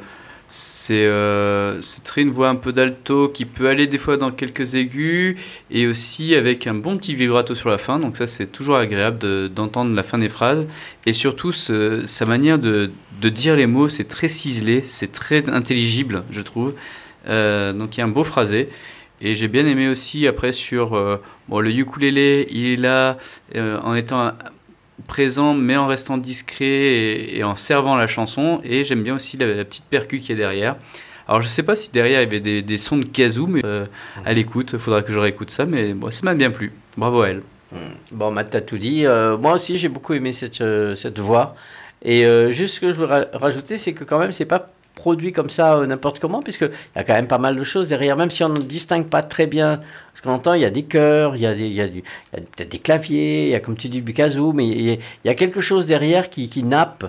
c'est 0.51 2.03
très 2.05 2.23
une 2.23 2.31
voix 2.31 2.49
un 2.49 2.55
peu 2.57 2.73
d'alto 2.73 3.29
qui 3.29 3.45
peut 3.45 3.69
aller 3.69 3.87
des 3.87 3.99
fois 3.99 4.16
dans 4.16 4.31
quelques 4.33 4.75
aigus 4.75 5.37
et 5.71 5.87
aussi 5.87 6.35
avec 6.35 6.66
un 6.66 6.73
bon 6.75 6.97
petit 6.99 7.14
vibrato 7.14 7.55
sur 7.55 7.69
la 7.71 7.77
fin. 7.79 7.99
Donc 7.99 8.16
ça, 8.16 8.27
c'est 8.27 8.47
toujours 8.47 8.77
agréable 8.77 9.19
de- 9.19 9.51
d'entendre 9.55 9.95
la 9.95 10.03
fin 10.03 10.19
des 10.19 10.29
phrases. 10.31 10.66
Et 11.07 11.12
surtout, 11.12 11.53
sa 11.53 12.27
manière 12.27 12.59
de, 12.59 12.91
de 13.21 13.29
dire 13.29 13.57
les 13.57 13.66
mots, 13.66 13.89
c'est 13.91 14.09
très 14.09 14.29
ciselé, 14.29 14.83
c'est 14.87 15.12
très 15.12 15.49
intelligible, 15.51 16.25
je 16.31 16.41
trouve. 16.43 16.75
Donc 17.27 17.97
il 17.97 17.99
y 17.99 18.01
a 18.01 18.05
un 18.05 18.09
beau 18.09 18.25
phrasé. 18.25 18.71
Et 19.21 19.35
j'ai 19.35 19.49
bien 19.49 19.66
aimé 19.66 19.89
aussi 19.89 20.27
après 20.27 20.53
sur 20.53 20.95
euh, 20.95 21.21
le 21.51 21.71
ukulélé, 21.71 22.47
il 22.51 22.66
est 22.66 22.77
là 22.77 23.19
euh, 23.57 23.81
en 23.83 23.95
étant 23.95 24.33
présent 25.07 25.55
mais 25.55 25.77
en 25.77 25.87
restant 25.87 26.19
discret 26.19 27.37
et, 27.37 27.43
en 27.43 27.57
servant 27.57 27.97
la 27.97 28.07
chanson. 28.07 28.61
Et 28.64 28.85
j'aime 28.85 29.03
bien 29.03 29.16
aussi 29.16 29.37
la, 29.37 29.64
petite 29.64 29.85
percu 29.85 30.19
qui 30.19 30.33
est 30.33 30.37
derrière. 30.37 30.77
Alors 31.27 31.43
je 31.43 31.49
sais 31.49 31.62
pas 31.62 31.77
si 31.77 31.93
derrière 31.93 32.21
il 32.23 32.33
y 32.33 32.37
avait 32.37 32.62
des, 32.62 32.79
sons 32.79 32.97
de 32.97 33.05
kazoo, 33.05 33.47
mais 33.47 33.61
euh, 33.64 33.87
à 34.25 34.33
l'écoute, 34.33 34.71
il 34.73 34.79
faudra 34.79 35.03
que 35.03 35.12
je 35.12 35.19
réécoute 35.19 35.51
ça, 35.51 35.66
mais 35.66 35.93
bon, 35.93 36.11
ça 36.11 36.21
m'a 36.25 36.35
bien 36.35 36.51
plu. 36.51 36.73
Bravo 36.97 37.23
à 37.23 37.29
elle. 37.31 37.43
Bon, 38.12 38.31
Matt 38.31 38.51
t'as 38.51 38.62
tout 38.62 38.79
dit. 38.79 39.05
Euh, 39.05 39.37
moi 39.37 39.55
aussi, 39.55 39.77
j'ai 39.77 39.89
beaucoup 39.89 40.14
aimé 40.14 40.33
cette, 40.33 40.62
cette 40.95 41.19
voix. 41.19 41.55
Et 42.03 42.25
juste 42.53 42.77
ce 42.77 42.81
que 42.81 42.93
je 42.93 42.95
veux 42.95 43.07
ra- 43.07 43.27
rajouter, 43.33 43.77
c'est 43.77 43.93
que 43.93 44.05
quand 44.05 44.19
même, 44.19 44.33
c'est 44.33 44.47
pas 44.47 44.71
produit 44.99 45.33
comme 45.33 45.49
ça 45.49 45.79
euh, 45.79 45.87
n'importe 45.87 46.19
comment, 46.19 46.43
puisqu'il 46.43 46.71
y 46.97 46.99
a 46.99 47.05
quand 47.05 47.15
même 47.15 47.29
pas 47.29 47.39
mal 47.39 47.57
de 47.57 47.65
choses 47.65 47.89
derrière, 47.89 48.17
même 48.17 48.31
si 48.31 48.43
on 48.43 48.49
ne 48.49 48.61
distingue 48.61 49.09
pas 49.09 49.23
très 49.23 49.47
bien 49.47 49.81
ce 50.15 50.23
qu'on 50.23 50.33
entend. 50.33 50.55
Il 50.55 50.63
y 50.63 50.67
a 50.67 50.71
des 50.71 50.83
chœurs, 50.83 51.37
il 51.37 51.43
y 51.43 51.81
a, 51.81 51.87
peut-être 52.33 52.69
des 52.69 52.79
claviers, 52.81 53.47
il 53.47 53.51
y 53.51 53.55
a 53.55 53.61
comme 53.61 53.77
tu 53.77 53.89
dis 53.89 54.03
du 54.03 54.13
kazoo, 54.13 54.53
mais 54.53 54.67
il 54.67 54.99
y 55.25 55.29
a, 55.29 55.35
quelque 55.35 55.61
chose 55.61 55.87
derrière 55.87 56.29
qui, 56.31 56.63
nappe. 56.65 57.05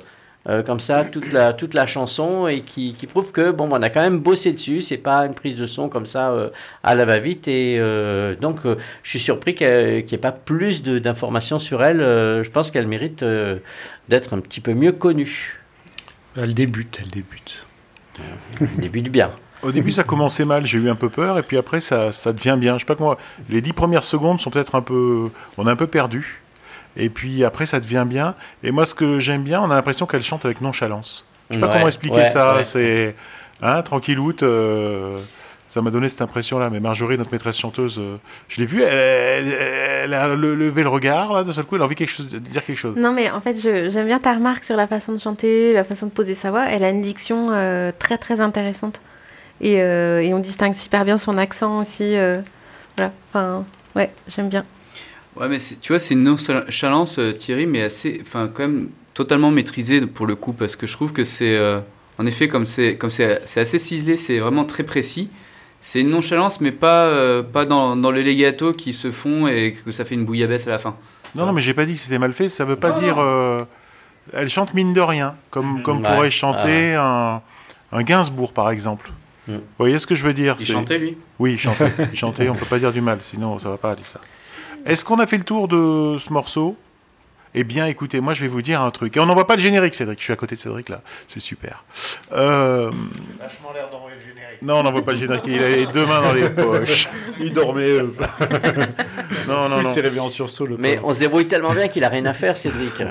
euh, 0.47 0.63
comme 0.63 0.79
ça 0.79 1.03
toute 1.03 1.73
la, 1.73 1.85
chanson 1.85 2.47
et 2.47 2.61
qui, 2.61 2.93
prouve 3.11 3.31
que 3.31 3.51
bon 3.51 3.67
on 3.71 3.81
a 3.81 3.89
quand 3.89 4.01
même 4.01 4.19
bossé 4.19 4.53
dessus 4.53 4.81
c'est 4.81 4.97
pas 4.97 5.25
une 5.25 5.33
prise 5.33 5.57
de 5.57 5.65
son 5.65 5.89
comme 5.89 6.05
ça 6.05 6.31
euh, 6.31 6.49
à 6.81 6.95
la 6.95 7.03
va-vite 7.03 7.47
et 7.49 7.77
euh, 7.77 8.35
donc 8.35 8.59
je 9.03 9.09
suis 9.09 9.19
surpris 9.19 9.53
qu'il 9.53 9.67
n'y 9.67 10.13
ait 10.13 10.25
pas 10.29 10.31
plus 10.31 10.81
d'informations 10.81 11.59
sur 11.59 11.83
elle 11.83 11.99
je 11.99 12.49
pense 12.51 12.71
qu'elle 12.71 12.87
mérite 12.87 13.23
d'être 14.07 14.33
un 14.33 14.39
petit 14.39 14.61
peu 14.61 14.73
mieux 14.73 14.93
connue 14.93 15.59
Elle 16.37 16.53
débute, 16.53 16.99
elle 17.01 17.09
débute. 17.09 17.65
Début 18.77 19.01
du 19.01 19.09
bien 19.09 19.31
Au 19.63 19.71
début, 19.71 19.91
ça 19.91 20.03
commençait 20.03 20.45
mal, 20.45 20.65
j'ai 20.65 20.77
eu 20.77 20.89
un 20.89 20.95
peu 20.95 21.09
peur, 21.09 21.37
et 21.37 21.43
puis 21.43 21.57
après, 21.57 21.79
ça, 21.81 22.11
ça 22.11 22.33
devient 22.33 22.55
bien. 22.59 22.75
Je 22.75 22.79
sais 22.79 22.85
pas 22.85 22.95
comment. 22.95 23.15
Les 23.49 23.61
dix 23.61 23.73
premières 23.73 24.03
secondes 24.03 24.39
sont 24.39 24.49
peut-être 24.49 24.75
un 24.75 24.81
peu. 24.81 25.29
On 25.57 25.67
est 25.67 25.71
un 25.71 25.75
peu 25.75 25.87
perdu. 25.87 26.41
Et 26.97 27.09
puis 27.09 27.43
après, 27.43 27.65
ça 27.65 27.79
devient 27.79 28.05
bien. 28.07 28.35
Et 28.63 28.71
moi, 28.71 28.85
ce 28.85 28.93
que 28.95 29.19
j'aime 29.19 29.43
bien, 29.43 29.61
on 29.61 29.69
a 29.71 29.75
l'impression 29.75 30.05
qu'elle 30.05 30.23
chante 30.23 30.43
avec 30.45 30.59
nonchalance. 30.61 31.25
Je 31.49 31.55
sais 31.55 31.59
pas 31.61 31.67
Ouais, 31.67 31.73
comment 31.73 31.87
expliquer 31.87 32.15
ouais, 32.17 32.29
ça. 32.29 32.55
ouais. 32.55 32.63
C'est. 32.63 33.15
Hein, 33.61 33.81
tranquilloute. 33.83 34.43
euh, 34.43 35.19
Ça 35.69 35.81
m'a 35.83 35.91
donné 35.91 36.09
cette 36.09 36.21
impression-là. 36.21 36.69
Mais 36.71 36.79
Marjorie, 36.79 37.17
notre 37.17 37.31
maîtresse 37.31 37.57
chanteuse, 37.57 37.99
euh, 37.99 38.17
je 38.47 38.59
l'ai 38.59 38.65
vue, 38.65 38.81
elle, 38.81 39.47
elle- 39.47 39.53
elle 40.05 40.13
a 40.15 40.35
le- 40.35 40.55
levé 40.55 40.81
le 40.83 40.89
regard, 40.89 41.31
là, 41.33 41.43
d'un 41.43 41.53
seul 41.53 41.65
coup, 41.65 41.75
elle 41.75 41.81
a 41.83 41.85
envie 41.85 41.95
quelque 41.95 42.09
chose, 42.11 42.27
de 42.27 42.39
dire 42.39 42.65
quelque 42.65 42.77
chose. 42.77 42.95
Non, 42.97 43.13
mais 43.13 43.29
en 43.29 43.39
fait, 43.39 43.55
j'aime 43.61 44.07
bien 44.07 44.19
ta 44.19 44.33
remarque 44.33 44.63
sur 44.63 44.75
la 44.75 44.87
façon 44.87 45.13
de 45.13 45.19
chanter, 45.19 45.73
la 45.73 45.83
façon 45.83 46.07
de 46.07 46.11
poser 46.11 46.33
sa 46.33 46.49
voix. 46.49 46.65
Elle 46.67 46.83
a 46.83 46.89
une 46.89 47.01
diction 47.01 47.51
euh, 47.51 47.91
très 47.97 48.17
très 48.17 48.39
intéressante. 48.39 48.99
Et, 49.61 49.81
euh, 49.81 50.21
et 50.21 50.33
on 50.33 50.39
distingue 50.39 50.73
super 50.73 51.05
bien 51.05 51.17
son 51.17 51.37
accent 51.37 51.79
aussi. 51.79 52.15
euh, 52.17 52.39
voilà, 52.97 53.11
enfin, 53.29 53.65
ouais, 53.95 54.09
j'aime 54.27 54.49
bien. 54.49 54.63
Ouais, 55.35 55.47
mais 55.47 55.57
tu 55.81 55.91
vois, 55.93 55.99
c'est 55.99 56.15
une 56.15 56.23
nonchalance, 56.23 57.19
Thierry, 57.37 57.65
mais 57.67 57.81
assez, 57.83 58.21
enfin, 58.25 58.49
quand 58.51 58.63
même 58.63 58.89
totalement 59.13 59.51
maîtrisée 59.51 60.01
pour 60.01 60.25
le 60.25 60.35
coup, 60.35 60.53
parce 60.53 60.75
que 60.75 60.87
je 60.87 60.93
trouve 60.93 61.13
que 61.13 61.23
c'est, 61.23 61.55
euh, 61.55 61.79
en 62.17 62.25
effet, 62.25 62.47
comme 62.47 62.65
c'est, 62.65 62.95
comme 62.95 63.09
c'est, 63.09 63.41
c'est 63.45 63.59
assez 63.61 63.79
ciselé, 63.79 64.17
c'est 64.17 64.39
vraiment 64.39 64.65
très 64.65 64.83
précis. 64.83 65.29
C'est 65.81 66.01
une 66.01 66.09
nonchalance, 66.09 66.59
mais 66.61 66.71
pas, 66.71 67.05
euh, 67.05 67.41
pas 67.41 67.65
dans, 67.65 67.95
dans 67.95 68.11
le 68.11 68.21
legato 68.21 68.73
qui 68.73 68.91
se 68.93 69.11
font 69.11 69.47
et 69.47 69.73
que 69.85 69.91
ça 69.91 70.03
fait 70.05 70.15
une 70.15 70.25
bouillabaisse 70.25 70.67
à 70.67 70.71
la 70.71 70.79
fin. 70.79 70.95
Non, 71.35 71.45
non, 71.45 71.53
mais 71.53 71.61
j'ai 71.61 71.73
pas 71.73 71.85
dit 71.85 71.93
que 71.93 71.99
c'était 71.99 72.19
mal 72.19 72.33
fait. 72.33 72.49
Ça 72.49 72.65
veut 72.65 72.75
pas 72.75 72.91
Non, 72.91 72.99
dire. 72.99 73.15
non. 73.15 73.21
euh, 73.23 73.59
elle 74.33 74.49
chante 74.49 74.73
mine 74.73 74.93
de 74.93 75.01
rien, 75.01 75.35
comme, 75.51 75.81
comme 75.83 76.01
Ouais. 76.03 76.13
pourrait 76.13 76.31
chanter 76.31 76.95
un, 76.95 77.41
un 77.91 78.03
Gainsbourg, 78.03 78.51
par 78.53 78.69
exemple. 78.71 79.09
Mm. 79.47 79.53
Vous 79.55 79.61
voyez 79.77 79.99
ce 79.99 80.05
que 80.07 80.15
je 80.15 80.23
veux 80.25 80.33
dire? 80.33 80.55
Il 80.59 80.65
c'est- 80.65 80.73
chantait, 80.73 80.97
lui? 80.97 81.17
Oui, 81.39 81.53
il 81.53 81.59
chantait. 81.59 81.91
il 82.11 82.17
chantait, 82.17 82.49
on 82.49 82.55
peut 82.55 82.65
pas 82.65 82.79
dire 82.79 82.91
du 82.91 83.01
mal, 83.01 83.19
sinon 83.23 83.57
ça 83.59 83.69
va 83.69 83.77
pas 83.77 83.91
aller 83.91 84.03
ça. 84.03 84.19
Est-ce 84.85 85.03
qu'on 85.05 85.19
a 85.19 85.27
fait 85.27 85.37
le 85.37 85.43
tour 85.43 85.67
de 85.67 86.17
ce 86.19 86.31
morceau? 86.33 86.75
Eh 87.55 87.63
bien, 87.63 87.87
écoutez, 87.87 88.19
moi 88.21 88.33
je 88.33 88.41
vais 88.41 88.47
vous 88.47 88.61
dire 88.61 88.79
un 88.81 88.91
truc. 88.91 89.17
Et 89.17 89.19
on 89.19 89.25
n'envoie 89.25 89.47
pas 89.47 89.55
le 89.55 89.61
générique, 89.61 89.95
Cédric. 89.95 90.19
Je 90.19 90.23
suis 90.25 90.33
à 90.33 90.35
côté 90.35 90.55
de 90.55 90.59
Cédric 90.59 90.89
là. 90.89 91.01
C'est 91.27 91.39
super. 91.39 91.83
Euh... 92.31 92.91
Vachement 93.39 93.73
l'air 93.73 93.89
d'envoyer 93.89 94.15
le 94.17 94.21
générique. 94.21 94.61
Non, 94.61 94.75
on 94.79 94.83
n'envoie 94.83 95.03
pas 95.03 95.13
le 95.13 95.17
générique. 95.17 95.43
Il 95.47 95.63
a 95.63 95.69
les 95.69 95.85
deux 95.87 96.05
mains 96.05 96.21
dans 96.21 96.33
les 96.33 96.49
poches. 96.49 97.07
Il 97.39 97.51
dormait. 97.51 97.81
euh, 97.89 98.07
Non, 99.47 99.67
non, 99.69 99.77
il 99.79 99.83
non. 99.83 99.91
s'est 99.91 100.01
réveillé 100.01 100.21
en 100.21 100.29
sursaut. 100.29 100.65
Le 100.67 100.77
mais 100.77 100.95
pauvre. 100.97 101.07
on 101.07 101.13
se 101.15 101.19
débrouille 101.19 101.47
tellement 101.47 101.73
bien 101.73 101.87
qu'il 101.87 102.03
a 102.03 102.09
rien 102.09 102.25
à 102.25 102.33
faire 102.33 102.55
Cédric 102.55 102.93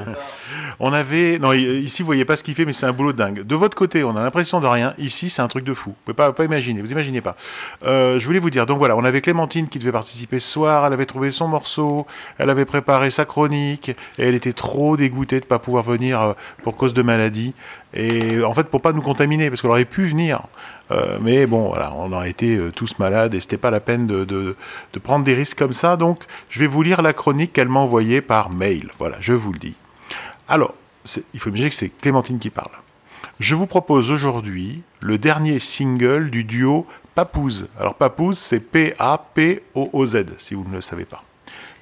On 0.81 0.93
avait. 0.93 1.39
Non, 1.41 1.53
ici, 1.53 2.03
vous 2.03 2.07
voyez 2.07 2.25
pas 2.25 2.37
ce 2.37 2.45
qu'il 2.45 2.55
fait, 2.55 2.65
mais 2.65 2.73
c'est 2.73 2.87
un 2.87 2.93
boulot 2.93 3.13
dingue. 3.13 3.43
De 3.43 3.55
votre 3.57 3.77
côté, 3.77 4.05
on 4.05 4.17
a 4.17 4.23
l'impression 4.23 4.61
de 4.61 4.67
rien. 4.67 4.95
Ici, 4.99 5.29
c'est 5.29 5.43
un 5.43 5.49
truc 5.49 5.65
de 5.65 5.75
fou. 5.75 5.95
Vous 6.07 6.15
pouvez 6.15 6.33
pas, 6.33 6.45
imaginer. 6.45 6.83
Vous 6.83 6.93
imaginez 6.93 7.21
pas. 7.21 7.37
Euh, 7.85 8.21
je 8.21 8.27
voulais 8.27 8.39
vous 8.39 8.51
dire. 8.51 8.65
Donc 8.65 8.79
voilà, 8.79 8.97
on 8.97 9.05
avait 9.05 9.21
Clémentine 9.21 9.69
qui 9.69 9.81
devait 9.81 9.93
participer 9.93 10.39
ce 10.39 10.49
soir. 10.49 10.87
Elle 10.87 10.93
avait 10.93 11.07
trouvé 11.07 11.33
son 11.33 11.49
morceau. 11.49 12.07
Elle 12.39 12.49
avait 12.49 12.65
préparé 12.65 13.11
sa 13.11 13.25
chronique. 13.25 13.89
Et 14.19 14.29
elle 14.29 14.37
était 14.37 14.53
trop 14.53 14.97
dégoûtée 14.97 15.41
de 15.41 15.47
pas 15.47 15.59
pouvoir 15.59 15.83
venir 15.83 16.21
euh, 16.21 16.33
pour 16.63 16.77
cause 16.77 16.95
de 16.95 17.03
maladie. 17.03 17.55
Et 17.93 18.45
en 18.45 18.55
fait, 18.55 18.65
pour 18.65 18.81
pas 18.81 18.93
nous 18.93 19.03
contaminer, 19.03 19.49
parce 19.49 19.63
qu'elle 19.63 19.71
aurait 19.71 19.85
pu 19.85 20.07
venir. 20.07 20.43
Euh, 20.93 21.19
mais 21.21 21.47
bon, 21.47 21.69
voilà, 21.69 21.93
on 21.97 22.17
a 22.17 22.29
été 22.29 22.59
tous 22.77 22.99
malades 22.99 23.35
et 23.35 23.41
c'était 23.41 23.57
pas 23.57 23.71
la 23.71 23.81
peine 23.81 24.07
de, 24.07 24.25
de, 24.25 24.57
de 24.93 24.99
prendre 24.99 25.25
des 25.25 25.35
risques 25.35 25.59
comme 25.59 25.73
ça. 25.73 25.97
Donc, 25.97 26.21
je 26.51 26.61
vais 26.61 26.67
vous 26.67 26.83
lire 26.83 27.03
la 27.03 27.13
chronique 27.13 27.53
qu'elle 27.53 27.69
m'a 27.69 27.81
envoyée 27.81 28.21
par 28.21 28.51
mail. 28.51 28.91
Voilà, 28.99 29.17
je 29.21 29.33
vous 29.33 29.53
le 29.53 29.59
dis. 29.59 29.75
Alors, 30.49 30.75
il 31.35 31.41
faut 31.41 31.51
imaginer 31.51 31.71
que 31.71 31.77
c'est 31.77 31.91
Clémentine 31.91 32.39
qui 32.39 32.51
parle. 32.51 32.71
Je 33.39 33.55
vous 33.55 33.67
propose 33.67 34.11
aujourd'hui 34.11 34.83
le 35.01 35.19
dernier 35.19 35.59
single 35.59 36.31
du 36.31 36.45
duo 36.45 36.87
Papouze. 37.15 37.69
Alors 37.79 37.95
Papouze, 37.95 38.39
c'est 38.39 38.61
P-A-P-O-O-Z, 38.61 40.25
si 40.39 40.55
vous 40.55 40.65
ne 40.65 40.75
le 40.75 40.81
savez 40.81 41.05
pas. 41.05 41.23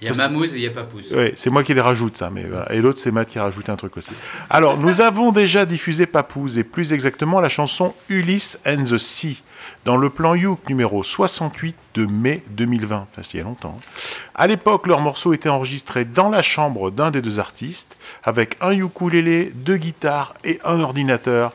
Il 0.02 0.08
y 0.08 0.10
a 0.10 0.14
Ça, 0.14 0.28
Mamouze 0.28 0.54
et 0.54 0.58
il 0.58 0.62
y 0.64 0.66
a 0.66 0.70
Papouze. 0.70 1.06
Oui, 1.14 1.32
c'est 1.36 1.48
moi 1.48 1.64
qui 1.64 1.72
les 1.72 1.80
rajoute 1.80 2.16
ça, 2.16 2.28
mais 2.28 2.44
voilà. 2.44 2.70
Et 2.72 2.80
l'autre, 2.80 2.98
c'est 2.98 3.10
Matt 3.10 3.28
qui 3.28 3.38
a 3.38 3.44
rajouté 3.44 3.72
un 3.72 3.76
truc 3.76 3.96
aussi. 3.96 4.10
Alors, 4.50 4.76
nous 4.76 5.00
avons 5.00 5.32
déjà 5.32 5.64
diffusé 5.64 6.06
Papouze, 6.06 6.58
et 6.58 6.64
plus 6.64 6.92
exactement 6.92 7.40
la 7.40 7.48
chanson 7.48 7.94
Ulysse 8.08 8.58
and 8.66 8.84
the 8.84 8.98
Sea, 8.98 9.42
dans 9.86 9.96
le 9.96 10.10
plan 10.10 10.34
Youk 10.34 10.68
numéro 10.68 11.04
68 11.04 11.76
de 11.94 12.06
mai 12.06 12.42
2020. 12.50 13.06
Ça, 13.14 13.22
c'était 13.22 13.38
il 13.38 13.40
y 13.40 13.40
a 13.40 13.44
longtemps. 13.44 13.78
hein. 13.78 14.00
À 14.34 14.48
l'époque, 14.48 14.88
leur 14.88 15.00
morceau 15.00 15.32
était 15.32 15.48
enregistré 15.48 16.04
dans 16.04 16.28
la 16.28 16.42
chambre 16.42 16.90
d'un 16.90 17.12
des 17.12 17.22
deux 17.22 17.38
artistes, 17.38 17.96
avec 18.24 18.56
un 18.60 18.72
ukulélé, 18.72 19.52
deux 19.54 19.76
guitares 19.76 20.34
et 20.42 20.58
un 20.64 20.80
ordinateur, 20.80 21.52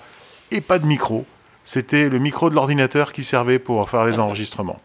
et 0.49 0.61
pas 0.61 0.79
de 0.79 0.85
micro. 0.85 1.25
C'était 1.65 2.07
le 2.07 2.19
micro 2.19 2.49
de 2.49 2.55
l'ordinateur 2.55 3.11
qui 3.11 3.25
servait 3.25 3.59
pour 3.59 3.89
faire 3.89 4.05
les 4.05 4.17
enregistrements. 4.17 4.79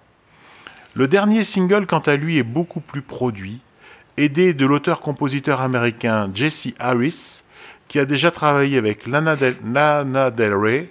Le 0.94 1.06
dernier 1.06 1.44
single, 1.44 1.86
quant 1.86 2.00
à 2.00 2.16
lui, 2.16 2.38
est 2.38 2.42
beaucoup 2.42 2.80
plus 2.80 3.02
produit, 3.02 3.60
aidé 4.16 4.54
de 4.54 4.66
l'auteur-compositeur 4.66 5.60
américain 5.60 6.28
Jesse 6.34 6.74
Harris, 6.80 7.42
qui 7.86 8.00
a 8.00 8.06
déjà 8.06 8.32
travaillé 8.32 8.76
avec 8.76 9.06
Lana 9.06 9.36
Del, 9.36 9.54
Lana 9.72 10.32
Del 10.32 10.52
Rey, 10.54 10.90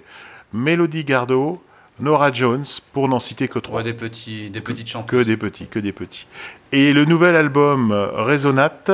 Melody 0.54 1.04
Gardot, 1.04 1.62
Nora 1.98 2.30
Jones, 2.32 2.64
pour 2.92 3.08
n'en 3.08 3.20
citer 3.20 3.48
que 3.48 3.58
trois. 3.58 3.82
Des, 3.82 3.94
petits, 3.94 4.50
des 4.50 4.60
petites 4.60 4.86
Que 4.86 4.90
chanteuses. 4.92 5.26
des 5.26 5.36
petits, 5.36 5.66
que 5.66 5.78
des 5.78 5.92
petits. 5.92 6.26
Et 6.72 6.92
le 6.92 7.04
nouvel 7.04 7.36
album 7.36 7.90
euh, 7.92 8.08
Résonate, 8.22 8.90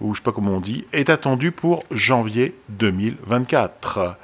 ou 0.00 0.14
je 0.14 0.20
sais 0.20 0.24
pas 0.24 0.32
comment 0.32 0.52
on 0.52 0.60
dit, 0.60 0.84
est 0.92 1.10
attendu 1.10 1.52
pour 1.52 1.84
janvier 1.92 2.54
2024. 2.70 4.16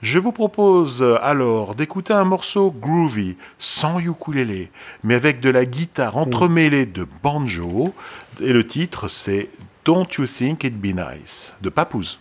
Je 0.00 0.18
vous 0.18 0.32
propose 0.32 1.02
euh, 1.02 1.18
alors 1.22 1.74
d'écouter 1.74 2.14
un 2.14 2.24
morceau 2.24 2.70
groovy, 2.70 3.36
sans 3.58 3.98
ukulélé, 3.98 4.70
mais 5.02 5.14
avec 5.14 5.40
de 5.40 5.50
la 5.50 5.66
guitare 5.66 6.16
entremêlée 6.16 6.86
de 6.86 7.06
banjo. 7.22 7.92
Et 8.40 8.52
le 8.52 8.66
titre, 8.66 9.08
c'est 9.08 9.50
Don't 9.84 10.06
You 10.16 10.26
Think 10.26 10.64
It'd 10.64 10.80
Be 10.80 10.94
Nice, 10.94 11.52
de 11.60 11.68
Papouze. 11.68 12.18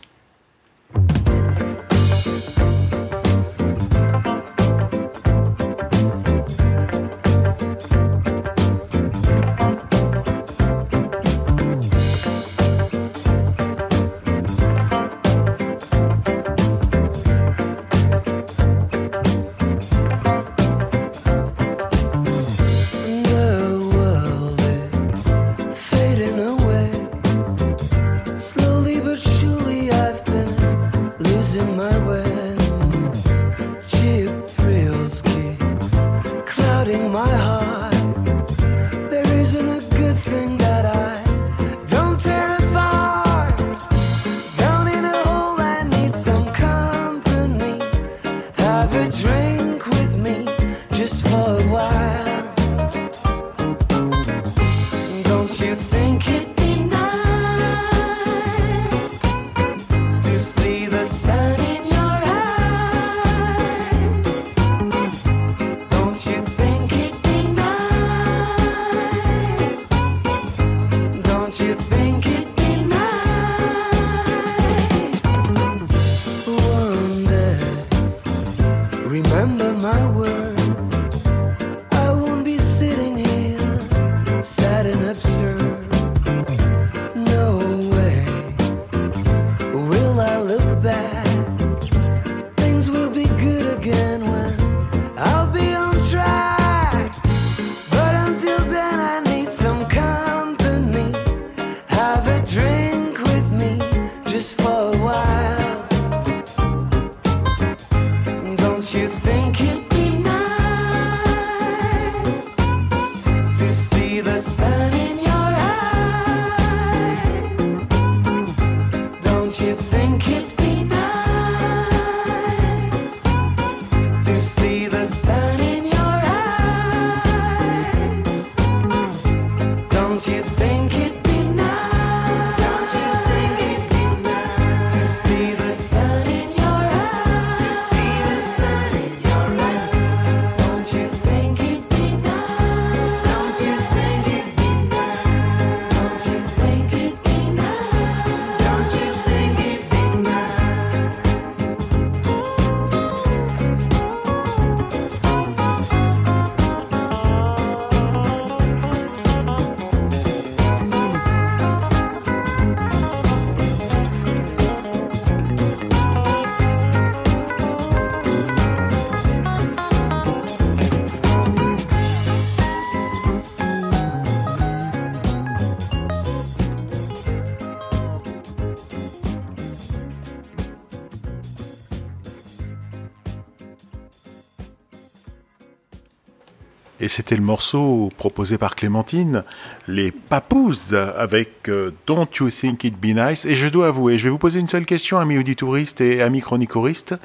C'était 187.18 187.36
le 187.36 187.41
morceau 187.41 188.09
proposé 188.18 188.59
par 188.59 188.76
Clémentine, 188.76 189.43
les 189.88 190.11
Papous, 190.11 190.93
avec 191.18 191.68
euh, 191.68 191.89
Don't 192.05 192.28
You 192.39 192.51
Think 192.51 192.84
It'd 192.84 192.99
Be 192.99 193.18
Nice. 193.18 193.43
Et 193.45 193.55
je 193.55 193.68
dois 193.70 193.88
avouer, 193.88 194.20
je 194.20 194.26
vais 194.26 194.30
vous 194.30 194.38
poser 194.38 194.59
une 194.59 194.68
seule 194.68 194.86
question, 194.86 195.18
amis 195.18 195.39
auditouristes 195.39 195.99
et 195.99 196.22
amis 196.22 196.41
chronicoristes. 196.41 197.15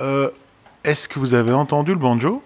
Euh, 0.00 0.30
Est-ce 0.84 1.08
que 1.08 1.18
vous 1.18 1.34
avez 1.34 1.50
entendu 1.52 1.90
le 1.90 1.98
banjo? 1.98 2.40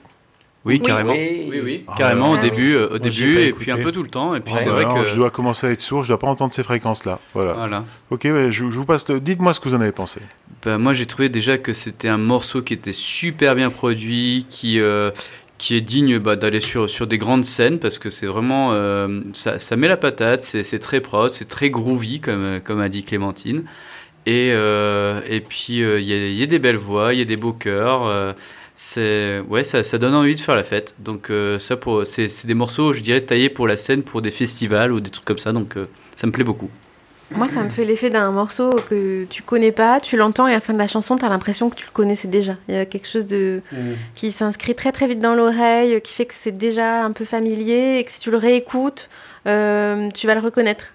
Oui, 0.65 0.79
Oui, 0.81 0.87
carrément. 0.87 1.13
oui. 1.13 1.47
Oui, 1.51 1.61
oui, 1.63 1.85
Ah, 1.87 1.95
carrément 1.99 2.31
au 2.31 2.39
début, 2.39 2.75
euh, 2.75 2.89
au 2.95 2.99
début 2.99 3.37
et 3.37 3.47
écouté. 3.49 3.65
puis 3.67 3.71
un 3.73 3.77
peu 3.83 3.93
tout 3.93 4.03
le 4.03 4.09
temps. 4.09 4.35
Et 4.35 4.41
puis 4.41 4.53
Ouais. 4.55 4.61
c'est 4.65 4.69
vrai 4.71 4.85
Alors, 4.85 4.95
que 4.97 5.05
Je 5.05 5.15
dois 5.15 5.31
commencer 5.31 5.67
à 5.67 5.71
être 5.71 5.81
sourd, 5.83 6.03
je 6.03 6.09
dois 6.09 6.19
pas 6.19 6.27
entendre 6.29 6.53
ces 6.55 6.63
fréquences-là. 6.63 7.21
Voilà. 7.35 7.53
voilà. 7.53 7.85
Ok, 8.11 8.23
je, 8.25 8.51
je 8.51 8.63
vous 8.65 8.87
passe. 8.87 9.07
le- 9.11 9.21
Dites-moi 9.21 9.53
ce 9.53 9.61
que 9.61 9.69
vous 9.69 9.75
en 9.75 9.81
avez 9.83 9.93
pensé. 9.93 10.21
Ben, 10.65 10.79
moi, 10.79 10.95
j'ai 10.95 11.05
trouvé 11.07 11.29
déjà 11.29 11.59
que 11.59 11.73
c'était 11.75 12.09
un 12.09 12.17
morceau 12.19 12.63
qui 12.63 12.73
était 12.73 12.93
super 12.93 13.55
bien 13.55 13.69
produit, 13.71 14.47
qui, 14.51 14.81
euh, 14.81 15.11
qui 15.59 15.77
est 15.77 15.81
digne 15.81 16.19
bah, 16.19 16.37
d'aller 16.37 16.61
sur, 16.61 16.89
des 17.07 17.19
grandes 17.19 17.45
scènes 17.45 17.79
parce 17.79 17.99
que 17.99 18.11
c'est 18.11 18.27
vraiment. 18.27 18.71
euh, 18.73 19.21
ça, 19.33 19.77
met 19.77 19.89
la 19.89 19.97
patate, 19.97 20.43
c'est 20.43 20.79
très 20.79 21.01
prod, 21.01 21.31
c'est 21.31 21.49
très 21.49 21.71
groovy, 21.71 22.21
comme, 22.21 22.61
a 22.81 22.89
dit 22.89 23.05
Clémentine. 23.05 23.65
Et, 24.27 24.51
euh, 24.53 25.21
puis, 25.41 25.83
euh, 25.83 26.01
il 26.01 26.07
y, 26.07 26.43
a- 26.43 26.47
des 26.47 26.59
belles 26.59 26.77
voix, 26.77 27.15
il 27.15 27.19
y 27.21 27.23
a 27.23 27.25
des 27.25 27.37
beaux 27.37 27.53
c'est 28.79 29.41
ouais, 29.49 29.65
ça, 29.65 29.83
donne 29.99 30.15
envie 30.15 30.35
de 30.35 30.41
faire 30.41 30.57
la 30.57 30.65
fête. 30.65 30.95
Donc, 30.99 31.31
ça, 31.59 31.77
c'est 32.05 32.47
des 32.47 32.55
morceaux, 32.55 32.93
je 32.93 33.01
dirais, 33.01 33.23
taillés 33.23 33.49
pour 33.51 33.67
la 33.69 33.77
scène, 33.77 34.03
pour 34.03 34.23
des 34.23 34.31
festivals 34.31 34.93
ou 34.93 35.01
des 35.01 35.11
trucs 35.11 35.25
comme 35.25 35.39
ça. 35.39 35.53
Donc, 35.53 35.75
ça 36.17 36.27
me 36.27 36.33
plaît 36.33 36.45
beaucoup. 36.45 36.71
Moi, 37.33 37.49
ça 37.49 37.63
me 37.65 37.69
fait 37.69 37.85
l'effet 37.85 38.09
d'un 38.09 38.31
morceau 38.31 38.71
que 38.89 39.25
tu 39.29 39.43
connais 39.43 39.73
pas, 39.73 39.99
tu 39.99 40.17
l'entends 40.17 40.47
et 40.47 40.53
à 40.53 40.55
la 40.55 40.61
fin 40.61 40.73
de 40.73 40.79
la 40.79 40.87
chanson, 40.87 41.17
tu 41.17 41.25
as 41.25 41.29
l'impression 41.29 41.69
que 41.71 41.75
tu 41.75 41.85
le 41.85 41.91
connaissais 41.91 42.29
déjà. 42.29 42.55
Il 42.69 42.75
y 42.77 42.79
a 42.79 42.87
quelque 42.87 43.09
chose 43.09 43.27
de 43.27 43.63
qui 44.15 44.31
s'inscrit 44.31 44.77
très 44.77 44.93
très 44.93 45.09
vite 45.09 45.19
dans 45.21 45.35
l'oreille, 45.35 46.01
qui 46.03 46.13
fait 46.13 46.25
que 46.27 46.35
c'est 46.35 46.57
déjà 46.57 47.03
un 47.05 47.11
peu 47.11 47.25
familier 47.25 47.99
et 47.99 48.05
que 48.05 48.13
si 48.13 48.21
tu 48.21 48.31
le 48.31 48.37
réécoutes, 48.37 49.09
euh, 49.49 50.09
tu 50.15 50.27
vas 50.29 50.35
le 50.37 50.41
reconnaître. 50.41 50.95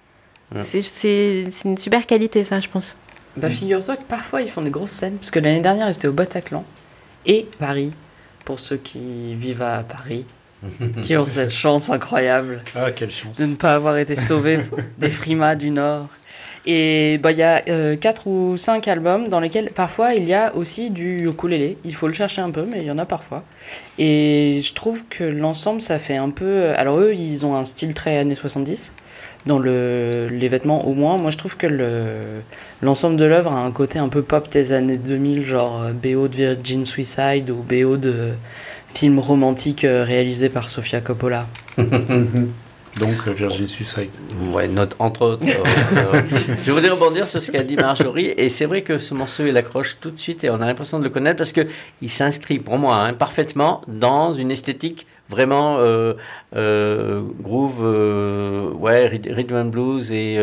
Ouais. 0.55 0.63
C'est- 0.63 1.45
une 1.65 1.77
super 1.77 2.05
qualité, 2.05 2.43
ça, 2.45 2.59
je 2.61 2.67
pense. 2.69 2.95
Bah, 3.38 3.49
figure-toi 3.49 3.97
que 3.97 4.03
parfois 4.03 4.41
ils 4.41 4.49
font 4.49 4.61
des 4.61 4.71
grosses 4.71 4.91
scènes, 4.91 5.15
parce 5.15 5.32
que 5.32 5.39
l'année 5.39 5.61
dernière 5.61 5.88
ils 5.89 5.95
étaient 5.95 6.07
au 6.09 6.13
Bataclan 6.13 6.65
et 7.25 7.45
Paris, 7.59 7.93
pour 8.45 8.59
ceux 8.59 8.75
qui 8.77 9.36
vivent 9.36 9.61
à 9.61 9.84
Paris, 9.84 10.25
qui 11.01 11.15
ont 11.17 11.25
cette 11.25 11.51
chance 11.53 11.89
incroyable 11.89 12.61
Ah, 12.75 12.91
quelle 12.91 13.11
chance. 13.11 13.38
de 13.39 13.45
ne 13.45 13.55
pas 13.55 13.73
avoir 13.73 13.97
été 13.97 14.15
sauvés 14.15 14.59
des 14.97 15.09
frimas 15.09 15.55
du 15.55 15.71
Nord. 15.71 16.07
Et 16.68 17.18
bah, 17.18 17.32
il 17.32 17.39
y 17.39 17.43
a 17.43 17.64
euh, 17.70 17.95
quatre 17.95 18.28
ou 18.28 18.55
cinq 18.55 18.88
albums 18.88 19.28
dans 19.28 19.39
lesquels 19.39 19.72
parfois 19.72 20.14
il 20.14 20.26
y 20.26 20.34
a 20.34 20.55
aussi 20.55 20.91
du 20.91 21.28
ukulélé. 21.28 21.78
Il 21.84 21.95
faut 21.95 22.07
le 22.07 22.14
chercher 22.14 22.41
un 22.41 22.51
peu, 22.51 22.66
mais 22.70 22.82
il 22.82 22.86
y 22.86 22.91
en 22.91 22.99
a 22.99 23.05
parfois. 23.05 23.43
Et 23.97 24.59
je 24.64 24.74
trouve 24.74 25.03
que 25.09 25.24
l'ensemble, 25.24 25.82
ça 25.82 25.97
fait 25.97 26.18
un 26.18 26.30
peu. 26.30 26.70
Alors 26.76 26.99
eux, 26.99 27.14
ils 27.16 27.45
ont 27.47 27.55
un 27.55 27.66
style 27.66 27.93
très 27.95 28.18
années 28.18 28.36
70 28.36 28.93
dans 29.47 29.57
le, 29.57 30.28
les 30.30 30.47
vêtements 30.49 30.88
au 30.88 30.93
moins. 30.93 31.18
Moi, 31.18 31.32
je 31.32 31.38
trouve 31.38 31.57
que 31.57 31.66
le- 31.66 32.41
l'ensemble 32.84 33.16
de 33.16 33.26
l'œuvre 33.26 33.51
a 33.53 33.59
un 33.59 33.72
côté 33.72 33.97
un 33.97 34.09
peu 34.09 34.22
pop 34.22 34.47
des 34.49 34.72
années 34.72 34.97
2000, 34.97 35.43
genre 35.43 35.82
euh, 35.82 35.93
BO 35.93 36.28
de 36.28 36.36
Virgin 36.36 36.86
Suicide 36.86 37.49
ou 37.49 37.64
BO 37.68 37.97
de 37.97 38.34
films 38.93 39.18
romantiques 39.20 39.84
euh, 39.84 40.03
réalisés 40.03 40.49
par 40.49 40.70
Sofia 40.70 41.01
Coppola. 41.01 41.47
Donc, 42.99 43.15
euh, 43.27 43.31
Virgin 43.31 43.67
Suicide. 43.67 44.09
Ouais, 44.53 44.67
note, 44.67 44.95
entre 44.99 45.21
autres. 45.25 45.45
euh, 45.45 46.13
euh, 46.13 46.55
je 46.57 46.71
voudrais 46.71 46.89
rebondir 46.89 47.27
sur 47.27 47.41
ce 47.41 47.51
qu'a 47.51 47.63
dit 47.63 47.75
Marjorie. 47.75 48.33
Et 48.37 48.49
c'est 48.49 48.65
vrai 48.65 48.81
que 48.81 48.99
ce 48.99 49.13
morceau, 49.13 49.45
il 49.45 49.55
accroche 49.57 49.97
tout 49.99 50.11
de 50.11 50.19
suite 50.19 50.43
et 50.43 50.49
on 50.49 50.61
a 50.61 50.65
l'impression 50.65 50.99
de 50.99 51.03
le 51.03 51.09
connaître 51.09 51.37
parce 51.37 51.53
qu'il 51.53 52.09
s'inscrit, 52.09 52.59
pour 52.59 52.77
moi, 52.77 52.95
hein, 52.95 53.13
parfaitement 53.13 53.81
dans 53.87 54.33
une 54.33 54.51
esthétique 54.51 55.07
vraiment 55.32 55.77
euh, 55.79 56.13
euh, 56.55 57.21
groove, 57.41 57.79
euh, 57.82 58.69
ouais, 58.73 59.07
rhythm 59.07 59.55
and 59.55 59.65
blues 59.65 60.11
et, 60.11 60.36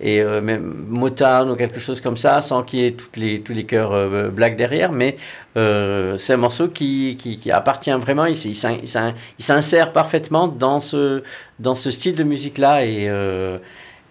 et 0.00 0.22
même 0.22 0.86
Motown 0.88 1.50
ou 1.50 1.56
quelque 1.56 1.80
chose 1.80 2.00
comme 2.00 2.16
ça, 2.16 2.40
sans 2.42 2.62
qu'il 2.62 2.80
y 2.80 2.86
ait 2.86 2.92
toutes 2.92 3.16
les, 3.16 3.40
tous 3.40 3.52
les 3.52 3.64
chœurs 3.64 4.30
black 4.30 4.56
derrière. 4.56 4.92
Mais 4.92 5.16
c'est 5.54 6.32
un 6.34 6.36
morceau 6.36 6.68
qui, 6.68 7.16
qui, 7.18 7.50
appartient 7.50 7.90
vraiment, 7.92 8.26
il, 8.26 8.36
il 8.46 8.54
s'in- 8.56 8.78
il 8.82 8.88
s'in- 8.88 9.14
il 9.38 9.44
s'insère 9.44 9.92
parfaitement 9.92 10.46
dans 10.48 10.80
ce, 10.80 11.22
dans 11.58 11.74
ce 11.74 11.90
style 11.90 12.14
de 12.14 12.22
musique-là. 12.24 12.84
Et, 12.86 13.08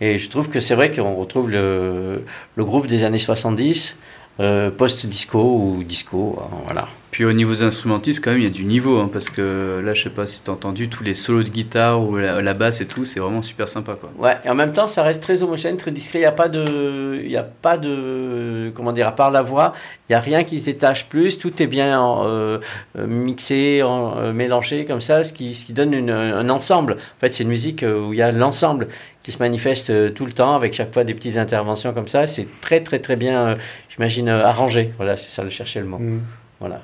et 0.01 0.17
je 0.17 0.29
trouve 0.29 0.49
que 0.49 0.59
c'est 0.59 0.75
vrai 0.75 0.91
qu'on 0.91 1.15
retrouve 1.15 1.49
le, 1.51 2.23
le 2.55 2.65
groove 2.65 2.87
des 2.87 3.03
années 3.03 3.19
70, 3.19 3.97
euh, 4.39 4.71
post-disco 4.71 5.39
ou 5.39 5.83
disco. 5.83 6.39
hein, 6.41 6.57
voilà. 6.65 6.87
Puis 7.11 7.25
au 7.25 7.33
niveau 7.33 7.53
des 7.53 7.63
instrumentistes, 7.63 8.23
quand 8.23 8.31
même, 8.31 8.39
il 8.39 8.45
y 8.45 8.47
a 8.47 8.51
du 8.51 8.63
niveau, 8.63 8.97
hein, 8.99 9.09
parce 9.11 9.29
que 9.29 9.81
là, 9.83 9.93
je 9.93 10.01
sais 10.03 10.09
pas 10.09 10.25
si 10.25 10.41
t'as 10.43 10.53
entendu 10.53 10.87
tous 10.87 11.03
les 11.03 11.13
solos 11.13 11.43
de 11.43 11.49
guitare 11.49 12.01
ou 12.01 12.15
la, 12.15 12.41
la 12.41 12.53
basse 12.53 12.79
et 12.79 12.85
tout, 12.87 13.03
c'est 13.03 13.19
vraiment 13.19 13.41
super 13.41 13.67
sympa, 13.67 13.97
quoi. 13.99 14.09
Ouais, 14.17 14.37
et 14.45 14.49
en 14.49 14.55
même 14.55 14.71
temps, 14.71 14.87
ça 14.87 15.03
reste 15.03 15.21
très 15.21 15.43
homogène, 15.43 15.75
très 15.75 15.91
discret. 15.91 16.19
Il 16.19 16.21
n'y 16.21 16.25
a 16.27 16.31
pas 16.31 16.47
de, 16.47 17.19
il 17.21 17.29
y 17.29 17.35
a 17.35 17.43
pas 17.43 17.77
de, 17.77 18.71
comment 18.73 18.93
dire, 18.93 19.07
à 19.09 19.11
part 19.11 19.29
la 19.29 19.41
voix, 19.41 19.73
il 20.07 20.13
n'y 20.13 20.15
a 20.15 20.21
rien 20.21 20.45
qui 20.45 20.59
se 20.59 20.65
détache 20.65 21.07
plus. 21.09 21.37
Tout 21.37 21.61
est 21.61 21.67
bien 21.67 21.99
en, 21.99 22.23
euh, 22.27 22.59
mixé, 22.95 23.83
en, 23.83 24.17
euh, 24.17 24.31
mélangé 24.31 24.85
comme 24.85 25.01
ça, 25.01 25.25
ce 25.25 25.33
qui, 25.33 25.53
ce 25.53 25.65
qui 25.65 25.73
donne 25.73 25.93
une- 25.93 26.09
un 26.11 26.49
ensemble. 26.49 26.93
En 26.93 27.19
fait, 27.19 27.33
c'est 27.33 27.43
une 27.43 27.49
musique 27.49 27.83
euh, 27.83 28.07
où 28.07 28.13
il 28.13 28.19
y 28.19 28.21
a 28.21 28.31
l'ensemble 28.31 28.87
qui 29.23 29.33
se 29.33 29.39
manifeste 29.39 30.13
tout 30.13 30.25
le 30.25 30.31
temps, 30.31 30.55
avec 30.55 30.73
chaque 30.73 30.93
fois 30.93 31.03
des 31.03 31.13
petites 31.13 31.35
interventions 31.37 31.91
comme 31.93 32.07
ça. 32.07 32.25
C'est 32.25 32.47
très, 32.61 32.79
très, 32.81 32.99
très 32.99 33.17
bien, 33.17 33.47
euh, 33.49 33.55
j'imagine, 33.89 34.29
euh, 34.29 34.45
arrangé. 34.45 34.91
Voilà, 34.95 35.17
c'est 35.17 35.29
ça, 35.29 35.43
le 35.43 35.49
chercher 35.49 35.81
le 35.81 35.87
mot. 35.87 35.97
Mm. 35.97 36.19
Voilà. 36.61 36.81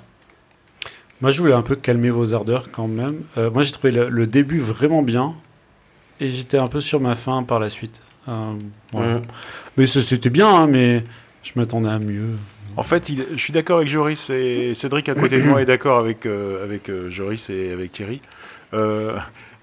Moi, 1.22 1.32
je 1.32 1.42
voulais 1.42 1.54
un 1.54 1.62
peu 1.64 1.76
calmer 1.76 2.10
vos 2.10 2.34
ardeurs 2.34 2.70
quand 2.72 2.88
même. 2.88 3.22
Euh, 3.38 3.50
moi, 3.50 3.64
j'ai 3.64 3.72
trouvé 3.72 3.92
le, 3.92 4.10
le 4.10 4.26
début 4.28 4.60
vraiment 4.60 5.02
bien 5.02 5.34
et 6.20 6.30
j'étais 6.30 6.58
un 6.58 6.68
peu 6.68 6.82
sur 6.82 7.00
ma 7.00 7.16
faim 7.16 7.44
par 7.44 7.60
la 7.60 7.70
suite. 7.70 8.02
Euh, 8.28 8.54
voilà. 8.92 9.16
Mm. 9.16 9.22
Mais 9.78 9.86
c'était 9.88 10.30
bien, 10.30 10.48
hein, 10.54 10.68
mais 10.68 11.04
je 11.44 11.52
m'attendais 11.56 11.90
à 11.90 12.00
mieux. 12.00 12.30
En 12.76 12.84
fait, 12.84 13.10
il- 13.10 13.26
je 13.34 13.38
suis 13.40 13.54
d'accord 13.54 13.78
avec 13.78 13.90
Joris 13.90 14.30
et 14.30 14.74
Cédric 14.76 15.10
à 15.10 15.16
côté 15.16 15.42
de 15.42 15.48
moi 15.48 15.62
est 15.62 15.66
d'accord 15.66 15.98
avec, 15.98 16.26
euh, 16.26 16.64
avec 16.64 16.90
euh, 16.90 17.10
Joris 17.10 17.50
et 17.50 17.72
avec 17.72 17.92
Thierry. 17.94 18.22
Euh, 18.74 19.18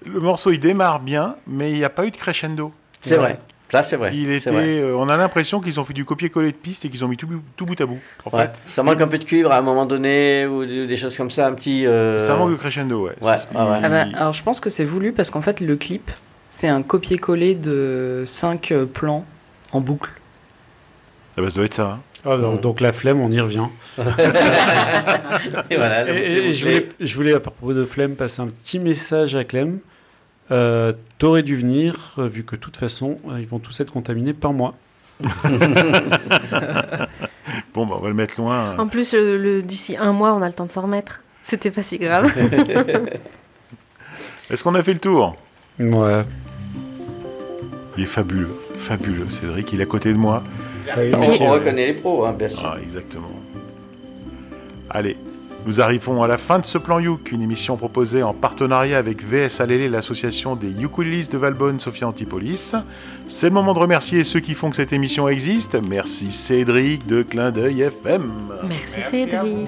le 0.05 0.19
morceau, 0.19 0.51
il 0.51 0.59
démarre 0.59 0.99
bien, 0.99 1.35
mais 1.47 1.71
il 1.71 1.77
n'y 1.77 1.85
a 1.85 1.89
pas 1.89 2.05
eu 2.05 2.11
de 2.11 2.17
crescendo. 2.17 2.73
C'est 3.01 3.17
vrai. 3.17 3.39
Ça, 3.75 3.83
c'est 3.83 3.95
vrai. 3.97 4.11
Il 4.13 4.27
c'est 4.27 4.37
était, 4.37 4.49
vrai. 4.51 4.79
euh, 4.79 4.95
on 4.97 5.09
a 5.09 5.17
l'impression 5.17 5.59
qu'ils 5.61 5.79
ont 5.79 5.85
fait 5.85 5.93
du 5.93 6.05
copier-coller 6.05 6.51
de 6.51 6.57
pistes 6.57 6.85
et 6.85 6.89
qu'ils 6.89 7.03
ont 7.03 7.07
mis 7.07 7.17
tout, 7.17 7.27
bout- 7.27 7.41
tout 7.57 7.65
bout 7.65 7.79
à 7.81 7.85
bout. 7.85 7.99
En 8.25 8.35
Ouais. 8.35 8.43
fait, 8.43 8.51
Ça 8.71 8.83
manque 8.83 9.01
un 9.01 9.07
peu 9.07 9.17
de 9.17 9.23
cuivre 9.23 9.51
à 9.51 9.57
un 9.57 9.61
moment 9.61 9.85
donné 9.85 10.45
ou 10.47 10.65
des, 10.65 10.97
choses 10.97 11.15
comme 11.17 11.29
ça, 11.31 11.47
un 11.47 11.53
petit. 11.53 11.85
euh, 11.85 12.19
ça 12.19 12.35
manque 12.35 12.51
de 12.51 12.55
crescendo, 12.55 13.05
ouais. 13.07 13.13
Ah 13.23 13.37
bah, 13.89 14.05
alors 14.15 14.33
je 14.33 14.43
pense 14.43 14.59
que 14.59 14.69
c'est 14.69 14.85
voulu 14.85 15.11
parce 15.11 15.29
qu'en 15.29 15.41
fait 15.41 15.59
le 15.61 15.75
clip 15.75 16.11
c'est 16.47 16.67
un 16.67 16.81
copier-coller 16.83 17.55
de 17.55 18.23
5 18.25 18.73
plans 18.93 19.25
en 19.71 19.81
boucle. 19.81 20.11
Ah 21.37 21.41
bah, 21.41 21.49
ça 21.49 21.55
doit 21.55 21.65
être 21.65 21.73
ça. 21.73 21.85
hein. 21.97 21.99
Ah, 22.27 22.37
donc, 22.37 22.57
Mm. 22.57 22.61
donc 22.61 22.81
la 22.81 22.91
flemme, 22.91 23.19
on 23.21 23.31
y 23.31 23.39
revient. 23.39 23.67
Et 25.69 25.75
voilà, 25.75 26.01
Et, 26.01 26.05
le 26.05 26.13
bouclier 26.13 26.37
et 26.49 26.53
je, 26.53 26.63
bouclé. 26.65 26.79
voulais, 26.79 26.89
je 26.99 27.15
voulais, 27.15 27.33
à 27.33 27.39
propos 27.39 27.73
de 27.73 27.85
flemme, 27.85 28.15
passer 28.15 28.41
un 28.41 28.47
petit 28.47 28.79
message 28.79 29.35
à 29.35 29.43
Clem. 29.43 29.79
Euh, 30.51 30.93
T'aurais 31.17 31.43
dû 31.43 31.55
venir, 31.55 32.13
euh, 32.19 32.27
vu 32.27 32.43
que 32.43 32.55
de 32.55 32.61
toute 32.61 32.77
façon, 32.77 33.17
euh, 33.29 33.37
ils 33.39 33.47
vont 33.47 33.59
tous 33.59 33.79
être 33.79 33.91
contaminés 33.91 34.33
par 34.33 34.53
moi. 34.53 34.75
Bon, 37.73 37.85
bah, 37.85 37.95
on 37.97 38.01
va 38.01 38.07
le 38.09 38.13
mettre 38.13 38.39
loin. 38.39 38.77
En 38.77 38.87
plus, 38.87 39.13
le, 39.13 39.37
le- 39.37 39.61
d'ici 39.61 39.95
un 39.97 40.11
mois, 40.13 40.33
on 40.33 40.41
a 40.41 40.47
le 40.47 40.53
temps 40.53 40.65
de 40.65 40.71
s'en 40.71 40.81
remettre. 40.81 41.21
C'était 41.43 41.71
pas 41.71 41.83
si 41.83 41.97
grave. 41.99 42.33
Est-ce 44.49 44.63
qu'on 44.63 44.75
a 44.75 44.83
fait 44.83 44.93
le 44.93 44.99
tour? 44.99 45.35
Ouais. 45.79 46.23
Il 47.97 48.03
est 48.03 48.07
fabuleux, 48.07 48.55
fabuleux. 48.77 49.27
Cédric, 49.41 49.71
il 49.73 49.79
est 49.79 49.83
à 49.83 49.87
côté 49.87 50.11
de 50.13 50.17
moi. 50.17 50.43
On 50.97 51.51
reconnaît 51.51 51.87
les 51.87 51.93
pros, 51.93 52.25
hein, 52.25 52.33
bien 52.33 52.49
sûr. 52.49 52.61
Ah, 52.65 52.77
exactement. 52.81 53.31
Allez, 54.89 55.17
nous 55.65 55.81
arrivons 55.81 56.21
à 56.21 56.27
la 56.27 56.37
fin 56.37 56.59
de 56.59 56.65
ce 56.65 56.77
plan 56.77 56.99
Youk, 56.99 57.31
une 57.31 57.41
émission 57.41 57.75
proposée 57.75 58.21
en 58.21 58.35
partenariat 58.35 58.99
avec 58.99 59.23
VS 59.23 59.61
Alélé, 59.61 59.89
l'association 59.89 60.55
des 60.55 60.83
ukulélistes 60.83 61.33
de 61.33 61.39
Valbonne, 61.39 61.79
Sophia 61.79 62.07
Antipolis. 62.07 62.75
C'est 63.27 63.47
le 63.47 63.53
moment 63.53 63.73
de 63.73 63.79
remercier 63.79 64.23
ceux 64.23 64.39
qui 64.39 64.53
font 64.53 64.69
que 64.69 64.75
cette 64.75 64.93
émission 64.93 65.27
existe. 65.27 65.75
Merci 65.81 66.31
Cédric 66.31 67.05
de 67.07 67.21
Clin 67.23 67.51
d'œil 67.51 67.81
FM. 67.81 68.31
Merci, 68.67 69.01
Cédric. 69.01 69.67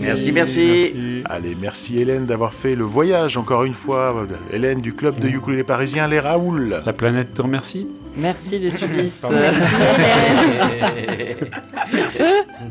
Merci, 0.00 0.32
merci. 0.32 1.22
Allez, 1.26 1.54
merci 1.60 2.00
Hélène 2.00 2.26
d'avoir 2.26 2.52
fait 2.54 2.74
le 2.74 2.84
voyage 2.84 3.36
encore 3.36 3.64
une 3.64 3.74
fois. 3.74 4.26
Hélène 4.52 4.80
du 4.80 4.94
club 4.94 5.18
de 5.20 5.28
ukulélé 5.28 5.62
parisien, 5.64 6.08
les 6.08 6.18
Raoul. 6.18 6.82
La 6.84 6.92
planète 6.92 7.34
te 7.34 7.42
remercie. 7.42 7.86
Merci 8.16 8.58
les 8.58 8.70
sudistes. 8.70 9.26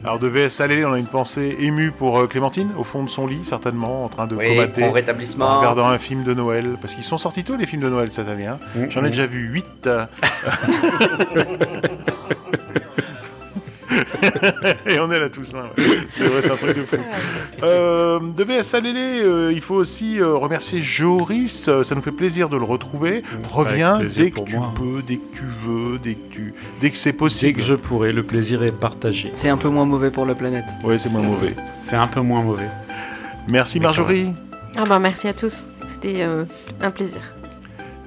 Alors 0.04 0.20
de 0.20 0.28
VS 0.28 0.62
Alélé, 0.62 0.86
on 0.86 0.94
a 0.94 1.00
une 1.00 1.08
pensée 1.08 1.56
émue 1.60 1.92
pour 1.92 2.18
euh, 2.18 2.28
Clémentine, 2.28 2.70
au 2.78 2.84
fond 2.84 3.04
de 3.04 3.10
son 3.10 3.28
lit, 3.28 3.42
certainement, 3.44 4.04
en 4.06 4.10
train 4.10 4.28
de 4.28 4.36
Oui, 4.36 4.48
comater. 4.48 4.82
bon 4.82 4.92
rétablissement. 4.92 5.46
En 5.46 5.60
regardant 5.60 5.88
un 5.88 5.98
film 5.98 6.24
de 6.24 6.34
Noël, 6.34 6.76
parce 6.82 6.94
qu'ils 6.96 7.04
sont 7.04 7.18
sortis 7.18 7.44
tôt 7.44 7.56
les 7.58 7.66
films 7.66 7.82
de 7.82 7.90
Noël 7.90 8.10
cette 8.12 8.28
année. 8.28 8.48
hein. 8.48 8.60
Mm, 8.76 8.86
J'en 8.90 9.02
ai 9.04 9.08
mm. 9.08 9.12
déjà 9.12 9.26
vu 9.28 9.50
8. 9.52 9.90
Et 14.88 15.00
on 15.00 15.12
est 15.12 15.20
là 15.20 15.30
tous. 15.30 15.54
hein. 15.54 15.70
C'est 16.10 16.24
vrai, 16.24 16.42
c'est 16.42 16.52
un 16.52 16.56
truc 16.56 16.78
de 16.78 16.82
fou. 16.84 16.96
Euh, 17.64 18.20
de 18.20 18.44
VS 18.44 18.76
Alélé, 18.76 19.22
euh, 19.24 19.52
il 19.54 19.62
faut 19.62 19.76
aussi 19.76 20.20
euh, 20.20 20.34
remercier 20.36 20.82
Joris. 20.82 21.68
euh, 21.68 21.84
Ça 21.84 21.96
nous 21.96 22.02
fait 22.02 22.12
plaisir 22.12 22.50
de 22.50 22.58
le 22.58 22.64
retrouver. 22.64 23.24
Reviens 23.50 24.00
dès 24.00 24.32
que 24.32 24.40
tu 24.42 24.56
moi. 24.58 24.74
peux, 24.76 25.02
dès 25.06 25.18
que 25.18 25.36
tu 25.36 25.44
veux, 25.66 26.00
dès 26.00 26.16
que, 26.16 26.34
tu... 26.34 26.54
dès 26.82 26.90
que 26.92 26.98
c'est 26.98 27.12
Dès 27.12 27.18
possible. 27.18 27.58
que 27.60 27.64
je 27.64 27.76
pourrai, 27.76 28.12
le 28.14 28.24
plaisir 28.24 28.64
est 28.64 28.72
partagé. 28.78 29.30
C'est 29.34 29.50
un 29.50 29.58
peu 29.58 29.70
moins 29.70 29.86
mauvais 29.86 30.12
pour 30.12 30.26
la 30.26 30.36
planète. 30.36 30.70
Oui, 30.84 30.98
c'est 30.98 31.10
moins 31.10 31.22
mauvais. 31.22 31.56
C'est 31.74 31.96
un 31.96 32.08
peu 32.08 32.22
moins 32.22 32.42
mauvais. 32.44 32.70
Merci 33.48 33.80
Marjorie. 33.80 34.32
Ah 34.78 34.84
bah, 34.88 35.00
merci 35.00 35.28
à 35.28 35.34
tous. 35.34 35.64
C'était 35.92 36.24
euh, 36.24 36.46
un 36.82 36.92
plaisir. 36.92 37.22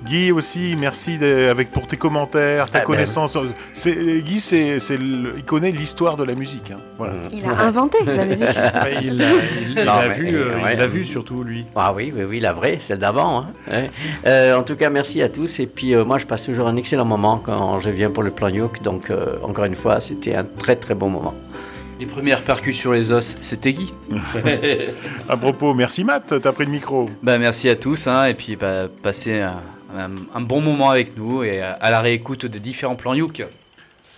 Guy 0.06 0.30
aussi, 0.32 0.76
merci 0.78 1.18
avec 1.22 1.70
pour 1.72 1.86
tes 1.86 1.96
commentaires, 1.96 2.70
ta 2.70 2.78
Ah 2.78 2.80
ben. 2.80 2.86
connaissance. 2.86 3.36
C'est- 3.72 4.22
Guy, 4.22 4.40
c'est, 4.40 4.78
il 4.88 5.44
connaît 5.44 5.70
l'histoire 5.72 6.16
de 6.16 6.24
la 6.24 6.34
musique. 6.34 6.70
hein. 6.70 6.78
Voilà. 6.98 7.14
Il 7.32 7.44
a 7.44 7.58
inventé 7.60 7.98
la 8.04 8.24
musique. 8.26 8.46
Il 9.02 9.16
l'a 9.18 9.26
il 9.66 9.74
mais- 10.08 10.14
vu, 10.14 10.36
euh, 10.36 10.62
ouais. 10.62 10.72
il 10.74 10.78
l'a 10.78 10.86
vu 10.86 11.04
surtout 11.04 11.42
lui. 11.42 11.66
Ah 11.74 11.92
oui, 11.94 12.12
oui, 12.16 12.24
oui, 12.24 12.40
la 12.40 12.52
vraie, 12.52 12.78
celle 12.80 12.98
d'avant. 12.98 13.40
hein. 13.40 13.46
Ouais. 13.70 13.90
Euh, 14.26 14.56
en 14.56 14.62
tout 14.62 14.76
cas, 14.76 14.90
merci 14.90 15.22
à 15.22 15.28
tous. 15.28 15.58
Et 15.60 15.66
puis, 15.66 15.94
euh, 15.94 16.04
moi, 16.04 16.18
je 16.18 16.26
passe 16.26 16.44
toujours 16.44 16.68
un 16.68 16.76
excellent 16.76 17.04
moment 17.04 17.38
quand 17.44 17.80
je 17.80 17.90
viens 17.90 18.10
pour 18.10 18.22
le 18.22 18.30
plan 18.30 18.48
Youk. 18.48 18.82
Donc, 18.82 19.10
euh, 19.10 19.36
encore 19.42 19.64
une 19.64 19.76
fois, 19.76 20.00
c'était 20.00 20.34
un 20.36 20.44
très, 20.44 20.76
très 20.76 20.94
bon 20.94 21.08
moment. 21.08 21.34
Les 21.98 22.04
premières 22.06 22.42
percus 22.42 22.76
sur 22.76 22.92
les 22.92 23.10
os, 23.10 23.38
c'était 23.40 23.72
Guy. 23.72 23.92
À 25.28 25.36
propos, 25.36 25.72
merci 25.74 26.04
Matt, 26.04 26.34
t'as 26.42 26.52
pris 26.52 26.66
le 26.66 26.70
micro. 26.70 27.06
Bah, 27.22 27.38
merci 27.38 27.68
à 27.70 27.76
tous, 27.76 28.06
hein, 28.06 28.26
et 28.26 28.34
puis 28.34 28.54
bah, 28.56 28.82
passez 29.02 29.40
un, 29.40 29.60
un- 29.96 30.10
un 30.34 30.40
bon 30.40 30.60
moment 30.60 30.90
avec 30.90 31.16
nous 31.16 31.42
et 31.42 31.60
à, 31.60 31.90
la 31.90 32.00
réécoute 32.00 32.46
des 32.46 32.60
différents 32.60 32.96
plans 32.96 33.14
Youk. 33.14 33.42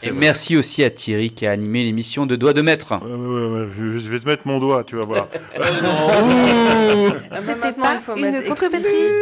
Et 0.05 0.11
vrai. 0.11 0.19
merci 0.19 0.57
aussi 0.57 0.85
à 0.85 0.91
Thierry 0.91 1.31
qui 1.31 1.45
a 1.47 1.51
animé 1.51 1.83
l'émission 1.83 2.25
de 2.27 2.37
Doigts 2.37 2.53
de 2.53 2.63
Maître. 2.63 2.93
Ouais, 3.03 3.11
ouais, 3.11 3.63
ouais, 3.63 3.69
je, 3.77 4.09
vais 4.09 4.21
te 4.21 4.29
mettre 4.29 4.43
mon 4.47 4.61
doigt, 4.61 4.85
tu 4.85 4.97
vas 4.97 5.05
voir. 5.05 5.29
Ah, 7.31 7.41
C'était 7.41 7.55
maintenant, 7.57 7.83
pas 7.85 7.95
il 7.95 8.01
faut 8.01 8.17
mettre 8.17 8.51
explicite. 8.51 9.13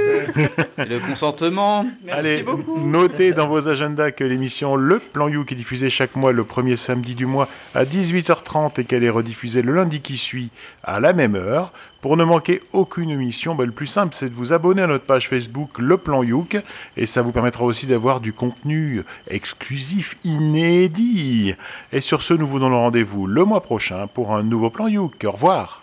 Le 0.78 0.98
consentement. 1.06 1.86
Merci 2.04 2.18
Allez, 2.18 2.42
beaucoup. 2.42 2.78
notez 2.78 3.32
dans 3.32 3.48
vos 3.48 3.68
agendas 3.68 4.10
que 4.12 4.24
l'émission 4.24 4.76
Le 4.76 4.98
Plan 5.00 5.28
You, 5.28 5.44
qui 5.44 5.54
est 5.54 5.56
diffusée 5.56 5.90
chaque 5.90 6.14
mois 6.16 6.32
le 6.32 6.44
premier 6.44 6.76
samedi 6.76 7.14
du 7.14 7.26
mois 7.26 7.48
à 7.74 7.84
18h30 7.84 8.80
et 8.80 8.84
qu'elle 8.84 9.04
est 9.04 9.10
rediffusée 9.10 9.62
le 9.62 9.72
lundi 9.72 10.00
qui 10.00 10.16
suit 10.16 10.50
à 10.84 11.00
la 11.00 11.12
même 11.12 11.34
heure. 11.34 11.72
Pour 12.06 12.16
ne 12.16 12.22
manquer 12.22 12.62
aucune 12.72 13.10
émission, 13.10 13.56
bah, 13.56 13.64
le 13.64 13.72
plus 13.72 13.88
simple, 13.88 14.14
c'est 14.14 14.28
de 14.28 14.34
vous 14.36 14.52
abonner 14.52 14.80
à 14.80 14.86
notre 14.86 15.04
page 15.04 15.28
Facebook 15.28 15.76
Le 15.76 15.96
Plan 15.96 16.22
Youk 16.22 16.56
et 16.96 17.04
ça 17.04 17.20
vous 17.20 17.32
permettra 17.32 17.64
aussi 17.64 17.88
d'avoir 17.88 18.20
du 18.20 18.32
contenu 18.32 19.02
exclusif, 19.26 20.16
inédit. 20.22 21.56
Et 21.90 22.00
sur 22.00 22.22
ce, 22.22 22.32
nous 22.32 22.46
vous 22.46 22.60
donnons 22.60 22.78
rendez-vous 22.78 23.26
le 23.26 23.44
mois 23.44 23.60
prochain 23.60 24.06
pour 24.06 24.36
un 24.36 24.44
nouveau 24.44 24.70
Plan 24.70 24.86
Youk. 24.86 25.24
Au 25.24 25.32
revoir. 25.32 25.82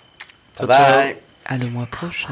Bye 0.60 0.68
bye. 0.68 1.18
À 1.46 1.58
le 1.58 1.68
mois 1.68 1.88
prochain. 1.88 2.30